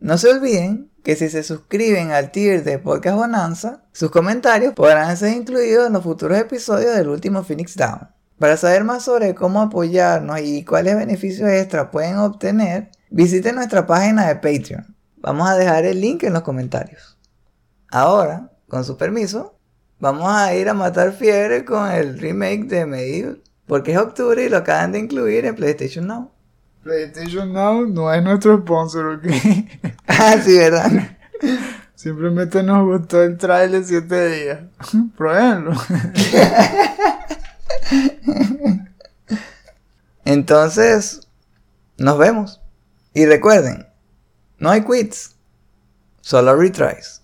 [0.00, 5.14] No se olviden que si se suscriben al tier de Podcast Bonanza, sus comentarios podrán
[5.18, 8.08] ser incluidos en los futuros episodios del último Phoenix Down.
[8.38, 14.26] Para saber más sobre cómo apoyarnos y cuáles beneficios extra pueden obtener, visiten nuestra página
[14.26, 14.96] de Patreon.
[15.18, 17.18] Vamos a dejar el link en los comentarios.
[17.90, 19.58] Ahora, con su permiso,
[20.00, 24.48] vamos a ir a matar fiebre con el remake de Medieval, porque es octubre y
[24.48, 26.33] lo acaban de incluir en PlayStation Now.
[26.84, 29.26] PlayStation Now no es nuestro sponsor, ¿ok?
[30.06, 30.90] Ah, sí, ¿verdad?
[31.94, 34.60] Simplemente nos gustó el trailer 7 días.
[35.16, 35.72] Pruébenlo.
[40.24, 41.26] Entonces,
[41.96, 42.60] nos vemos.
[43.14, 43.86] Y recuerden,
[44.58, 45.36] no hay quits,
[46.20, 47.20] solo retries.